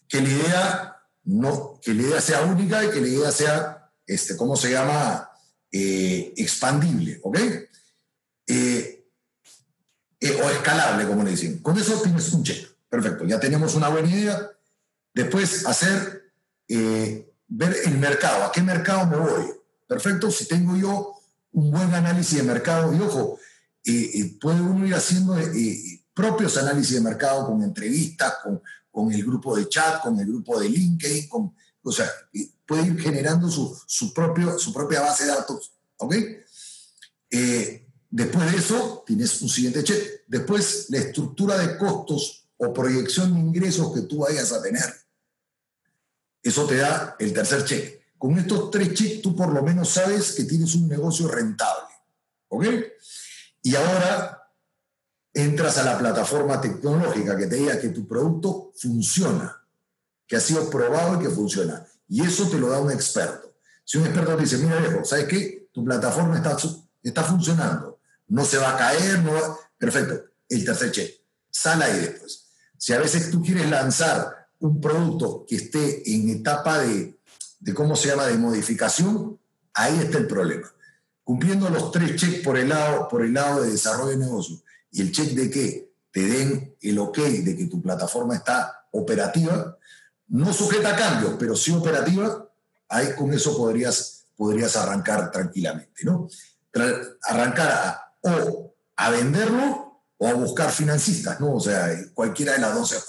que 0.08 0.20
la 0.20 0.28
idea 0.28 0.96
no, 1.24 1.78
que 1.82 1.94
la 1.94 2.02
idea 2.02 2.20
sea 2.20 2.42
única 2.42 2.84
y 2.84 2.90
que 2.90 3.00
la 3.00 3.08
idea 3.08 3.30
sea, 3.32 3.90
este, 4.06 4.36
¿cómo 4.36 4.56
se 4.56 4.70
llama? 4.70 5.30
Eh, 5.70 6.32
expandible, 6.36 7.20
¿ok? 7.22 7.38
Eh, 8.46 9.04
o 10.42 10.50
escalable, 10.50 11.06
como 11.06 11.22
le 11.22 11.32
dicen. 11.32 11.58
Con 11.58 11.76
eso 11.78 12.00
tienes 12.00 12.32
un 12.32 12.44
check. 12.44 12.68
Perfecto, 12.88 13.24
ya 13.24 13.40
tenemos 13.40 13.74
una 13.74 13.88
buena 13.88 14.08
idea. 14.08 14.50
Después 15.12 15.66
hacer, 15.66 16.32
eh, 16.68 17.33
ver 17.48 17.76
el 17.84 17.98
mercado, 17.98 18.44
a 18.44 18.52
qué 18.52 18.62
mercado 18.62 19.06
me 19.06 19.16
voy. 19.16 19.44
Perfecto, 19.86 20.30
si 20.30 20.46
tengo 20.46 20.76
yo 20.76 21.14
un 21.52 21.70
buen 21.70 21.92
análisis 21.94 22.38
de 22.38 22.42
mercado, 22.42 22.94
y 22.94 23.00
ojo, 23.00 23.38
eh, 23.84 24.36
puede 24.40 24.60
uno 24.60 24.86
ir 24.86 24.94
haciendo 24.94 25.36
propios 26.12 26.56
análisis 26.56 26.94
de 26.94 27.00
mercado 27.00 27.46
con 27.46 27.62
entrevistas, 27.62 28.34
con, 28.42 28.62
con, 28.90 29.12
el 29.12 29.24
grupo 29.24 29.56
de 29.56 29.68
chat, 29.68 30.02
con 30.02 30.18
el 30.18 30.26
grupo 30.26 30.58
de 30.58 30.68
LinkedIn, 30.68 31.28
con, 31.28 31.54
o 31.82 31.92
sea, 31.92 32.10
puede 32.66 32.86
ir 32.86 33.00
generando 33.00 33.50
su, 33.50 33.76
su, 33.86 34.12
propio, 34.12 34.58
su 34.58 34.72
propia 34.72 35.00
base 35.00 35.24
de 35.24 35.30
datos. 35.30 35.72
¿Ok? 35.98 36.14
Después 38.14 38.52
de 38.52 38.58
eso, 38.58 39.02
tienes 39.04 39.42
un 39.42 39.48
siguiente 39.48 39.82
check. 39.82 40.22
Después, 40.28 40.86
la 40.90 40.98
estructura 40.98 41.58
de 41.58 41.76
costos 41.76 42.46
o 42.56 42.72
proyección 42.72 43.34
de 43.34 43.40
ingresos 43.40 43.92
que 43.92 44.02
tú 44.02 44.18
vayas 44.18 44.52
a 44.52 44.62
tener. 44.62 44.84
Eso 46.44 46.64
te 46.66 46.76
da 46.76 47.16
el 47.18 47.32
tercer 47.32 47.64
check. 47.64 48.04
Con 48.16 48.38
estos 48.38 48.70
tres 48.70 48.94
checks, 48.94 49.22
tú 49.22 49.34
por 49.34 49.52
lo 49.52 49.62
menos 49.62 49.88
sabes 49.88 50.32
que 50.32 50.44
tienes 50.44 50.76
un 50.76 50.88
negocio 50.88 51.26
rentable. 51.26 51.92
¿Ok? 52.48 52.66
Y 53.62 53.74
ahora 53.74 54.48
entras 55.32 55.78
a 55.78 55.82
la 55.82 55.98
plataforma 55.98 56.60
tecnológica 56.60 57.36
que 57.36 57.46
te 57.46 57.56
diga 57.56 57.80
que 57.80 57.88
tu 57.88 58.06
producto 58.06 58.70
funciona, 58.76 59.60
que 60.26 60.36
ha 60.36 60.40
sido 60.40 60.70
probado 60.70 61.20
y 61.20 61.24
que 61.24 61.30
funciona. 61.30 61.84
Y 62.08 62.22
eso 62.22 62.48
te 62.48 62.58
lo 62.58 62.68
da 62.68 62.78
un 62.78 62.92
experto. 62.92 63.56
Si 63.84 63.98
un 63.98 64.04
experto 64.04 64.36
te 64.36 64.42
dice, 64.42 64.58
mira 64.58 64.78
viejo, 64.78 65.04
¿sabes 65.04 65.26
qué? 65.26 65.68
Tu 65.72 65.84
plataforma 65.84 66.36
está, 66.36 66.56
está 67.02 67.24
funcionando 67.24 67.94
no 68.28 68.44
se 68.44 68.58
va 68.58 68.74
a 68.74 68.76
caer, 68.76 69.20
no 69.20 69.58
Perfecto, 69.78 70.30
el 70.48 70.64
tercer 70.64 70.92
check, 70.92 71.14
sal 71.50 71.82
ahí 71.82 72.00
después. 72.00 72.46
Si 72.78 72.92
a 72.92 72.98
veces 72.98 73.30
tú 73.30 73.42
quieres 73.42 73.68
lanzar 73.68 74.43
un 74.64 74.80
producto 74.80 75.44
que 75.46 75.56
esté 75.56 76.10
en 76.10 76.30
etapa 76.30 76.78
de, 76.78 77.18
de 77.60 77.74
¿cómo 77.74 77.96
se 77.96 78.08
llama?, 78.08 78.26
de 78.26 78.38
modificación, 78.38 79.38
ahí 79.74 79.98
está 79.98 80.16
el 80.16 80.26
problema. 80.26 80.72
Cumpliendo 81.22 81.68
los 81.68 81.92
tres 81.92 82.16
checks 82.16 82.42
por 82.42 82.56
el 82.56 82.70
lado, 82.70 83.06
por 83.08 83.22
el 83.22 83.34
lado 83.34 83.62
de 83.62 83.70
desarrollo 83.70 84.10
de 84.10 84.24
negocio 84.24 84.62
y 84.90 85.02
el 85.02 85.12
check 85.12 85.32
de 85.32 85.50
que 85.50 85.92
te 86.10 86.20
den 86.20 86.76
el 86.80 86.98
ok 86.98 87.18
de 87.18 87.56
que 87.56 87.66
tu 87.66 87.82
plataforma 87.82 88.36
está 88.36 88.86
operativa, 88.92 89.76
no 90.28 90.52
sujeta 90.52 90.94
a 90.94 90.96
cambios, 90.96 91.34
pero 91.38 91.54
sí 91.56 91.70
operativa, 91.72 92.48
ahí 92.88 93.08
con 93.18 93.34
eso 93.34 93.56
podrías, 93.56 94.26
podrías 94.34 94.76
arrancar 94.76 95.30
tranquilamente, 95.30 96.04
¿no? 96.04 96.28
Arrancar 97.28 98.00
o 98.22 98.74
a 98.96 99.10
venderlo 99.10 100.02
o 100.16 100.26
a 100.28 100.32
buscar 100.34 100.70
financistas, 100.70 101.38
¿no? 101.40 101.56
O 101.56 101.60
sea, 101.60 101.90
cualquiera 102.14 102.52
de 102.52 102.60
las 102.60 102.74
dos 102.74 102.92
es. 102.92 103.04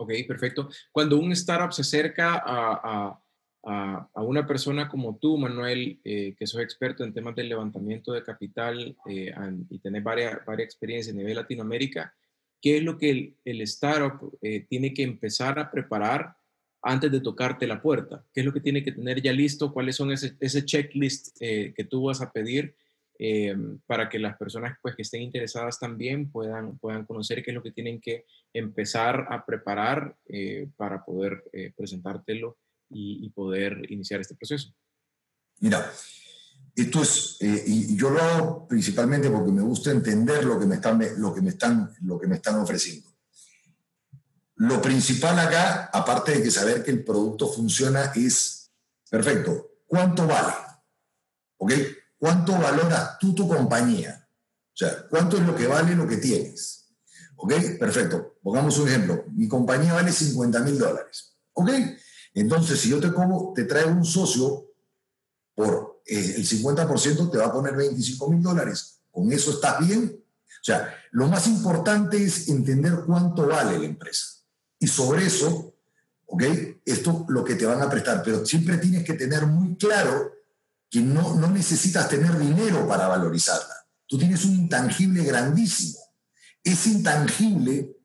Ok, 0.00 0.12
perfecto. 0.26 0.70
Cuando 0.90 1.18
un 1.18 1.30
startup 1.32 1.74
se 1.74 1.82
acerca 1.82 2.36
a, 2.36 3.20
a, 3.62 4.08
a 4.14 4.22
una 4.22 4.46
persona 4.46 4.88
como 4.88 5.18
tú, 5.18 5.36
Manuel, 5.36 6.00
eh, 6.04 6.34
que 6.38 6.46
sos 6.46 6.62
experto 6.62 7.04
en 7.04 7.12
temas 7.12 7.36
de 7.36 7.44
levantamiento 7.44 8.12
de 8.12 8.22
capital 8.22 8.96
eh, 9.06 9.30
y 9.68 9.78
tenés 9.80 10.02
varias, 10.02 10.42
varias 10.46 10.64
experiencias 10.64 11.14
a 11.14 11.18
nivel 11.18 11.36
Latinoamérica, 11.36 12.14
¿qué 12.62 12.78
es 12.78 12.82
lo 12.82 12.96
que 12.96 13.36
el, 13.44 13.60
startup 13.60 14.38
eh, 14.40 14.64
tiene 14.70 14.94
que 14.94 15.02
empezar 15.02 15.58
a 15.58 15.70
preparar 15.70 16.34
antes 16.80 17.12
de 17.12 17.20
tocarte 17.20 17.66
la 17.66 17.82
puerta? 17.82 18.24
¿Qué 18.32 18.40
es 18.40 18.46
lo 18.46 18.54
que 18.54 18.60
tiene 18.60 18.82
que 18.82 18.92
tener 18.92 19.20
ya 19.20 19.34
listo? 19.34 19.70
¿Cuáles 19.70 19.96
son 19.96 20.12
ese, 20.12 20.34
ese 20.40 20.64
checklist 20.64 21.38
que 21.38 21.86
tú 21.90 22.04
vas 22.04 22.22
a 22.22 22.32
pedir? 22.32 22.74
Eh, 23.22 23.54
para 23.86 24.08
que 24.08 24.18
las 24.18 24.38
personas 24.38 24.78
pues, 24.80 24.96
que 24.96 25.02
estén 25.02 25.20
interesadas 25.20 25.78
también 25.78 26.30
puedan, 26.30 26.78
puedan 26.78 27.04
conocer 27.04 27.42
qué 27.42 27.50
es 27.50 27.54
lo 27.54 27.62
que 27.62 27.70
tienen 27.70 28.00
que 28.00 28.24
empezar 28.54 29.26
a 29.28 29.44
preparar 29.44 30.16
eh, 30.26 30.70
para 30.74 31.04
poder 31.04 31.44
eh, 31.52 31.70
presentártelo 31.76 32.56
y, 32.88 33.28
poder 33.34 33.78
iniciar 33.92 34.22
este 34.22 34.34
proceso. 34.34 34.74
Mira, 35.58 35.92
esto 36.74 37.02
es, 37.02 37.36
y 37.40 37.94
yo 37.94 38.08
lo 38.08 38.22
hago 38.22 38.66
principalmente 38.66 39.28
porque 39.28 39.52
me 39.52 39.62
gusta 39.62 39.90
entender 39.90 40.42
lo 40.44 40.58
que 40.58 40.64
me 40.64 40.76
están, 40.76 40.98
lo 41.18 41.34
que 41.34 41.42
me 41.42 41.50
están, 41.50 41.92
lo 42.00 42.18
que 42.18 42.26
me 42.26 42.36
están 42.36 42.58
ofreciendo. 42.58 43.10
Lo 44.56 44.80
principal 44.80 45.38
acá, 45.38 45.90
aparte 45.92 46.32
de 46.32 46.42
que 46.42 46.50
saber 46.50 46.82
que 46.82 46.90
el 46.90 47.04
producto 47.04 47.52
funciona, 47.52 48.12
es, 48.16 48.72
perfecto, 49.10 49.82
¿cuánto 49.86 50.26
vale? 50.26 50.54
¿Ok? 51.58 51.72
¿Cuánto 52.20 52.52
valoras 52.52 53.18
tú 53.18 53.34
tu 53.34 53.48
compañía? 53.48 54.28
O 54.28 54.76
sea, 54.76 55.06
¿cuánto 55.08 55.38
es 55.38 55.46
lo 55.46 55.56
que 55.56 55.66
vale 55.66 55.96
lo 55.96 56.06
que 56.06 56.18
tienes? 56.18 56.92
¿Ok? 57.36 57.54
Perfecto. 57.78 58.36
Pongamos 58.42 58.78
un 58.78 58.88
ejemplo. 58.88 59.24
Mi 59.32 59.48
compañía 59.48 59.94
vale 59.94 60.12
50 60.12 60.60
mil 60.60 60.78
dólares. 60.78 61.34
¿Ok? 61.54 61.70
Entonces, 62.34 62.78
si 62.78 62.90
yo 62.90 63.00
te, 63.00 63.10
como, 63.10 63.54
te 63.54 63.64
traigo 63.64 63.90
un 63.90 64.04
socio 64.04 64.66
por 65.54 66.02
eh, 66.04 66.34
el 66.36 66.46
50%, 66.46 67.30
te 67.30 67.38
va 67.38 67.46
a 67.46 67.52
poner 67.52 67.74
25 67.74 68.30
mil 68.30 68.42
dólares. 68.42 69.00
¿Con 69.10 69.32
eso 69.32 69.52
estás 69.52 69.78
bien? 69.86 70.22
O 70.46 70.62
sea, 70.64 70.94
lo 71.12 71.26
más 71.26 71.46
importante 71.46 72.22
es 72.22 72.50
entender 72.50 73.04
cuánto 73.06 73.46
vale 73.46 73.78
la 73.78 73.86
empresa. 73.86 74.26
Y 74.78 74.86
sobre 74.86 75.24
eso, 75.24 75.74
¿ok? 76.26 76.42
Esto 76.84 77.24
lo 77.30 77.42
que 77.42 77.54
te 77.54 77.64
van 77.64 77.80
a 77.80 77.88
prestar. 77.88 78.22
Pero 78.22 78.44
siempre 78.44 78.76
tienes 78.76 79.04
que 79.04 79.14
tener 79.14 79.46
muy 79.46 79.74
claro 79.76 80.39
que 80.90 81.00
no, 81.00 81.36
necesitas 81.48 82.08
tener 82.08 82.36
dinero 82.36 82.86
para 82.86 83.06
valorizarla. 83.06 83.74
Tú 84.06 84.18
tienes 84.18 84.44
un 84.44 84.54
intangible 84.54 85.22
grandísimo. 85.22 86.00
Ese 86.64 86.90
intangible 86.90 87.96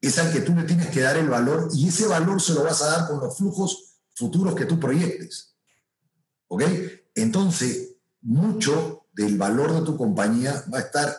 es 0.00 0.18
al 0.18 0.32
que 0.32 0.40
tú 0.40 0.54
le 0.54 0.62
tienes 0.62 0.88
que 0.88 1.00
dar 1.00 1.16
el 1.16 1.28
valor 1.28 1.68
y 1.74 1.88
ese 1.88 2.06
valor 2.06 2.40
se 2.40 2.54
lo 2.54 2.62
vas 2.62 2.80
a 2.82 2.86
dar 2.86 3.08
con 3.08 3.18
los 3.18 3.36
flujos 3.36 3.96
futuros 4.14 4.54
que 4.54 4.64
tú 4.64 4.78
proyectes. 4.78 5.56
¿Ok? 6.46 6.62
Entonces, 7.16 7.96
mucho 8.22 9.08
del 9.12 9.36
valor 9.36 9.74
de 9.74 9.82
tu 9.82 9.96
compañía 9.96 10.64
va 10.72 10.78
a 10.78 10.82
estar 10.82 11.16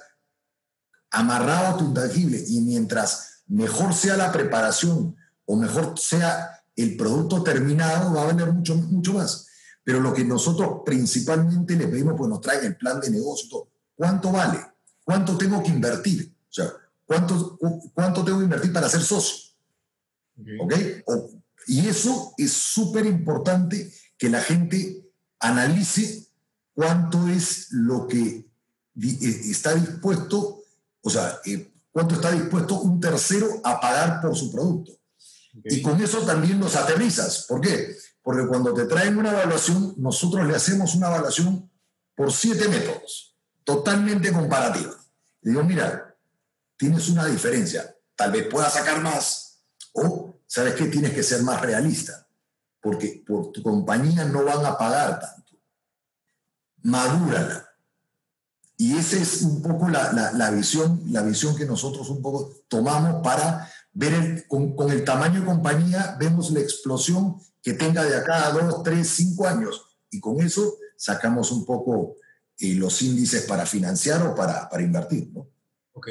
amarrado 1.12 1.68
a 1.68 1.78
tu 1.78 1.86
intangible 1.86 2.42
y 2.48 2.62
mientras 2.62 3.44
mejor 3.48 3.94
sea 3.94 4.16
la 4.16 4.32
preparación 4.32 5.16
o 5.46 5.56
mejor 5.58 6.00
sea 6.00 6.64
el 6.76 6.96
producto 6.96 7.44
terminado 7.44 8.14
va 8.14 8.24
a 8.24 8.26
valer 8.28 8.54
mucho, 8.54 8.76
mucho 8.76 9.14
más. 9.14 9.48
Pero 9.84 10.00
lo 10.00 10.14
que 10.14 10.24
nosotros 10.24 10.82
principalmente 10.86 11.76
les 11.76 11.88
pedimos, 11.88 12.16
pues 12.18 12.30
nos 12.30 12.42
traen 12.42 12.66
el 12.66 12.78
plan 12.78 13.00
de 13.00 13.10
negocio, 13.10 13.68
¿cuánto 13.96 14.32
vale? 14.32 14.60
¿Cuánto 15.04 15.38
tengo 15.38 15.62
que 15.64 15.70
invertir? 15.70 16.34
O 16.50 16.54
sea, 16.54 16.72
¿cuánto, 17.06 17.58
cuánto 17.94 18.24
tengo 18.24 18.40
que 18.40 18.46
invertir 18.46 18.72
para 18.72 18.90
ser 18.90 19.02
socio? 19.02 19.52
¿Ok? 20.60 20.74
y 21.68 21.88
eso 21.88 22.34
es 22.38 22.52
súper 22.52 23.06
importante 23.06 23.94
que 24.18 24.30
la 24.30 24.42
gente 24.42 25.06
analice 25.40 26.28
cuánto 26.74 27.28
es 27.28 27.68
lo 27.72 28.08
que 28.08 28.28
eh, 28.28 29.42
está 29.46 29.76
dispuesto, 29.76 30.64
o 31.02 31.10
sea, 31.10 31.40
eh, 31.46 31.72
cuánto 31.92 32.16
está 32.16 32.32
dispuesto 32.32 32.80
un 32.82 33.00
tercero 33.00 33.62
a 33.64 33.80
pagar 33.80 34.22
por 34.22 34.36
su 34.36 34.52
producto. 34.52 34.94
Y 35.66 35.82
con 35.82 36.02
eso 36.02 36.20
también 36.20 36.60
los 36.60 36.76
aterrizas. 36.76 37.46
¿Por 37.48 37.60
qué? 37.62 37.96
Porque 38.22 38.48
cuando 38.48 38.74
te 38.74 38.86
traen 38.86 39.18
una 39.18 39.32
evaluación, 39.32 39.96
nosotros 39.98 40.46
le 40.48 40.56
hacemos 40.56 40.96
una 40.96 41.08
evaluación 41.08 41.70
por 42.16 42.32
siete 42.32 42.68
métodos, 42.68 43.36
totalmente 43.64 44.32
comparativa. 44.32 44.96
Le 45.42 45.52
digo, 45.52 45.64
mira, 45.64 46.16
tienes 46.78 47.10
una 47.10 47.26
diferencia, 47.26 47.96
tal 48.16 48.32
vez 48.32 48.48
puedas 48.48 48.74
sacar 48.74 49.02
más, 49.02 49.64
o 49.94 50.40
sabes 50.46 50.76
que 50.76 50.86
tienes 50.86 51.14
que 51.14 51.24
ser 51.24 51.42
más 51.42 51.62
realista, 51.62 52.28
porque 52.80 53.24
por 53.26 53.52
tu 53.52 53.64
compañía 53.64 54.26
no 54.26 54.44
van 54.44 54.66
a 54.66 54.78
pagar 54.78 55.20
tanto. 55.20 55.54
Madúrala. 56.84 57.68
Y 58.78 58.98
esa 58.98 59.18
es 59.18 59.44
un 59.44 59.62
poco 59.62 59.90
la, 59.90 60.12
la, 60.34 60.50
visión, 60.50 61.04
la 61.10 61.22
visión 61.22 61.56
que 61.56 61.66
nosotros 61.66 62.10
un 62.10 62.22
poco 62.22 62.52
tomamos 62.68 63.22
para 63.24 63.72
ver 63.94 64.48
con, 64.48 64.76
con, 64.76 64.90
el 64.90 65.04
tamaño 65.04 65.42
de 65.42 65.46
compañía, 65.46 66.16
vemos 66.20 66.50
la 66.50 66.62
explosión 66.62 67.40
que 67.62 67.74
tenga 67.74 68.04
de 68.04 68.16
acá 68.16 68.48
a 68.48 68.52
dos, 68.52 68.84
tres, 68.84 69.08
cinco 69.10 69.48
años. 69.48 69.86
Y 70.10 70.20
con 70.20 70.42
eso 70.42 70.78
sacamos 70.98 71.52
un 71.52 71.66
poco 71.66 72.16
eh, 72.60 72.76
los 72.76 73.02
índices 73.02 73.44
para 73.44 73.66
financiar 73.66 74.26
o 74.26 74.36
para, 74.36 74.70
para 74.70 74.84
invertir. 74.84 75.30
¿no? 75.32 75.50
Ok. 75.94 76.10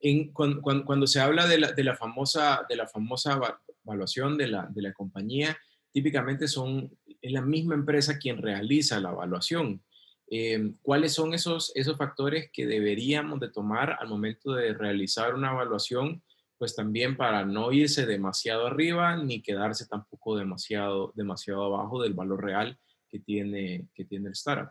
En, 0.00 0.32
cuando, 0.32 0.62
cuando, 0.84 1.06
se 1.06 1.20
habla 1.20 1.46
de 1.46 1.58
la, 1.58 1.72
de 1.72 1.84
la, 1.84 1.96
famosa, 1.96 2.64
de 2.68 2.76
la 2.76 2.88
famosa 2.88 3.38
evaluación 3.84 4.36
de 4.36 4.48
la, 4.48 4.68
de 4.70 4.82
la 4.82 4.92
compañía, 4.92 5.56
típicamente 5.92 6.48
son, 6.48 6.96
es 7.20 7.32
la 7.32 7.42
misma 7.42 7.74
empresa 7.74 8.18
quien 8.18 8.40
realiza 8.40 9.00
la 9.00 9.10
evaluación. 9.10 9.82
Eh, 10.30 10.72
¿Cuáles 10.80 11.12
son 11.12 11.34
esos, 11.34 11.72
esos 11.74 11.98
factores 11.98 12.50
que 12.52 12.66
deberíamos 12.66 13.38
de 13.40 13.50
tomar 13.50 13.96
al 14.00 14.08
momento 14.08 14.54
de 14.54 14.72
realizar 14.72 15.34
una 15.34 15.52
evaluación 15.52 16.22
pues 16.62 16.76
también 16.76 17.16
para 17.16 17.44
no 17.44 17.72
irse 17.72 18.06
demasiado 18.06 18.68
arriba 18.68 19.16
ni 19.16 19.42
quedarse 19.42 19.84
tampoco 19.86 20.36
demasiado, 20.36 21.12
demasiado 21.16 21.64
abajo 21.64 22.00
del 22.00 22.14
valor 22.14 22.40
real 22.40 22.78
que 23.08 23.18
tiene, 23.18 23.88
que 23.92 24.04
tiene 24.04 24.28
el 24.28 24.34
startup. 24.34 24.70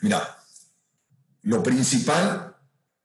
Mira, 0.00 0.36
lo 1.42 1.62
principal, 1.62 2.56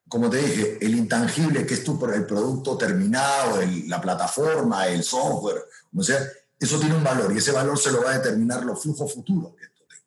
como 0.08 0.28
te 0.28 0.38
dije, 0.38 0.84
el 0.84 0.96
intangible 0.96 1.68
que 1.68 1.76
es 1.76 1.84
tu, 1.84 2.04
el 2.12 2.26
producto 2.26 2.76
terminado, 2.76 3.60
la 3.86 4.02
plataforma, 4.02 4.88
el 4.88 5.04
software, 5.04 5.62
o 5.96 6.02
sea, 6.02 6.18
eso 6.60 6.80
tiene 6.80 6.96
un 6.96 7.04
valor 7.04 7.32
y 7.32 7.38
ese 7.38 7.52
valor 7.52 7.78
se 7.78 7.92
lo 7.92 8.02
va 8.02 8.10
a 8.10 8.18
determinar 8.18 8.66
los 8.66 8.82
flujos 8.82 9.14
futuros 9.14 9.54
que 9.54 9.66
esto 9.66 9.84
tenga. 9.88 10.04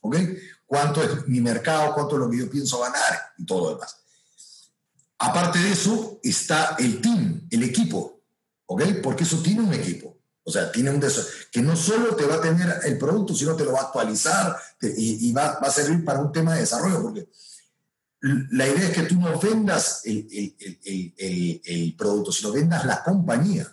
¿Ok? 0.00 0.16
¿Cuánto 0.66 1.00
es 1.04 1.28
mi 1.28 1.40
mercado? 1.40 1.94
¿Cuánto 1.94 2.16
es 2.16 2.18
lo 2.18 2.28
que 2.28 2.38
yo 2.38 2.50
pienso 2.50 2.80
ganar? 2.80 3.16
Y 3.38 3.46
todo 3.46 3.60
lo 3.60 3.74
demás. 3.76 4.03
Aparte 5.18 5.58
de 5.58 5.72
eso, 5.72 6.20
está 6.22 6.76
el 6.78 7.00
team, 7.00 7.46
el 7.50 7.62
equipo, 7.62 8.20
¿ok? 8.66 8.82
Porque 9.02 9.24
eso 9.24 9.38
tiene 9.38 9.62
un 9.62 9.72
equipo. 9.72 10.14
O 10.46 10.50
sea, 10.50 10.70
tiene 10.70 10.90
un 10.90 11.02
que 11.50 11.62
no 11.62 11.74
solo 11.74 12.14
te 12.16 12.26
va 12.26 12.34
a 12.34 12.40
tener 12.40 12.80
el 12.84 12.98
producto, 12.98 13.34
sino 13.34 13.56
te 13.56 13.64
lo 13.64 13.72
va 13.72 13.80
a 13.80 13.84
actualizar 13.84 14.54
y, 14.82 15.32
va, 15.32 15.52
a 15.52 15.70
servir 15.70 16.04
para 16.04 16.20
un 16.20 16.32
tema 16.32 16.54
de 16.54 16.60
desarrollo, 16.60 17.00
porque 17.00 17.28
la 18.20 18.68
idea 18.68 18.88
es 18.88 18.94
que 18.94 19.04
tú 19.04 19.18
no 19.18 19.38
vendas 19.38 20.02
el, 20.04 20.26
el, 21.64 21.94
producto, 21.96 22.30
sino 22.30 22.52
vendas 22.52 22.84
la 22.84 23.02
compañía. 23.02 23.66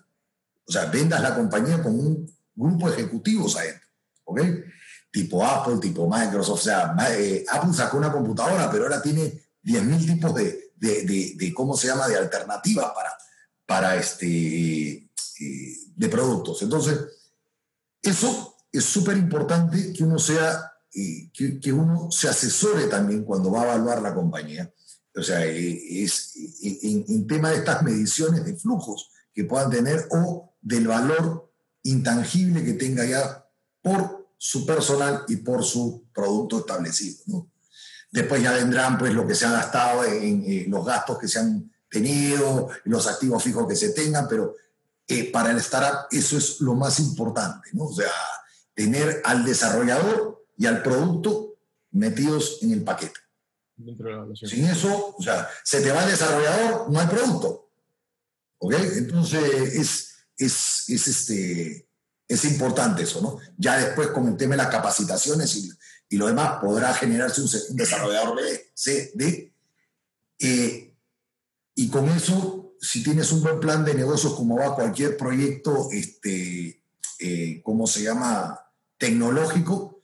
O 0.66 0.72
sea, 0.72 0.86
vendas 0.86 1.22
la 1.22 1.36
compañía 1.36 1.84
con 1.84 1.94
un 1.94 2.34
grupo 2.56 2.90
de 2.90 3.02
ejecutivos 3.02 3.58
adentro, 3.58 3.88
¿ok? 4.24 4.42
Tipo 5.12 5.46
Apple, 5.46 5.78
tipo 5.82 6.10
Microsoft. 6.10 6.60
O 6.60 6.64
sea, 6.64 6.96
eh, 7.10 7.44
Apple 7.50 7.74
sacó 7.74 7.98
una 7.98 8.14
computadora, 8.14 8.72
pero 8.72 8.86
ahora 8.86 9.02
tiene 9.02 9.42
10.000 9.64 10.06
tipos 10.06 10.36
de, 10.36 10.71
de, 10.82 11.54
¿cómo 11.56 11.78
se 11.78 11.88
llama?, 11.88 12.08
de 12.08 12.18
alternativas 12.18 12.92
para, 12.94 13.18
para 13.66 13.96
este, 13.96 14.28
eh, 15.40 15.78
de 15.96 16.10
productos. 16.10 16.62
Entonces, 16.64 17.00
eso 18.02 18.58
es 18.72 18.84
súper 18.84 19.18
importante 19.18 19.94
que 19.94 20.04
uno 20.04 20.18
sea, 20.18 20.74
eh, 20.94 21.32
que, 21.34 21.72
uno 21.72 22.12
se 22.12 22.28
asesore 22.28 22.88
también 22.88 23.24
cuando 23.24 23.52
va 23.52 23.62
a 23.62 23.66
evaluar 23.66 24.02
la 24.02 24.14
compañía. 24.14 24.74
O 25.16 25.22
sea, 25.22 25.46
eh, 25.46 26.04
es 26.04 26.34
en, 26.62 27.28
tema 27.28 27.52
de 27.52 27.58
estas 27.58 27.84
mediciones 27.84 28.44
de 28.44 28.56
flujos 28.56 29.12
que 29.34 29.44
puedan 29.44 29.70
tener 29.70 30.08
o 30.10 30.56
del 30.62 30.88
valor 30.88 31.52
intangible 31.84 32.64
que 32.64 32.74
tenga 32.74 33.06
ya 33.06 33.48
por 33.82 34.30
su 34.38 34.66
personal 34.66 35.24
y 35.28 35.38
por 35.38 35.64
su 35.64 36.06
producto 36.14 36.60
establecido. 36.60 37.51
Después 38.12 38.44
ya 38.44 38.52
vendrán 38.52 38.98
pues 38.98 39.14
lo 39.14 39.26
que 39.26 39.36
se 39.36 39.46
ha 39.46 39.52
gastado 39.52 40.04
en, 40.04 40.70
los 40.70 40.86
gastos 40.86 41.18
que 41.18 41.28
se 41.28 41.40
han 41.40 41.72
tenido, 41.90 42.70
los 42.84 43.08
activos 43.08 43.42
fijos 43.42 43.68
que 43.68 43.76
se 43.76 43.90
tengan, 43.90 44.28
pero 44.28 44.56
eh, 45.08 45.32
para 45.32 45.52
el 45.52 45.58
startup 45.58 46.08
eso 46.12 46.38
es 46.38 46.60
lo 46.62 46.76
más 46.76 47.00
importante, 47.00 47.70
¿no? 47.74 47.86
O 47.86 47.94
sea, 47.94 48.12
tener 48.74 49.22
al 49.26 49.44
desarrollador 49.46 50.46
y 50.58 50.66
al 50.66 50.84
producto 50.84 51.56
metidos 51.92 52.60
en 52.62 52.72
el 52.72 52.84
paquete. 52.84 53.20
Sin 54.36 54.66
eso, 54.66 55.16
o 55.18 55.22
sea, 55.22 55.50
se 55.64 55.82
te 55.82 55.92
va 55.92 56.04
el 56.04 56.12
desarrollador, 56.12 56.92
no 56.92 57.00
hay 57.00 57.08
producto. 57.08 57.70
¿Ok? 58.60 58.74
Entonces 58.74 59.42
es, 59.74 60.26
es, 60.38 60.90
es, 60.90 61.08
este, 61.08 61.88
es 62.34 62.46
importante 62.46 63.04
eso, 63.04 63.22
¿no? 63.22 63.38
Ya 63.58 63.78
después 63.78 64.10
con 64.10 64.28
el 64.28 64.38
tema 64.38 64.52
de 64.52 64.64
las 64.64 64.72
capacitaciones 64.72 65.56
y 65.56 65.72
y 66.12 66.18
lo 66.18 66.28
demás 66.28 66.60
podrá 66.62 66.94
generarse 66.94 67.42
un, 67.42 67.78
desarrollador 67.78 68.36
B, 68.36 68.72
C. 68.74 69.14
Eh, 70.40 70.94
y 71.76 71.88
con 71.88 72.10
eso, 72.10 72.76
si 72.82 73.02
tienes 73.02 73.32
un 73.32 73.42
buen 73.42 73.62
plan 73.62 73.86
de 73.86 73.94
negocios, 73.94 74.34
como 74.34 74.58
va 74.58 74.76
cualquier 74.76 75.16
proyecto, 75.16 75.88
este, 75.90 76.84
eh, 77.20 77.62
¿cómo 77.64 77.88
se 77.88 78.04
llama? 78.04 78.60
Tecnológico, 78.98 80.02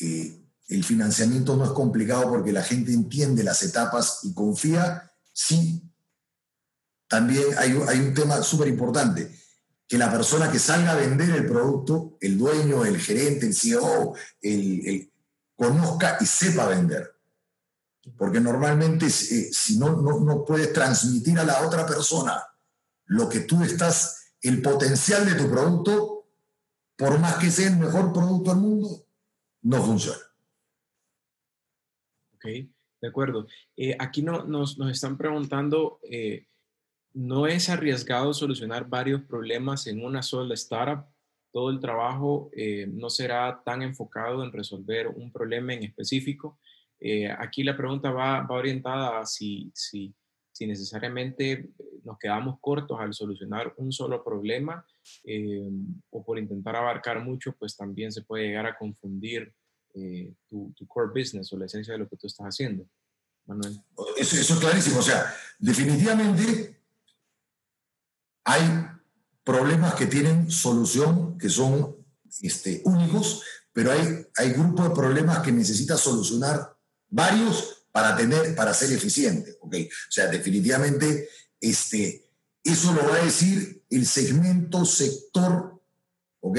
eh, 0.00 0.44
el 0.68 0.84
financiamiento 0.84 1.56
no 1.56 1.64
es 1.64 1.70
complicado 1.70 2.28
porque 2.28 2.52
la 2.52 2.62
gente 2.62 2.92
entiende 2.92 3.42
las 3.42 3.62
etapas 3.62 4.20
y 4.24 4.34
confía. 4.34 5.10
Sí, 5.32 5.82
también 7.08 7.44
hay, 7.56 7.80
hay 7.88 7.98
un 7.98 8.12
tema 8.12 8.42
súper 8.42 8.68
importante 8.68 9.39
que 9.90 9.98
la 9.98 10.08
persona 10.08 10.52
que 10.52 10.60
salga 10.60 10.92
a 10.92 10.94
vender 10.94 11.30
el 11.30 11.46
producto, 11.46 12.16
el 12.20 12.38
dueño, 12.38 12.84
el 12.84 12.96
gerente, 13.00 13.46
el 13.46 13.54
CEO, 13.54 14.14
el, 14.40 15.10
conozca 15.56 16.16
y 16.20 16.26
sepa 16.26 16.68
vender. 16.68 17.12
Porque 18.16 18.38
normalmente 18.38 19.06
eh, 19.06 19.10
si 19.10 19.80
no, 19.80 20.00
no, 20.00 20.44
puedes 20.44 20.72
transmitir 20.72 21.40
a 21.40 21.44
la 21.44 21.66
otra 21.66 21.84
persona 21.86 22.40
lo 23.06 23.28
que 23.28 23.40
tú 23.40 23.64
estás, 23.64 24.36
el 24.40 24.62
potencial 24.62 25.26
de 25.26 25.34
tu 25.34 25.50
producto, 25.50 26.28
por 26.94 27.18
más 27.18 27.34
que 27.38 27.50
sea 27.50 27.66
el 27.66 27.78
mejor 27.78 28.12
producto 28.12 28.50
del 28.50 28.60
mundo, 28.60 29.04
no 29.62 29.82
funciona. 29.82 30.22
Ok, 32.36 32.44
de 32.44 33.08
acuerdo. 33.08 33.48
Eh, 33.76 33.96
aquí 33.98 34.22
no, 34.22 34.44
nos, 34.44 34.78
nos, 34.78 34.92
están 34.92 35.18
preguntando, 35.18 35.98
eh, 36.04 36.46
¿no 37.12 37.46
es 37.46 37.68
arriesgado 37.68 38.32
solucionar 38.32 38.88
varios 38.88 39.22
problemas 39.22 39.86
en 39.86 40.04
una 40.04 40.22
sola 40.22 40.54
startup? 40.54 41.06
todo 41.52 41.70
el 41.70 41.80
trabajo 41.80 42.50
eh, 42.54 42.86
no 42.86 43.10
será 43.10 43.62
tan 43.64 43.82
enfocado 43.82 44.44
en 44.44 44.52
resolver 44.52 45.08
un 45.08 45.32
problema 45.32 45.74
en 45.74 45.84
específico. 45.84 46.58
Eh, 47.00 47.30
aquí 47.30 47.62
la 47.62 47.76
pregunta 47.76 48.10
va, 48.10 48.46
orientada 48.48 49.20
a 49.20 49.26
si, 49.26 49.70
si, 49.74 50.14
si, 50.52 50.66
necesariamente 50.66 51.70
nos 52.04 52.18
quedamos 52.18 52.58
cortos 52.60 52.98
al 53.00 53.14
solucionar 53.14 53.74
un 53.78 53.90
solo 53.90 54.22
problema 54.22 54.84
eh, 55.24 55.68
o 56.10 56.24
por 56.24 56.38
intentar 56.38 56.76
abarcar 56.76 57.22
mucho, 57.24 57.54
pues 57.58 57.76
también 57.76 58.12
se 58.12 58.22
puede 58.22 58.46
llegar 58.46 58.66
a 58.66 58.76
confundir 58.76 59.52
tu, 60.46 60.72
tu, 60.76 60.86
core 60.86 61.10
business 61.12 61.52
o 61.52 61.58
la 61.58 61.66
esencia 61.66 61.94
de 61.94 61.98
lo 61.98 62.08
que 62.08 62.16
tú 62.16 62.28
estás 62.28 62.46
haciendo. 62.46 62.86
Manuel. 63.44 63.80
Eso, 64.16 64.36
eso 64.36 64.54
es 64.54 64.60
clarísimo. 64.60 65.00
O 65.00 65.02
sea, 65.02 65.34
definitivamente 65.58 66.79
hay 68.50 68.86
problemas 69.44 69.94
que 69.94 70.06
tienen 70.06 70.50
solución, 70.50 71.38
que 71.38 71.48
son 71.48 71.96
este, 72.42 72.82
únicos, 72.84 73.42
pero 73.72 73.92
hay, 73.92 74.26
hay 74.36 74.50
grupos 74.50 74.88
de 74.88 74.94
problemas 74.94 75.38
que 75.40 75.52
necesita 75.52 75.96
solucionar 75.96 76.76
varios 77.08 77.86
para, 77.92 78.16
tener, 78.16 78.54
para 78.54 78.74
ser 78.74 78.92
eficiente. 78.92 79.56
¿okay? 79.60 79.86
O 79.86 80.10
sea, 80.10 80.26
definitivamente 80.26 81.28
este, 81.60 82.28
eso 82.64 82.92
lo 82.92 83.08
va 83.08 83.16
a 83.16 83.24
decir 83.24 83.84
el 83.88 84.06
segmento, 84.06 84.84
sector 84.84 85.80
¿ok? 86.40 86.58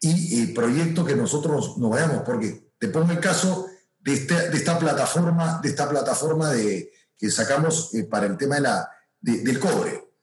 Y 0.00 0.42
el 0.42 0.52
proyecto 0.52 1.04
que 1.04 1.16
nosotros 1.16 1.78
nos 1.78 1.90
vayamos, 1.90 2.22
porque 2.24 2.72
te 2.78 2.88
pongo 2.88 3.12
el 3.12 3.20
caso 3.20 3.66
de, 4.00 4.12
este, 4.12 4.50
de 4.50 4.56
esta 4.56 4.78
plataforma, 4.78 5.60
de 5.62 5.68
esta 5.70 5.88
plataforma 5.88 6.52
de, 6.52 6.92
que 7.16 7.30
sacamos 7.30 7.94
eh, 7.94 8.04
para 8.04 8.26
el 8.26 8.36
tema 8.36 8.56
de 8.56 8.60
la, 8.60 8.90
del 9.20 9.58
cobre. 9.58 10.13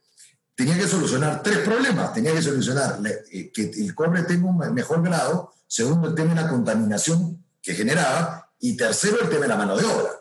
Tenía 0.55 0.77
que 0.77 0.87
solucionar 0.87 1.41
tres 1.41 1.59
problemas. 1.59 2.13
Tenía 2.13 2.33
que 2.33 2.41
solucionar 2.41 2.99
eh, 3.31 3.51
que 3.51 3.63
el 3.63 3.95
cobre 3.95 4.23
tenga 4.23 4.47
un 4.47 4.73
mejor 4.73 5.01
grado, 5.03 5.53
segundo, 5.67 6.09
el 6.09 6.15
tema 6.15 6.33
de 6.33 6.41
la 6.41 6.49
contaminación 6.49 7.43
que 7.61 7.73
generaba, 7.73 8.51
y 8.59 8.77
tercero, 8.77 9.17
el 9.21 9.29
tema 9.29 9.41
de 9.41 9.47
la 9.47 9.57
mano 9.57 9.75
de 9.75 9.85
obra, 9.85 10.11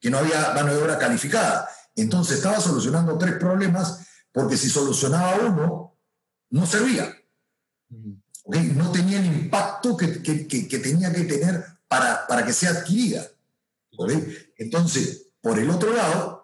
que 0.00 0.10
no 0.10 0.18
había 0.18 0.52
mano 0.54 0.74
de 0.74 0.82
obra 0.82 0.98
calificada. 0.98 1.68
Entonces 1.94 2.36
estaba 2.38 2.60
solucionando 2.60 3.18
tres 3.18 3.34
problemas 3.34 4.00
porque 4.32 4.56
si 4.56 4.70
solucionaba 4.70 5.36
uno, 5.46 5.96
no 6.50 6.66
servía. 6.66 7.14
No 7.86 8.92
tenía 8.92 9.18
el 9.18 9.26
impacto 9.26 9.96
que, 9.96 10.22
que, 10.22 10.46
que, 10.46 10.78
tenía 10.78 11.12
que 11.12 11.24
tener 11.24 11.64
para, 11.86 12.26
para 12.26 12.46
que 12.46 12.52
sea 12.52 12.70
adquirida. 12.70 13.26
Entonces, 14.56 15.26
por 15.40 15.58
el 15.58 15.68
otro 15.70 15.92
lado, 15.92 16.37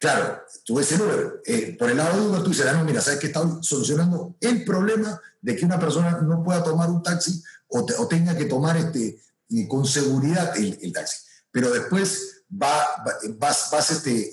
claro, 0.00 0.42
tú 0.64 0.80
el 0.80 1.00
Uber, 1.00 1.42
eh, 1.44 1.76
por 1.78 1.90
el 1.90 1.98
lado 1.98 2.18
de 2.18 2.28
Uber 2.28 2.42
tú 2.42 2.48
dices, 2.48 2.66
ah, 2.66 2.72
no, 2.72 2.84
mira, 2.84 3.00
sabes 3.00 3.20
que 3.20 3.26
está 3.26 3.42
solucionando 3.60 4.34
el 4.40 4.64
problema 4.64 5.20
de 5.40 5.54
que 5.54 5.64
una 5.64 5.78
persona 5.78 6.20
no 6.22 6.42
pueda 6.42 6.64
tomar 6.64 6.90
un 6.90 7.02
taxi 7.02 7.42
o, 7.68 7.84
tenga 8.08 8.36
que 8.36 8.46
tomar 8.46 8.76
este, 8.76 9.22
con 9.68 9.86
seguridad 9.86 10.56
el, 10.56 10.92
taxi. 10.92 11.18
Pero 11.52 11.70
después 11.70 12.44
va, 12.50 13.04
vas, 13.38 13.68
vas 13.70 13.90
este, 13.90 14.30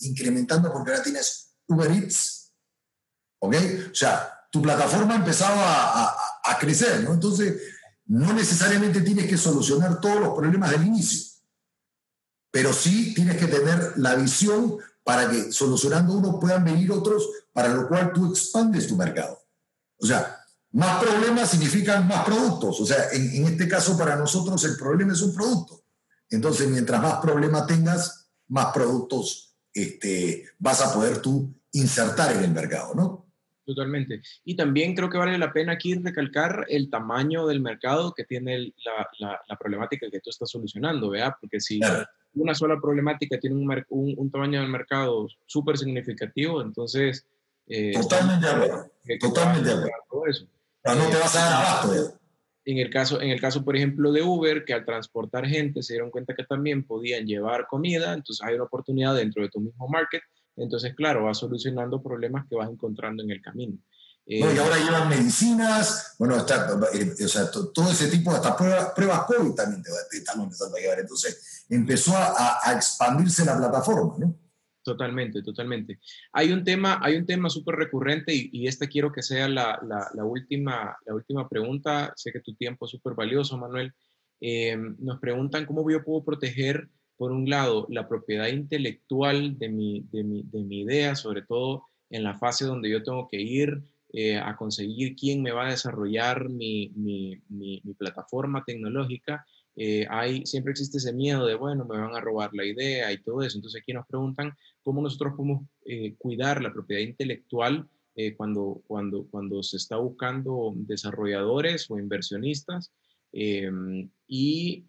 incrementando 0.00 0.72
porque 0.72 0.92
ahora 0.92 1.02
tienes 1.02 1.54
Uber 1.66 1.90
Eats, 1.90 2.52
¿ok? 3.40 3.54
O 3.90 3.94
sea, 3.94 4.30
tu 4.52 4.62
plataforma 4.62 5.14
ha 5.14 5.18
empezado 5.18 5.58
a, 5.58 6.16
a, 6.44 6.58
crecer, 6.58 7.02
¿no? 7.02 7.14
Entonces, 7.14 7.60
no 8.06 8.32
necesariamente 8.32 9.00
tienes 9.00 9.26
que 9.26 9.38
solucionar 9.38 10.00
todos 10.00 10.20
los 10.20 10.34
problemas 10.34 10.70
del 10.70 10.86
inicio, 10.86 11.33
pero 12.54 12.72
sí 12.72 13.12
tienes 13.14 13.36
que 13.36 13.48
tener 13.48 13.94
la 13.96 14.14
visión 14.14 14.76
para 15.02 15.28
que 15.28 15.50
solucionando 15.50 16.12
uno 16.12 16.38
puedan 16.38 16.64
venir 16.64 16.92
otros, 16.92 17.28
para 17.52 17.74
lo 17.74 17.88
cual 17.88 18.12
tú 18.12 18.30
expandes 18.30 18.86
tu 18.86 18.94
mercado. 18.94 19.42
O 19.96 20.06
sea, 20.06 20.38
más 20.70 21.02
problemas 21.02 21.50
significan 21.50 22.06
más 22.06 22.24
productos. 22.24 22.80
O 22.80 22.86
sea, 22.86 23.10
en, 23.10 23.28
en 23.34 23.46
este 23.46 23.66
caso 23.66 23.98
para 23.98 24.14
nosotros 24.14 24.64
el 24.66 24.76
problema 24.76 25.14
es 25.14 25.22
un 25.22 25.34
producto. 25.34 25.82
Entonces, 26.30 26.68
mientras 26.68 27.02
más 27.02 27.16
problemas 27.16 27.66
tengas, 27.66 28.28
más 28.46 28.72
productos 28.72 29.56
este, 29.72 30.44
vas 30.56 30.80
a 30.80 30.94
poder 30.94 31.20
tú 31.20 31.52
insertar 31.72 32.36
en 32.36 32.44
el 32.44 32.52
mercado, 32.52 32.94
¿no? 32.94 33.26
Totalmente. 33.66 34.22
Y 34.44 34.54
también 34.54 34.94
creo 34.94 35.10
que 35.10 35.18
vale 35.18 35.36
la 35.38 35.52
pena 35.52 35.72
aquí 35.72 35.94
recalcar 35.94 36.66
el 36.68 36.88
tamaño 36.88 37.48
del 37.48 37.60
mercado 37.60 38.14
que 38.14 38.22
tiene 38.22 38.72
la, 39.18 39.40
la, 39.48 39.56
problemática 39.56 40.08
que 40.08 40.20
tú 40.20 40.30
estás 40.30 40.50
solucionando, 40.50 41.10
¿vea? 41.10 41.36
Porque 41.40 41.58
si 41.60 41.80
una 42.34 42.54
sola 42.54 42.80
problemática 42.80 43.38
tiene 43.38 43.56
un, 43.56 44.16
un, 44.18 44.30
tamaño 44.30 44.60
del 44.60 44.70
mercado 44.70 45.26
súper 45.46 45.78
significativo, 45.78 46.62
entonces... 46.62 47.26
Eh, 47.66 47.92
totalmente 47.92 48.46
de 48.46 48.52
acuerdo. 48.52 48.90
Totalmente 49.20 49.68
de 49.68 49.74
acuerdo. 49.74 50.46
no 50.84 51.08
te 51.10 51.16
vas 51.16 51.36
a 51.36 51.40
dar 51.40 51.52
abasto. 51.52 52.18
En 52.66 52.78
el, 52.78 52.90
caso, 52.90 53.20
en 53.20 53.30
el 53.30 53.40
caso, 53.40 53.64
por 53.64 53.76
ejemplo, 53.76 54.10
de 54.10 54.22
Uber, 54.22 54.64
que 54.64 54.72
al 54.72 54.86
transportar 54.86 55.46
gente 55.46 55.82
se 55.82 55.94
dieron 55.94 56.10
cuenta 56.10 56.34
que 56.34 56.44
también 56.44 56.86
podían 56.86 57.26
llevar 57.26 57.66
comida, 57.66 58.14
entonces 58.14 58.44
hay 58.46 58.54
una 58.54 58.64
oportunidad 58.64 59.14
dentro 59.14 59.42
de 59.42 59.50
tu 59.50 59.60
mismo 59.60 59.86
market, 59.86 60.22
entonces, 60.56 60.94
claro, 60.94 61.24
vas 61.24 61.38
solucionando 61.38 62.02
problemas 62.02 62.46
que 62.48 62.56
vas 62.56 62.70
encontrando 62.70 63.22
en 63.22 63.30
el 63.30 63.42
camino. 63.42 63.78
Y 64.26 64.42
eh, 64.42 64.58
ahora 64.58 64.78
llevan 64.78 65.08
medicinas, 65.08 66.14
bueno, 66.18 66.36
está, 66.36 66.68
eh, 66.94 67.24
o 67.24 67.28
sea, 67.28 67.50
todo 67.50 67.90
ese 67.90 68.08
tipo, 68.08 68.30
hasta 68.30 68.56
pruebas, 68.56 68.92
pruebas 68.94 69.24
COVID 69.24 69.54
también 69.54 69.82
te, 69.82 69.90
están 70.16 70.40
empezando 70.40 70.76
a 70.76 70.80
llevar. 70.80 71.00
Entonces, 71.00 71.66
empezó 71.68 72.16
a, 72.16 72.58
a 72.62 72.72
expandirse 72.72 73.44
la 73.44 73.58
plataforma, 73.58 74.14
¿no? 74.18 74.44
Totalmente, 74.84 75.42
totalmente. 75.42 75.98
Hay 76.32 76.52
un 76.52 76.62
tema, 76.62 76.98
hay 77.02 77.16
un 77.16 77.24
tema 77.24 77.48
súper 77.48 77.76
recurrente 77.76 78.34
y, 78.34 78.50
y, 78.52 78.66
esta 78.66 78.86
quiero 78.86 79.10
que 79.10 79.22
sea 79.22 79.48
la, 79.48 79.80
la, 79.82 80.24
última, 80.24 80.94
la 81.06 81.14
última 81.14 81.48
pregunta. 81.48 82.12
Sé 82.16 82.30
que 82.30 82.40
tu 82.40 82.54
tiempo 82.54 82.84
es 82.84 82.90
súper 82.90 83.14
valioso, 83.14 83.56
Manuel. 83.56 83.94
Eh, 84.42 84.76
nos 84.98 85.20
preguntan 85.20 85.64
cómo 85.64 85.90
yo 85.90 86.04
puedo 86.04 86.22
proteger, 86.22 86.90
por 87.16 87.32
un 87.32 87.48
lado, 87.48 87.86
la 87.88 88.06
propiedad 88.06 88.48
intelectual 88.48 89.58
de 89.58 89.70
mi, 89.70 90.06
de 90.12 90.22
mi, 90.22 90.42
de 90.42 90.62
mi 90.62 90.80
idea, 90.82 91.16
sobre 91.16 91.40
todo 91.40 91.86
en 92.10 92.22
la 92.22 92.38
fase 92.38 92.66
donde 92.66 92.90
yo 92.90 93.02
tengo 93.02 93.26
que 93.30 93.40
ir 93.40 93.82
eh, 94.14 94.38
a 94.38 94.56
conseguir 94.56 95.16
quién 95.16 95.42
me 95.42 95.52
va 95.52 95.66
a 95.66 95.70
desarrollar 95.70 96.48
mi, 96.48 96.90
mi, 96.94 97.40
mi 97.48 97.94
plataforma 97.98 98.62
tecnológica 98.64 99.44
eh, 99.76 100.06
siempre 100.44 100.70
existe 100.70 100.98
ese 100.98 101.12
miedo 101.12 101.46
de, 101.46 101.56
bueno, 101.56 101.84
me 101.84 101.98
van 101.98 102.14
a 102.14 102.20
robar 102.20 102.50
la 102.52 102.64
idea 102.64 103.12
y 103.12 103.22
todo 103.22 103.42
eso. 103.42 103.58
Entonces 103.58 103.80
aquí 103.82 103.92
nos 103.92 104.06
preguntan 104.06 104.52
cómo 104.82 105.02
nosotros 105.02 105.34
podemos 105.36 105.66
eh, 105.84 106.14
cuidar 106.16 106.62
la 106.62 106.72
propiedad 106.72 107.02
intelectual 107.02 107.88
eh, 108.14 108.36
cuando, 108.36 108.82
cuando, 108.86 109.26
cuando 109.30 109.62
se 109.62 109.76
está 109.76 109.96
buscando 109.96 110.72
desarrolladores 110.76 111.90
o 111.90 111.98
inversionistas. 111.98 112.92
Y 113.36 114.84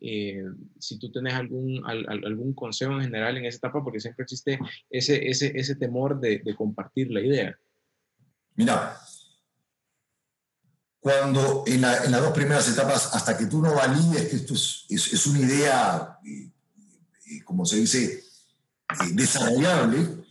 si 0.77 0.99
tú 0.99 1.11
tienes 1.11 1.33
algún, 1.33 1.81
algún 1.83 2.53
consejo 2.53 2.93
en 2.93 3.01
general 3.01 3.37
en 3.37 3.45
esa 3.45 3.57
etapa, 3.57 3.83
porque 3.83 3.99
siempre 3.99 4.21
existe 4.21 4.59
ese, 4.87 5.27
ese, 5.27 5.51
ese 5.55 5.75
temor 5.75 6.19
de, 6.19 6.37
de 6.45 6.55
compartir 6.55 7.09
la 7.09 7.21
idea. 7.21 7.57
Mira, 8.53 8.95
cuando 11.05 11.63
en, 11.67 11.81
las 11.81 12.09
dos 12.09 12.33
primeras 12.33 12.67
etapas, 12.67 13.11
hasta 13.13 13.37
que 13.37 13.45
tú 13.45 13.61
no 13.61 13.75
valides 13.75 14.27
que 14.27 14.37
esto 14.37 14.55
es, 14.55 15.27
una 15.27 15.39
idea, 15.39 16.17
como 17.43 17.63
se 17.63 17.75
dice, 17.75 18.05
eh, 18.05 19.11
desarrollable, 19.11 20.25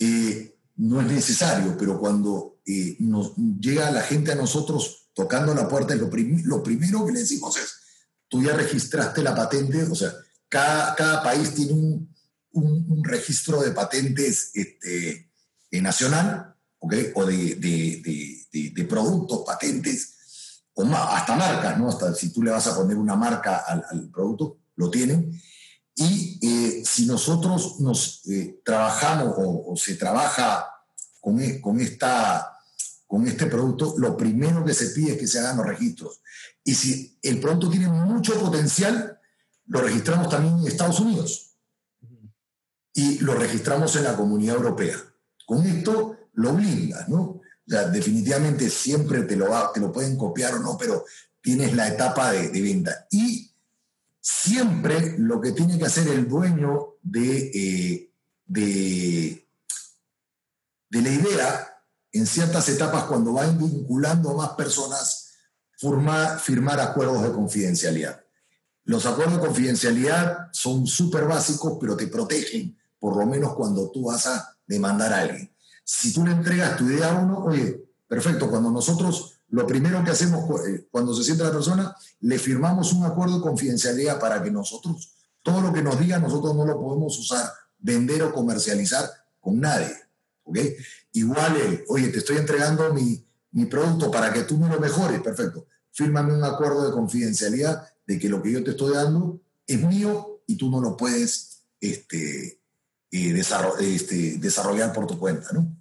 eh, 0.00 0.58
no 0.78 1.00
es 1.00 1.06
necesario, 1.06 1.76
pero 1.78 2.00
cuando 2.00 2.58
eh, 2.66 2.96
nos 2.98 3.36
llega 3.36 3.92
la 3.92 4.02
gente 4.02 4.32
a 4.32 4.34
nosotros 4.34 5.10
tocando 5.14 5.54
la 5.54 5.68
puerta, 5.68 5.94
lo, 5.94 6.10
lo 6.10 6.62
primero 6.64 7.06
que 7.06 7.12
le 7.12 7.20
decimos 7.20 7.56
es, 7.56 7.76
tú 8.26 8.42
ya 8.42 8.52
registraste 8.54 9.22
la 9.22 9.36
patente, 9.36 9.84
o 9.84 9.94
sea, 9.94 10.12
cada, 10.48 10.96
cada 10.96 11.22
país 11.22 11.54
tiene 11.54 11.74
un, 11.74 12.12
un, 12.50 13.04
registro 13.04 13.62
de 13.62 13.70
patentes 13.70 14.50
este, 14.54 15.30
nacional, 15.70 16.56
o 16.80 16.88
de, 16.88 17.12
de, 17.56 18.70
de, 18.74 18.84
productos, 18.84 19.42
patentes, 19.44 20.64
o 20.74 20.84
hasta 20.84 21.36
marcas, 21.36 21.78
¿no? 21.78 21.88
Hasta 21.88 22.14
si 22.14 22.32
tú 22.32 22.42
le 22.42 22.50
vas 22.50 22.66
a 22.66 22.74
poner 22.74 22.96
una 22.96 23.16
marca 23.16 23.58
al, 23.58 23.84
al 23.90 24.10
producto, 24.10 24.58
lo 24.76 24.90
tienen. 24.90 25.30
Y 25.94 26.38
eh, 26.42 26.82
si 26.84 27.06
nosotros 27.06 27.80
nos 27.80 28.26
eh, 28.28 28.60
trabajamos 28.64 29.34
o, 29.36 29.76
se 29.76 29.96
trabaja 29.96 30.66
con, 31.20 31.40
e, 31.40 31.60
con, 31.60 31.78
esta, 31.80 32.56
con 33.06 33.26
este 33.26 33.46
producto, 33.46 33.94
lo 33.98 34.16
primero 34.16 34.64
que 34.64 34.72
se 34.72 34.86
pide 34.90 35.12
es 35.12 35.18
que 35.18 35.26
se 35.26 35.40
hagan 35.40 35.58
los 35.58 35.66
registros. 35.66 36.22
Y 36.64 36.74
si 36.74 37.18
el 37.22 37.40
producto 37.40 37.68
tiene 37.68 37.88
mucho 37.88 38.40
potencial, 38.40 39.18
lo 39.66 39.82
registramos 39.82 40.30
también 40.30 40.58
en 40.58 40.66
Estados 40.66 41.00
Unidos 41.00 41.50
y 42.94 43.18
lo 43.18 43.34
registramos 43.34 43.94
en 43.96 44.04
la 44.04 44.16
comunidad 44.16 44.56
europea. 44.56 44.96
Con 45.46 45.66
esto 45.66 46.16
lo 46.40 46.54
blindas, 46.54 47.08
¿no? 47.08 47.20
O 47.20 47.42
sea, 47.66 47.88
definitivamente 47.88 48.68
siempre 48.68 49.22
te 49.22 49.36
lo, 49.36 49.46
te 49.72 49.80
lo 49.80 49.92
pueden 49.92 50.16
copiar 50.16 50.54
o 50.54 50.58
no, 50.58 50.76
pero 50.76 51.04
tienes 51.40 51.74
la 51.74 51.88
etapa 51.88 52.32
de, 52.32 52.60
venta. 52.60 53.06
Y 53.10 53.52
siempre 54.20 55.16
lo 55.18 55.40
que 55.40 55.52
tiene 55.52 55.78
que 55.78 55.86
hacer 55.86 56.08
el 56.08 56.28
dueño 56.28 56.96
de, 57.02 57.50
eh, 57.54 58.12
de, 58.46 59.48
de, 60.88 61.02
la 61.02 61.10
idea, 61.10 61.82
en 62.12 62.26
ciertas 62.26 62.68
etapas, 62.68 63.04
cuando 63.04 63.34
va 63.34 63.46
vinculando 63.46 64.30
a 64.30 64.36
más 64.36 64.50
personas, 64.50 65.28
firmar, 65.76 66.40
firmar 66.40 66.80
acuerdos 66.80 67.22
de 67.22 67.32
confidencialidad. 67.32 68.20
Los 68.84 69.06
acuerdos 69.06 69.34
de 69.34 69.46
confidencialidad 69.46 70.48
son 70.52 70.86
súper 70.86 71.26
básicos, 71.26 71.78
pero 71.80 71.96
te 71.96 72.08
protegen, 72.08 72.76
por 72.98 73.16
lo 73.16 73.26
menos 73.26 73.54
cuando 73.54 73.90
tú 73.90 74.06
vas 74.06 74.26
a 74.26 74.56
demandar 74.66 75.12
a 75.12 75.20
alguien. 75.20 75.54
Si 75.92 76.12
tú 76.12 76.24
le 76.24 76.30
entregas 76.30 76.76
tu 76.76 76.88
idea 76.88 77.10
a 77.10 77.20
uno, 77.20 77.44
oye, 77.44 77.84
perfecto, 78.06 78.48
cuando 78.48 78.70
nosotros 78.70 79.40
lo 79.48 79.66
primero 79.66 80.04
que 80.04 80.12
hacemos 80.12 80.48
eh, 80.64 80.86
cuando 80.88 81.12
se 81.12 81.24
siente 81.24 81.42
la 81.42 81.50
persona, 81.50 81.92
le 82.20 82.38
firmamos 82.38 82.92
un 82.92 83.04
acuerdo 83.04 83.36
de 83.36 83.42
confidencialidad 83.42 84.20
para 84.20 84.40
que 84.40 84.52
nosotros, 84.52 85.16
todo 85.42 85.60
lo 85.60 85.72
que 85.72 85.82
nos 85.82 85.98
diga, 85.98 86.20
nosotros 86.20 86.54
no 86.54 86.64
lo 86.64 86.80
podemos 86.80 87.18
usar, 87.18 87.50
vender 87.76 88.22
o 88.22 88.32
comercializar 88.32 89.10
con 89.40 89.58
nadie. 89.58 89.92
¿ok? 90.44 90.58
Igual, 91.12 91.56
eh, 91.56 91.84
oye, 91.88 92.08
te 92.08 92.18
estoy 92.18 92.36
entregando 92.36 92.94
mi, 92.94 93.26
mi 93.50 93.66
producto 93.66 94.12
para 94.12 94.32
que 94.32 94.44
tú 94.44 94.58
me 94.58 94.68
lo 94.68 94.78
mejores, 94.78 95.20
perfecto. 95.20 95.66
Fírmame 95.90 96.34
un 96.34 96.44
acuerdo 96.44 96.86
de 96.86 96.92
confidencialidad 96.92 97.84
de 98.06 98.16
que 98.16 98.28
lo 98.28 98.40
que 98.40 98.52
yo 98.52 98.62
te 98.62 98.70
estoy 98.70 98.94
dando 98.94 99.40
es 99.66 99.82
mío 99.82 100.40
y 100.46 100.56
tú 100.56 100.70
no 100.70 100.80
lo 100.80 100.96
puedes 100.96 101.64
este, 101.80 102.60
eh, 103.10 103.42
este, 103.80 104.38
desarrollar 104.38 104.92
por 104.92 105.08
tu 105.08 105.18
cuenta, 105.18 105.48
¿no? 105.52 105.79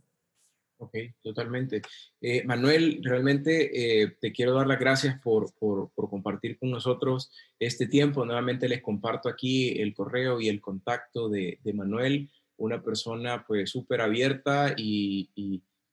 Ok, 0.82 0.96
totalmente. 1.22 1.82
Eh, 2.22 2.46
Manuel, 2.46 3.02
realmente 3.04 4.02
eh, 4.02 4.16
te 4.22 4.32
quiero 4.32 4.54
dar 4.54 4.66
las 4.66 4.80
gracias 4.80 5.20
por, 5.22 5.54
por, 5.60 5.92
compartir 5.94 6.58
con 6.58 6.72
nosotros 6.72 7.34
este 7.60 7.86
tiempo. 7.88 8.24
Nuevamente 8.24 8.70
les 8.70 8.82
comparto 8.82 9.28
aquí 9.28 9.78
el 9.82 9.94
correo 9.94 10.40
y 10.40 10.48
el 10.48 10.62
contacto 10.62 11.28
de, 11.28 11.60
de 11.66 11.74
Manuel, 11.74 12.32
una 12.56 12.82
persona 12.82 13.44
pues 13.46 13.70
súper 13.70 14.00
abierta 14.00 14.74
y, 14.78 15.30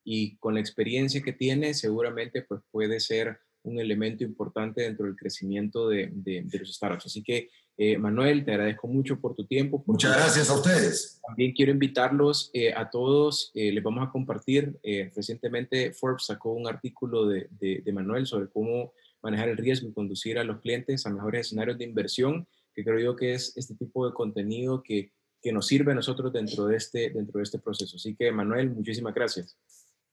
y, 0.05 0.37
con 0.37 0.55
la 0.55 0.61
experiencia 0.61 1.21
que 1.21 1.33
tiene, 1.33 1.75
seguramente 1.75 2.43
pues 2.43 2.61
puede 2.71 3.01
ser 3.01 3.41
un 3.65 3.81
elemento 3.81 4.23
importante 4.23 4.83
dentro 4.83 5.07
del 5.07 5.17
crecimiento 5.17 5.89
de, 5.89 6.11
de, 6.13 6.43
de 6.45 6.59
los 6.61 6.73
startups. 6.73 7.07
Así 7.07 7.25
que 7.25 7.49
eh, 7.79 7.99
Manuel, 7.99 8.45
te 8.45 8.53
agradezco 8.53 8.89
mucho 8.89 9.21
por 9.21 9.35
tu 9.35 9.45
tiempo. 9.47 9.83
Muchas 9.87 10.17
gracias 10.17 10.49
a 10.49 10.55
ustedes. 10.55 11.21
También 11.27 11.53
quiero 11.53 11.73
invitarlos 11.73 12.51
eh, 12.55 12.73
a 12.73 12.89
todos. 12.89 13.51
Eh, 13.55 13.71
les 13.71 13.83
vamos 13.83 14.07
a 14.07 14.11
compartir. 14.11 14.79
recientemente 15.15 15.93
Forbes 15.93 16.27
sacó 16.27 16.53
un 16.53 16.67
artículo 16.67 17.27
de, 17.27 17.49
de, 17.51 17.93
Manuel 17.93 18.27
sobre 18.27 18.49
cómo 18.49 18.93
manejar 19.23 19.49
el 19.49 19.57
riesgo 19.57 19.89
y 19.89 19.93
conducir 19.93 20.39
a 20.39 20.45
los 20.45 20.61
clientes 20.61 21.05
a 21.05 21.11
mejores 21.11 21.47
escenarios 21.47 21.77
de 21.79 21.85
inversión, 21.85 22.47
que 22.75 22.85
creo 22.85 22.99
yo 22.99 23.17
que 23.17 23.35
es 23.35 23.57
este 23.57 23.75
tipo 23.75 24.07
de 24.07 24.15
contenido 24.15 24.83
que, 24.83 25.13
que 25.43 25.53
nos 25.53 25.67
sirve 25.67 25.93
a 25.93 25.95
nosotros 25.95 26.33
dentro 26.33 26.67
de, 26.67 26.77
este, 26.77 27.11
dentro 27.11 27.39
de 27.39 27.45
este 27.45 27.59
proceso. 27.59 27.97
Así 27.97 28.15
que, 28.15 28.33
Manuel, 28.33 28.71
muchísimas 28.71 29.15
gracias. 29.15 29.57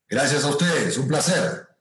Gracias 0.09 0.43
a 0.43 0.49
ustedes. 0.49 0.97
Un 0.97 1.07
placer. 1.07 1.72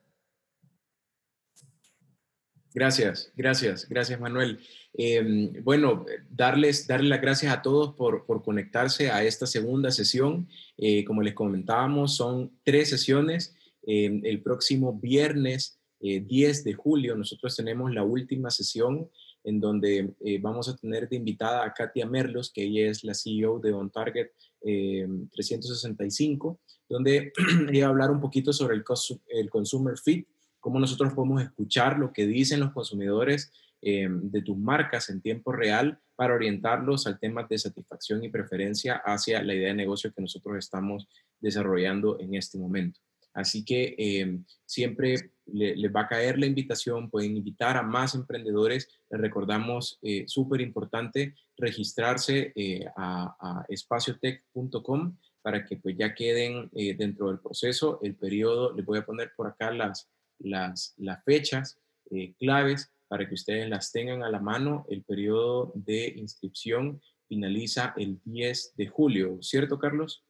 Gracias, 2.75 3.33
gracias, 3.37 3.89
gracias 3.89 4.19
Manuel. 4.19 4.59
Em, 4.95 5.53
bueno, 5.63 6.07
darles, 6.31 6.87
darles 6.87 7.11
las 7.11 7.21
gracias 7.21 7.53
a 7.53 7.61
todos 7.61 7.95
por, 7.95 8.25
por 8.25 8.43
conectarse 8.43 9.11
a 9.11 9.23
esta 9.25 9.47
segunda 9.47 9.91
sesión. 9.91 10.49
Eh, 10.79 11.05
como 11.05 11.23
les 11.23 11.35
comentábamos, 11.35 12.17
son 12.17 12.59
tres 12.65 12.89
sesiones. 12.89 13.55
Em, 13.83 14.25
el 14.25 14.43
próximo 14.43 14.99
viernes 14.99 15.79
10 16.01 16.33
eh, 16.33 16.63
de 16.65 16.75
julio 16.75 17.15
nosotros 17.15 17.55
tenemos 17.55 17.93
la 17.93 18.03
última 18.03 18.51
sesión 18.51 19.09
en 19.45 19.61
donde 19.61 20.15
eh, 20.21 20.39
vamos 20.41 20.69
a 20.69 20.77
tener 20.77 21.09
de 21.09 21.17
invitada 21.17 21.65
a 21.65 21.73
Katia 21.73 22.07
Merlos, 22.07 22.53
que 22.53 22.65
ella 22.65 22.91
es 22.91 23.05
la 23.05 23.15
CEO 23.15 23.59
de 23.59 23.73
On 23.73 23.91
Target 23.91 24.29
365, 24.63 26.51
em, 26.51 26.57
donde 26.89 27.33
ella 27.71 27.83
va 27.83 27.87
a 27.87 27.91
hablar 27.91 28.11
un 28.11 28.21
poquito 28.21 28.53
sobre 28.53 28.77
el, 28.77 28.85
el 29.29 29.51
Consumer 29.51 29.99
Fit 29.99 30.27
cómo 30.63 30.79
nosotros 30.79 31.13
podemos 31.13 31.43
escuchar 31.43 31.99
lo 31.99 32.13
que 32.13 32.25
dicen 32.25 32.61
los 32.61 32.73
consumidores 32.73 33.53
eh, 33.83 34.07
de 34.09 34.43
tus 34.43 34.57
marcas 34.57 35.11
en 35.11 35.21
tiempo 35.21 35.51
real 35.51 35.99
para 36.15 36.35
orientarlos 36.35 37.09
al 37.09 37.19
tema 37.19 37.45
de 37.51 37.59
satisfacción 37.59 38.23
y 38.23 38.29
preferencia 38.29 39.03
hacia 39.05 39.43
la 39.43 39.55
idea 39.55 39.69
de 39.69 39.75
negocio 39.75 40.13
que 40.15 40.23
nosotros 40.23 40.57
estamos 40.57 41.09
desarrollando 41.41 42.19
en 42.21 42.37
este 42.37 42.59
momento. 42.59 43.01
Así 43.35 43.65
que 43.65 43.97
eh, 43.99 44.39
siempre 44.65 45.33
les 45.47 45.93
va 45.93 46.03
a 46.03 46.09
caer 46.09 46.39
la 46.39 46.47
invitación, 46.47 47.11
pueden 47.11 47.37
invitar 47.37 47.77
a 47.77 47.83
más 47.83 48.15
emprendedores. 48.15 48.89
Les 49.11 49.21
recordamos, 49.21 49.99
eh, 50.03 50.25
súper 50.29 50.61
importante, 50.61 51.35
registrarse 51.57 52.53
a, 52.95 53.35
a 53.41 53.65
espaciotech.com 53.69 55.17
para 55.43 55.65
que 55.65 55.77
pues 55.79 55.97
ya 55.99 56.15
queden 56.15 56.71
dentro 56.71 57.29
del 57.29 57.41
proceso. 57.41 57.99
El 58.01 58.15
periodo, 58.15 58.73
les 58.77 58.87
voy 58.87 58.99
a 58.99 59.05
poner 59.05 59.33
por 59.35 59.49
acá 59.49 59.73
las, 59.73 60.09
las, 60.45 60.95
las 60.99 61.23
fechas 61.25 61.79
eh, 62.11 62.35
claves 62.39 62.93
para 63.09 63.29
que 63.29 63.35
ustedes 63.35 63.69
las 63.69 63.93
tengan 63.93 64.23
a 64.23 64.31
la 64.31 64.41
mano. 64.41 64.87
El 64.89 65.03
periodo 65.03 65.73
de 65.75 66.15
inscripción 66.17 67.01
finaliza 67.29 67.95
el 67.97 68.21
10 68.25 68.75
de 68.77 68.87
julio, 68.87 69.39
¿cierto, 69.43 69.79
Carlos? 69.79 70.25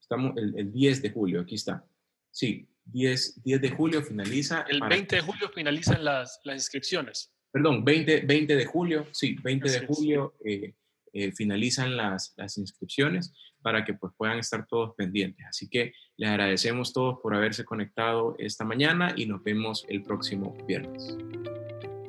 Estamos 0.00 0.36
el, 0.36 0.72
10 0.72 1.02
de 1.02 1.10
julio, 1.10 1.40
aquí 1.40 1.56
está. 1.56 1.84
Sí, 2.30 2.68
10, 2.84 3.42
10 3.42 3.60
de 3.60 3.70
julio 3.70 4.02
finaliza. 4.02 4.64
El 4.68 4.80
20 4.80 5.16
de 5.16 5.22
julio 5.22 5.50
finalizan 5.54 6.04
las, 6.04 6.40
las 6.44 6.56
inscripciones. 6.56 7.32
Perdón, 7.50 7.84
20, 7.84 8.20
20 8.20 8.56
de 8.56 8.66
julio, 8.66 9.06
sí, 9.12 9.36
20 9.42 9.70
de 9.70 9.86
julio 9.86 10.34
eh, 10.44 10.74
eh, 11.16 11.32
finalizan 11.32 11.96
las, 11.96 12.34
las 12.36 12.58
inscripciones 12.58 13.32
para 13.62 13.84
que 13.84 13.94
pues, 13.94 14.12
puedan 14.16 14.38
estar 14.38 14.66
todos 14.66 14.94
pendientes. 14.96 15.46
Así 15.48 15.68
que 15.68 15.92
les 16.18 16.28
agradecemos 16.28 16.92
todos 16.92 17.18
por 17.22 17.34
haberse 17.34 17.64
conectado 17.64 18.36
esta 18.38 18.64
mañana 18.64 19.14
y 19.16 19.24
nos 19.24 19.42
vemos 19.42 19.86
el 19.88 20.02
próximo 20.02 20.54
viernes. 20.66 21.16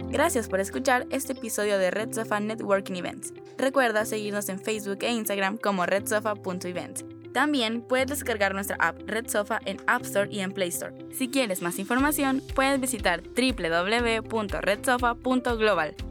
Gracias 0.09 0.49
por 0.49 0.59
escuchar 0.59 1.07
este 1.09 1.31
episodio 1.33 1.77
de 1.77 1.89
Red 1.89 2.13
Sofa 2.13 2.41
Networking 2.41 2.95
Events. 2.95 3.33
Recuerda 3.57 4.05
seguirnos 4.05 4.49
en 4.49 4.59
Facebook 4.59 4.99
e 5.01 5.11
Instagram 5.11 5.57
como 5.57 5.85
redsofa.events. 5.85 7.05
También 7.33 7.81
puedes 7.81 8.07
descargar 8.07 8.53
nuestra 8.53 8.75
app 8.79 9.01
Red 9.07 9.27
Sofa 9.27 9.59
en 9.65 9.77
App 9.87 10.03
Store 10.03 10.29
y 10.31 10.41
en 10.41 10.51
Play 10.51 10.69
Store. 10.69 10.93
Si 11.11 11.29
quieres 11.29 11.61
más 11.61 11.79
información, 11.79 12.41
puedes 12.55 12.81
visitar 12.81 13.23
www.redsofa.global. 13.23 16.06